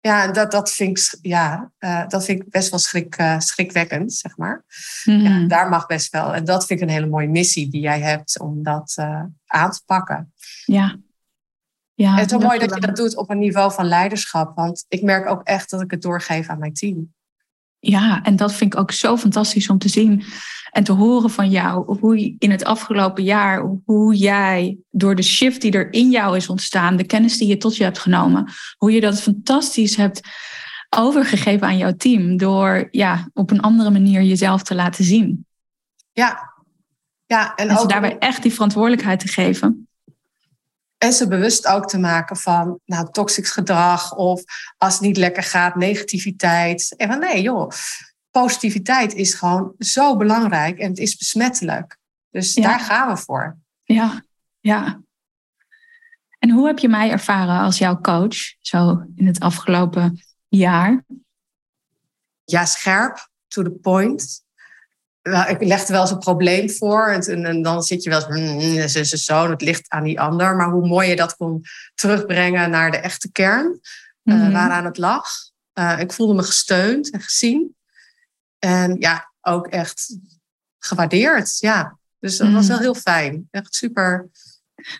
Ja, 0.00 0.32
dat, 0.32 0.50
dat, 0.50 0.70
vind 0.70 0.98
ik, 0.98 1.18
ja 1.22 1.72
uh, 1.78 2.08
dat 2.08 2.24
vind 2.24 2.42
ik 2.42 2.50
best 2.50 2.70
wel 2.70 2.78
schrik, 2.78 3.18
uh, 3.18 3.38
schrikwekkend, 3.38 4.12
zeg 4.12 4.36
maar. 4.36 4.64
Mm. 5.04 5.20
Ja, 5.20 5.46
daar 5.46 5.68
mag 5.68 5.86
best 5.86 6.12
wel. 6.12 6.34
En 6.34 6.44
dat 6.44 6.66
vind 6.66 6.80
ik 6.80 6.86
een 6.86 6.94
hele 6.94 7.06
mooie 7.06 7.28
missie 7.28 7.70
die 7.70 7.80
jij 7.80 8.00
hebt 8.00 8.40
om 8.40 8.62
dat 8.62 8.96
uh, 8.98 9.22
aan 9.46 9.70
te 9.70 9.82
pakken. 9.86 10.32
Ja. 10.64 10.96
ja 11.94 12.14
het 12.14 12.24
is 12.24 12.30
zo 12.30 12.38
mooi 12.38 12.58
dat 12.58 12.74
je 12.74 12.80
dat 12.80 12.96
doet 12.96 13.16
op 13.16 13.30
een 13.30 13.38
niveau 13.38 13.72
van 13.72 13.86
leiderschap. 13.86 14.56
Want 14.56 14.84
ik 14.88 15.02
merk 15.02 15.28
ook 15.28 15.42
echt 15.42 15.70
dat 15.70 15.80
ik 15.80 15.90
het 15.90 16.02
doorgeef 16.02 16.48
aan 16.48 16.58
mijn 16.58 16.74
team. 16.74 17.14
Ja, 17.78 18.22
en 18.22 18.36
dat 18.36 18.54
vind 18.54 18.74
ik 18.74 18.80
ook 18.80 18.90
zo 18.90 19.16
fantastisch 19.16 19.68
om 19.68 19.78
te 19.78 19.88
zien 19.88 20.24
en 20.70 20.84
te 20.84 20.92
horen 20.92 21.30
van 21.30 21.50
jou. 21.50 21.98
Hoe 22.00 22.34
in 22.38 22.50
het 22.50 22.64
afgelopen 22.64 23.24
jaar, 23.24 23.78
hoe 23.84 24.14
jij 24.14 24.78
door 24.90 25.14
de 25.14 25.22
shift 25.22 25.60
die 25.60 25.72
er 25.72 25.92
in 25.92 26.10
jou 26.10 26.36
is 26.36 26.48
ontstaan, 26.48 26.96
de 26.96 27.06
kennis 27.06 27.38
die 27.38 27.48
je 27.48 27.56
tot 27.56 27.76
je 27.76 27.84
hebt 27.84 27.98
genomen, 27.98 28.52
hoe 28.76 28.92
je 28.92 29.00
dat 29.00 29.22
fantastisch 29.22 29.96
hebt 29.96 30.20
overgegeven 30.96 31.66
aan 31.66 31.76
jouw 31.76 31.94
team. 31.96 32.36
Door 32.36 32.88
ja, 32.90 33.28
op 33.32 33.50
een 33.50 33.60
andere 33.60 33.90
manier 33.90 34.22
jezelf 34.22 34.62
te 34.62 34.74
laten 34.74 35.04
zien. 35.04 35.46
Ja, 36.12 36.52
ja 37.26 37.54
en, 37.54 37.68
en 37.68 37.78
ook 37.78 37.88
daarbij 37.88 38.18
echt 38.18 38.42
die 38.42 38.52
verantwoordelijkheid 38.52 39.20
te 39.20 39.28
geven. 39.28 39.85
En 40.98 41.12
ze 41.12 41.28
bewust 41.28 41.66
ook 41.66 41.88
te 41.88 41.98
maken 41.98 42.36
van 42.36 42.80
nou, 42.84 43.10
toxisch 43.10 43.50
gedrag 43.50 44.14
of 44.14 44.42
als 44.78 44.92
het 44.92 45.02
niet 45.02 45.16
lekker 45.16 45.42
gaat, 45.42 45.74
negativiteit. 45.74 46.94
En 46.96 47.08
van 47.08 47.18
nee, 47.18 47.42
joh, 47.42 47.70
positiviteit 48.30 49.14
is 49.14 49.34
gewoon 49.34 49.74
zo 49.78 50.16
belangrijk 50.16 50.78
en 50.78 50.88
het 50.88 50.98
is 50.98 51.16
besmettelijk. 51.16 51.98
Dus 52.30 52.54
daar 52.54 52.80
gaan 52.80 53.08
we 53.08 53.16
voor. 53.16 53.56
Ja, 53.82 54.24
ja. 54.60 55.00
En 56.38 56.50
hoe 56.50 56.66
heb 56.66 56.78
je 56.78 56.88
mij 56.88 57.10
ervaren 57.10 57.60
als 57.60 57.78
jouw 57.78 58.00
coach, 58.00 58.36
zo 58.60 59.04
in 59.14 59.26
het 59.26 59.40
afgelopen 59.40 60.24
jaar? 60.48 61.04
Ja, 62.44 62.64
scherp, 62.64 63.28
to 63.48 63.62
the 63.62 63.70
point. 63.70 64.44
Nou, 65.30 65.50
ik 65.50 65.62
legde 65.62 65.92
wel 65.92 66.00
eens 66.00 66.10
een 66.10 66.18
probleem 66.18 66.70
voor 66.70 67.06
en, 67.06 67.44
en, 67.44 67.62
dan 67.62 67.82
zit 67.82 68.02
je 68.02 68.10
wel 68.10 68.30
eens, 68.30 68.94
mm, 68.94 69.04
zo, 69.04 69.50
het 69.50 69.60
ligt 69.60 69.88
aan 69.88 70.04
die 70.04 70.20
ander. 70.20 70.56
Maar 70.56 70.70
hoe 70.70 70.86
mooi 70.86 71.08
je 71.08 71.16
dat 71.16 71.36
kon 71.36 71.64
terugbrengen 71.94 72.70
naar 72.70 72.90
de 72.90 72.96
echte 72.96 73.32
kern, 73.32 73.80
mm 74.22 74.52
waaraan 74.52 74.84
het 74.84 74.98
lag. 74.98 75.28
Uh, 75.74 75.98
ik 75.98 76.12
voelde 76.12 76.34
me 76.34 76.42
gesteund 76.42 77.10
en 77.10 77.20
gezien. 77.20 77.76
En 78.58 78.96
ja, 78.98 79.32
ook 79.40 79.66
echt 79.66 80.16
gewaardeerd, 80.78 81.58
ja. 81.58 81.98
Dus 82.18 82.36
dat 82.36 82.52
was 82.52 82.62
mhm. 82.62 82.72
wel 82.72 82.78
heel 82.78 82.94
fijn. 82.94 83.48
Echt 83.50 83.74
super. 83.74 84.28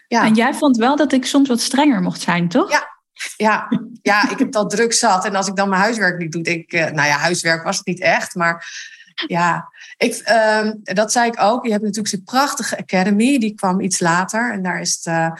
Ja. 0.09 0.24
En 0.24 0.35
jij 0.35 0.55
vond 0.55 0.77
wel 0.77 0.97
dat 0.97 1.12
ik 1.12 1.27
soms 1.27 1.49
wat 1.49 1.61
strenger 1.61 2.01
mocht 2.01 2.20
zijn, 2.20 2.49
toch? 2.49 2.70
Ja, 2.70 2.89
ja, 3.37 3.68
ja, 4.03 4.31
ik 4.31 4.39
heb 4.39 4.53
dat 4.53 4.70
druk 4.70 4.93
zat. 4.93 5.24
En 5.24 5.35
als 5.35 5.49
ik 5.49 5.57
dan 5.57 5.68
mijn 5.68 5.81
huiswerk 5.81 6.18
niet 6.18 6.33
doe, 6.33 6.43
denk 6.43 6.62
ik... 6.62 6.72
Uh, 6.72 6.81
nou 6.81 7.09
ja, 7.09 7.16
huiswerk 7.16 7.62
was 7.62 7.77
het 7.77 7.87
niet 7.87 8.01
echt, 8.01 8.35
maar... 8.35 8.66
Ja, 9.26 9.72
ik, 9.96 10.22
uh, 10.28 10.70
dat 10.82 11.12
zei 11.12 11.30
ik 11.30 11.40
ook. 11.40 11.64
Je 11.64 11.70
hebt 11.70 11.82
natuurlijk 11.82 12.14
zo'n 12.14 12.24
prachtige 12.24 12.78
academy. 12.78 13.38
Die 13.38 13.54
kwam 13.54 13.80
iets 13.80 14.00
later. 14.00 14.52
En 14.52 14.62
daar 14.62 14.80
is 14.80 14.94
het 14.94 15.06
uh, 15.06 15.30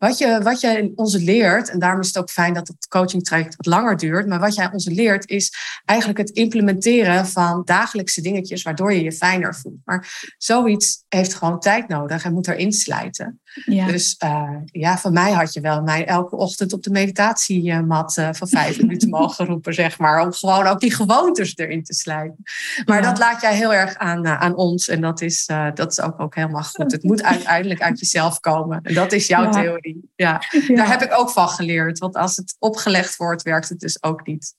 wat 0.00 0.18
je, 0.18 0.40
wat 0.42 0.60
je 0.60 0.92
ons 0.94 1.16
leert, 1.16 1.70
en 1.70 1.78
daarom 1.78 2.00
is 2.00 2.06
het 2.06 2.18
ook 2.18 2.30
fijn 2.30 2.54
dat 2.54 2.68
het 2.68 2.88
coaching 2.88 3.24
traject 3.24 3.56
wat 3.56 3.66
langer 3.66 3.96
duurt, 3.96 4.26
maar 4.26 4.40
wat 4.40 4.54
jij 4.54 4.72
ons 4.72 4.88
leert 4.88 5.28
is 5.28 5.52
eigenlijk 5.84 6.18
het 6.18 6.30
implementeren 6.30 7.26
van 7.26 7.62
dagelijkse 7.64 8.20
dingetjes 8.20 8.62
waardoor 8.62 8.92
je 8.92 9.02
je 9.02 9.12
fijner 9.12 9.54
voelt. 9.54 9.80
Maar 9.84 10.34
zoiets 10.38 11.04
heeft 11.08 11.34
gewoon 11.34 11.60
tijd 11.60 11.88
nodig 11.88 12.24
en 12.24 12.32
moet 12.32 12.48
erin 12.48 12.72
slijten. 12.72 13.39
Ja. 13.64 13.86
Dus 13.86 14.16
uh, 14.24 14.50
ja, 14.64 14.98
van 14.98 15.12
mij 15.12 15.32
had 15.32 15.52
je 15.52 15.60
wel 15.60 15.82
mij 15.82 16.06
elke 16.06 16.36
ochtend 16.36 16.72
op 16.72 16.82
de 16.82 16.90
meditatiemat 16.90 18.16
uh, 18.16 18.28
van 18.32 18.48
vijf 18.48 18.78
minuten 18.82 19.08
mogen 19.08 19.46
roepen, 19.46 19.74
zeg 19.74 19.98
maar, 19.98 20.22
om 20.22 20.32
gewoon 20.32 20.66
ook 20.66 20.80
die 20.80 20.94
gewoontes 20.94 21.56
erin 21.56 21.82
te 21.84 21.94
slijten. 21.94 22.42
Maar 22.84 23.02
ja. 23.02 23.08
dat 23.08 23.18
laat 23.18 23.40
jij 23.40 23.54
heel 23.54 23.74
erg 23.74 23.96
aan, 23.96 24.26
uh, 24.26 24.40
aan 24.40 24.56
ons 24.56 24.88
en 24.88 25.00
dat 25.00 25.20
is, 25.20 25.46
dat 25.74 25.90
is 25.90 26.00
ook, 26.00 26.20
ook 26.20 26.34
helemaal 26.34 26.62
goed. 26.62 26.92
Het 26.92 27.02
moet 27.02 27.22
uiteindelijk 27.22 27.82
uit 27.82 27.98
jezelf 27.98 28.40
komen 28.40 28.80
en 28.82 28.94
dat 28.94 29.12
is 29.12 29.26
jouw 29.26 29.42
ja. 29.42 29.50
theorie. 29.50 30.10
Ja. 30.16 30.42
daar 30.74 30.88
heb 30.88 31.02
ik 31.02 31.18
ook 31.18 31.30
van 31.30 31.48
geleerd. 31.48 31.98
Want 31.98 32.16
als 32.16 32.36
het 32.36 32.56
opgelegd 32.58 33.16
wordt, 33.16 33.42
werkt 33.42 33.68
het 33.68 33.80
dus 33.80 34.02
ook 34.02 34.26
niet. 34.26 34.54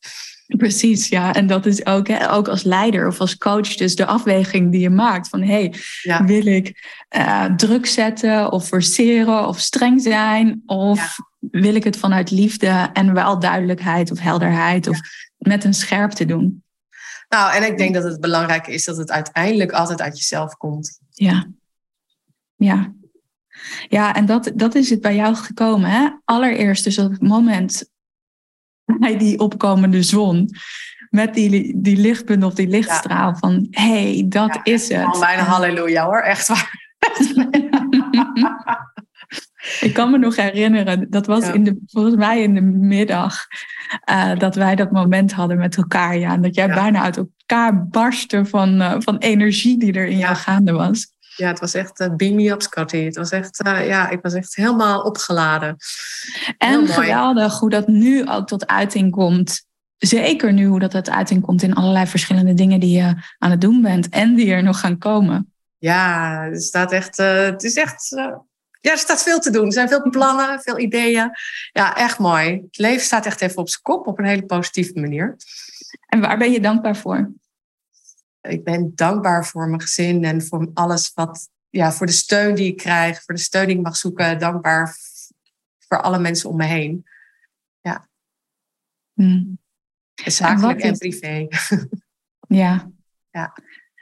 Precies, 0.58 1.08
ja. 1.08 1.34
En 1.34 1.48
dat 1.48 1.66
is 1.66 1.86
ook, 1.86 2.08
hè, 2.08 2.32
ook 2.32 2.48
als 2.48 2.64
leider 2.64 3.08
of 3.08 3.20
als 3.20 3.38
coach, 3.38 3.76
dus 3.76 3.96
de 3.96 4.06
afweging 4.06 4.72
die 4.72 4.82
je 4.82 4.90
maakt 4.90 5.30
van 5.30 5.42
hey, 5.42 5.74
ja. 6.02 6.26
wil 6.26 6.46
ik 6.46 6.96
uh, 7.18 7.46
druk 7.46 7.86
zetten 7.86 8.52
of 8.52 8.68
forceren 8.68 9.48
of 9.48 9.60
streng 9.60 10.02
zijn? 10.02 10.62
Of 10.66 11.18
ja. 11.40 11.60
wil 11.60 11.76
ik 11.76 11.84
het 11.84 11.98
vanuit 11.98 12.32
liefde 12.32 12.90
en 12.94 13.14
wel 13.14 13.40
duidelijkheid 13.40 14.12
of 14.12 14.20
helderheid 14.20 14.88
of 14.88 15.00
met 15.38 15.64
een 15.64 15.74
scherpte 15.74 16.26
doen? 16.26 16.64
Nou, 17.30 17.56
en 17.56 17.64
ik 17.72 17.78
denk 17.78 17.94
dat 17.94 18.04
het 18.04 18.20
belangrijk 18.20 18.68
is 18.68 18.84
dat 18.84 18.98
het 18.98 19.12
uiteindelijk 19.12 19.72
altijd 19.72 20.02
uit 20.02 20.18
jezelf 20.18 20.58
komt. 20.58 21.00
Ja. 21.10 21.48
Ja, 22.56 22.94
ja, 23.90 24.16
en 24.16 24.26
dat, 24.26 24.52
dat 24.56 24.76
is 24.76 24.90
het 24.90 25.02
bij 25.02 25.16
jou 25.16 25.36
gekomen. 25.36 25.90
Hè? 25.90 26.10
Allereerst 26.26 26.84
dus 26.84 26.98
op 26.98 27.12
het 27.12 27.22
moment 27.22 27.90
bij 29.00 29.18
die 29.18 29.40
opkomende 29.40 30.04
zon. 30.04 30.50
Met 31.10 31.34
die, 31.34 31.82
die 31.82 31.98
lichtpunt 31.98 32.44
of 32.44 32.54
die 32.54 32.68
lichtstraal 32.68 33.36
van... 33.36 33.68
hé, 33.70 34.14
hey, 34.14 34.26
dat 34.28 34.54
ja, 34.54 34.64
is 34.64 34.90
het. 34.90 35.20
Bijna 35.20 35.44
halleluja 35.44 36.06
hoor, 36.06 36.20
echt 36.20 36.48
waar. 36.48 36.80
Ik 39.82 39.94
kan 39.94 40.12
me 40.12 40.18
nog 40.18 40.36
herinneren, 40.36 41.10
dat 41.10 41.26
was 41.26 41.50
in 41.50 41.64
de, 41.64 41.82
volgens 41.86 42.16
mij 42.16 42.42
in 42.42 42.54
de 42.54 42.62
middag, 42.62 43.36
uh, 44.10 44.38
dat 44.38 44.56
wij 44.56 44.76
dat 44.76 44.92
moment 44.92 45.32
hadden 45.32 45.58
met 45.58 45.78
elkaar. 45.78 46.18
Ja, 46.18 46.32
en 46.32 46.42
dat 46.42 46.56
jij 46.56 46.68
bijna 46.68 47.02
uit 47.02 47.18
elkaar 47.18 47.88
barstte 47.88 48.46
van, 48.46 48.82
uh, 48.82 48.96
van 48.98 49.18
energie 49.18 49.78
die 49.78 49.94
er 49.94 50.08
in 50.08 50.18
jou 50.18 50.36
gaande 50.36 50.72
was. 50.72 51.11
Ja, 51.42 51.48
het 51.48 51.60
was 51.60 51.74
echt 51.74 52.00
uh, 52.00 52.16
beam 52.16 52.36
me 52.36 52.50
up, 52.50 52.62
Scotty. 52.62 53.04
Het 53.04 53.16
was 53.16 53.32
echt, 53.32 53.66
uh, 53.66 53.88
ja, 53.88 54.10
ik 54.10 54.20
was 54.22 54.34
echt 54.34 54.56
helemaal 54.56 55.02
opgeladen. 55.02 55.76
En 56.58 56.88
geweldig 56.88 57.60
hoe 57.60 57.70
dat 57.70 57.88
nu 57.88 58.28
ook 58.28 58.48
tot 58.48 58.68
uiting 58.68 59.12
komt. 59.12 59.66
Zeker 59.98 60.54
nu 60.54 60.66
hoe 60.66 60.80
dat 60.80 60.92
tot 60.92 61.10
uiting 61.10 61.42
komt 61.42 61.62
in 61.62 61.74
allerlei 61.74 62.08
verschillende 62.08 62.54
dingen 62.54 62.80
die 62.80 62.98
je 62.98 63.16
aan 63.38 63.52
het 63.52 63.62
doen 63.62 63.82
bent. 63.82 64.10
En 64.10 64.36
die 64.36 64.52
er 64.52 64.64
nog 64.64 64.80
gaan 64.80 64.98
komen. 64.98 65.54
Ja, 65.78 66.44
er 66.44 66.62
staat 66.62 66.92
echt, 66.92 67.20
uh, 67.20 67.44
het 67.44 67.64
is 67.64 67.76
echt, 67.76 68.08
ja, 68.82 68.92
er 68.92 68.98
staat 68.98 69.24
veel 69.24 69.40
te 69.40 69.52
doen. 69.52 69.66
Er 69.66 69.74
zijn 69.74 69.88
veel 69.88 70.10
plannen, 70.10 70.62
veel 70.62 70.80
ideeën. 70.80 71.32
Ja, 71.72 71.96
echt 71.96 72.20
mooi. 72.20 72.52
Het 72.52 72.78
leven 72.78 73.06
staat 73.06 73.26
echt 73.26 73.42
even 73.42 73.58
op 73.58 73.70
zijn 73.70 73.82
kop 73.82 74.08
op 74.08 74.20
een 74.20 74.26
hele 74.26 74.46
positieve 74.46 75.00
manier. 75.00 75.36
En 76.08 76.20
waar 76.20 76.38
ben 76.38 76.52
je 76.52 76.62
dankbaar 76.62 76.96
voor? 76.96 77.32
Ik 78.42 78.64
ben 78.64 78.92
dankbaar 78.96 79.46
voor 79.46 79.68
mijn 79.68 79.82
gezin 79.82 80.24
en 80.24 80.44
voor 80.44 80.70
alles 80.74 81.12
wat, 81.14 81.50
ja, 81.70 81.92
voor 81.92 82.06
de 82.06 82.12
steun 82.12 82.56
die 82.56 82.68
ik 82.68 82.78
krijg, 82.78 83.24
voor 83.24 83.36
de 83.36 83.42
steun 83.42 83.68
die 83.68 83.76
ik 83.76 83.84
mag 83.84 83.96
zoeken. 83.96 84.40
Dankbaar 84.40 84.96
voor 85.80 86.02
alle 86.02 86.20
mensen 86.20 86.50
om 86.50 86.56
me 86.56 86.66
heen. 86.66 87.06
Ja. 87.82 88.08
Hmm. 89.14 89.60
Zakelijk 90.14 90.80
en, 90.80 90.90
en 90.90 90.98
privé. 90.98 91.48
Ja. 92.48 92.92
ja. 93.30 93.54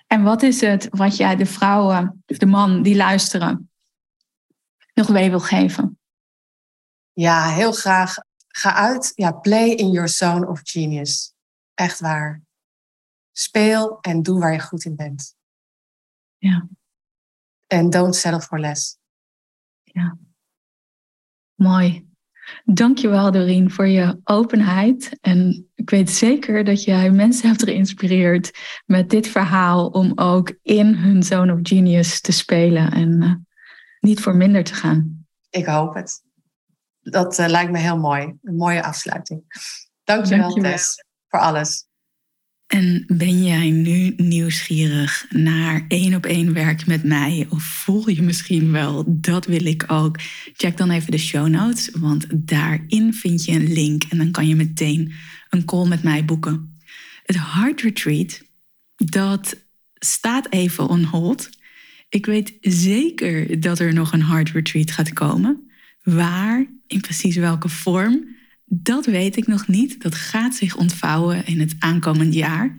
En 0.08 0.24
wat 0.24 0.42
is 0.42 0.62
het 0.62 0.88
wat 0.90 1.18
jij 1.18 1.36
de 1.36 1.46
vrouwen, 1.46 2.24
de 2.26 2.46
man 2.46 2.82
die 2.82 2.96
luisteren, 2.96 3.72
nog 4.94 5.10
mee 5.10 5.30
wil 5.30 5.40
geven? 5.40 6.00
Ja, 7.14 7.50
heel 7.50 7.72
graag. 7.72 8.16
Ga 8.48 8.74
uit. 8.74 9.12
Ja, 9.16 9.32
play 9.32 9.70
in 9.70 9.92
your 9.92 10.10
zone 10.10 10.48
of 10.48 10.60
genius. 10.64 11.34
Echt 11.74 12.00
waar. 12.00 12.42
Speel 13.40 13.98
en 14.02 14.24
doe 14.24 14.40
waar 14.40 14.54
je 14.54 14.60
goed 14.60 14.86
in 14.86 14.96
bent. 14.96 15.36
Ja. 16.38 16.68
En 17.68 17.90
don't 17.90 18.16
settle 18.16 18.42
for 18.42 18.60
less. 18.60 18.98
Ja. 19.84 20.18
Mooi. 21.56 22.08
Dankjewel 22.66 23.32
Doreen 23.32 23.72
voor 23.72 23.88
je 23.88 24.20
openheid. 24.24 25.18
En 25.22 25.70
ik 25.76 25.90
weet 25.90 26.10
zeker 26.10 26.64
dat 26.64 26.84
jij 26.84 27.12
mensen 27.12 27.48
hebt 27.48 27.64
geïnspireerd 27.64 28.52
met 28.86 29.10
dit 29.10 29.28
verhaal 29.28 29.88
om 29.88 30.12
ook 30.16 30.58
in 30.62 30.96
hun 30.96 31.24
zone 31.24 31.54
of 31.54 31.60
genius 31.64 32.22
te 32.22 32.32
spelen 32.32 32.92
en 32.92 33.22
uh, 33.22 33.36
niet 34.00 34.22
voor 34.22 34.36
minder 34.36 34.64
te 34.64 34.74
gaan. 34.74 35.28
Ik 35.50 35.66
hoop 35.66 35.94
het. 35.94 36.24
Dat 37.00 37.40
uh, 37.40 37.48
lijkt 37.48 37.72
me 37.72 37.78
heel 37.78 37.98
mooi. 37.98 38.38
Een 38.42 38.56
mooie 38.56 38.84
afsluiting. 38.84 39.44
Dankjewel, 40.04 40.40
Dankjewel. 40.40 40.72
Tess, 40.72 41.04
voor 41.28 41.40
alles. 41.40 41.89
En 42.70 43.04
ben 43.08 43.44
jij 43.44 43.70
nu 43.70 44.14
nieuwsgierig 44.18 45.26
naar 45.30 45.86
één 45.88 46.14
op 46.14 46.26
één 46.26 46.54
werk 46.54 46.86
met 46.86 47.04
mij? 47.04 47.46
Of 47.50 47.64
voel 47.64 48.10
je 48.10 48.22
misschien 48.22 48.72
wel, 48.72 49.04
dat 49.08 49.46
wil 49.46 49.66
ik 49.66 49.84
ook? 49.88 50.20
Check 50.54 50.78
dan 50.78 50.90
even 50.90 51.12
de 51.12 51.18
show 51.18 51.48
notes, 51.48 51.90
want 51.94 52.26
daarin 52.30 53.14
vind 53.14 53.46
je 53.46 53.52
een 53.52 53.74
link 53.74 54.04
en 54.04 54.18
dan 54.18 54.32
kan 54.32 54.48
je 54.48 54.56
meteen 54.56 55.14
een 55.50 55.66
call 55.66 55.88
met 55.88 56.04
mij 56.04 56.26
boeken. 56.26 56.78
Het 57.24 57.36
Heart 57.40 57.82
Retreat, 57.82 58.42
dat 58.96 59.64
staat 59.94 60.52
even 60.52 60.88
on 60.88 61.04
hold. 61.04 61.50
Ik 62.10 62.26
weet 62.26 62.58
zeker 62.62 63.60
dat 63.60 63.80
er 63.80 63.94
nog 63.94 64.14
een 64.14 64.26
Heart 64.26 64.50
Retreat 64.50 64.92
gaat 64.92 65.14
komen. 65.14 65.72
Waar, 66.04 66.66
in 66.88 67.02
precies 67.02 67.36
welke 67.36 67.70
vorm, 67.70 68.38
dat 68.70 69.06
weet 69.06 69.38
ik 69.38 69.48
nog 69.48 69.68
niet. 69.68 70.02
Dat 70.02 70.16
gaat 70.16 70.56
zich 70.56 70.76
ontvouwen 70.76 71.46
in 71.46 71.60
het 71.60 71.76
aankomend 71.80 72.34
jaar. 72.34 72.76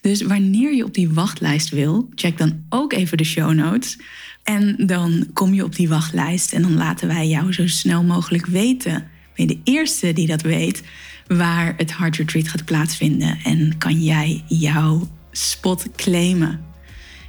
Dus 0.00 0.22
wanneer 0.22 0.74
je 0.74 0.84
op 0.84 0.94
die 0.94 1.10
wachtlijst 1.10 1.68
wil, 1.68 2.08
check 2.14 2.38
dan 2.38 2.64
ook 2.68 2.92
even 2.92 3.16
de 3.16 3.24
show 3.24 3.52
notes. 3.52 3.98
En 4.42 4.76
dan 4.86 5.26
kom 5.32 5.54
je 5.54 5.64
op 5.64 5.76
die 5.76 5.88
wachtlijst 5.88 6.52
en 6.52 6.62
dan 6.62 6.74
laten 6.74 7.08
wij 7.08 7.28
jou 7.28 7.52
zo 7.52 7.66
snel 7.66 8.04
mogelijk 8.04 8.46
weten. 8.46 9.08
Ben 9.36 9.46
je 9.46 9.54
de 9.54 9.60
eerste 9.64 10.12
die 10.12 10.26
dat 10.26 10.42
weet 10.42 10.82
waar 11.26 11.74
het 11.76 11.96
Heart 11.96 12.16
Retreat 12.16 12.48
gaat 12.48 12.64
plaatsvinden 12.64 13.38
en 13.44 13.78
kan 13.78 14.02
jij 14.02 14.44
jouw 14.46 15.08
spot 15.30 15.86
claimen. 15.96 16.60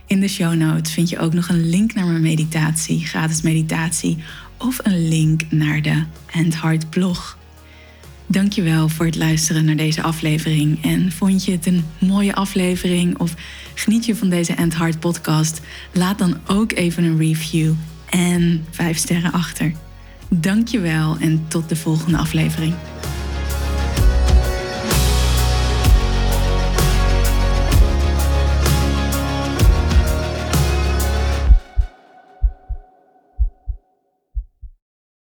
In 0.07 0.19
de 0.19 0.27
show 0.27 0.53
notes 0.53 0.93
vind 0.93 1.09
je 1.09 1.19
ook 1.19 1.33
nog 1.33 1.49
een 1.49 1.69
link 1.69 1.93
naar 1.93 2.05
mijn 2.05 2.21
meditatie, 2.21 3.05
gratis 3.05 3.41
meditatie, 3.41 4.17
of 4.57 4.79
een 4.83 5.07
link 5.07 5.41
naar 5.49 5.81
de 5.81 6.03
End 6.31 6.61
Heart 6.61 6.89
blog. 6.89 7.37
Dankjewel 8.33 8.89
voor 8.89 9.05
het 9.05 9.15
luisteren 9.15 9.65
naar 9.65 9.75
deze 9.75 10.01
aflevering. 10.01 10.83
En 10.83 11.11
vond 11.11 11.45
je 11.45 11.51
het 11.51 11.65
een 11.65 11.85
mooie 11.99 12.35
aflevering 12.35 13.17
of 13.17 13.33
geniet 13.73 14.05
je 14.05 14.15
van 14.15 14.29
deze 14.29 14.53
End 14.53 14.77
Heart 14.77 14.99
podcast? 14.99 15.61
Laat 15.91 16.17
dan 16.17 16.37
ook 16.45 16.71
even 16.71 17.03
een 17.03 17.17
review 17.17 17.73
en 18.09 18.65
vijf 18.69 18.97
sterren 18.97 19.31
achter. 19.31 19.71
Dankjewel 20.29 21.17
en 21.19 21.45
tot 21.47 21.69
de 21.69 21.75
volgende 21.75 22.17
aflevering. 22.17 22.73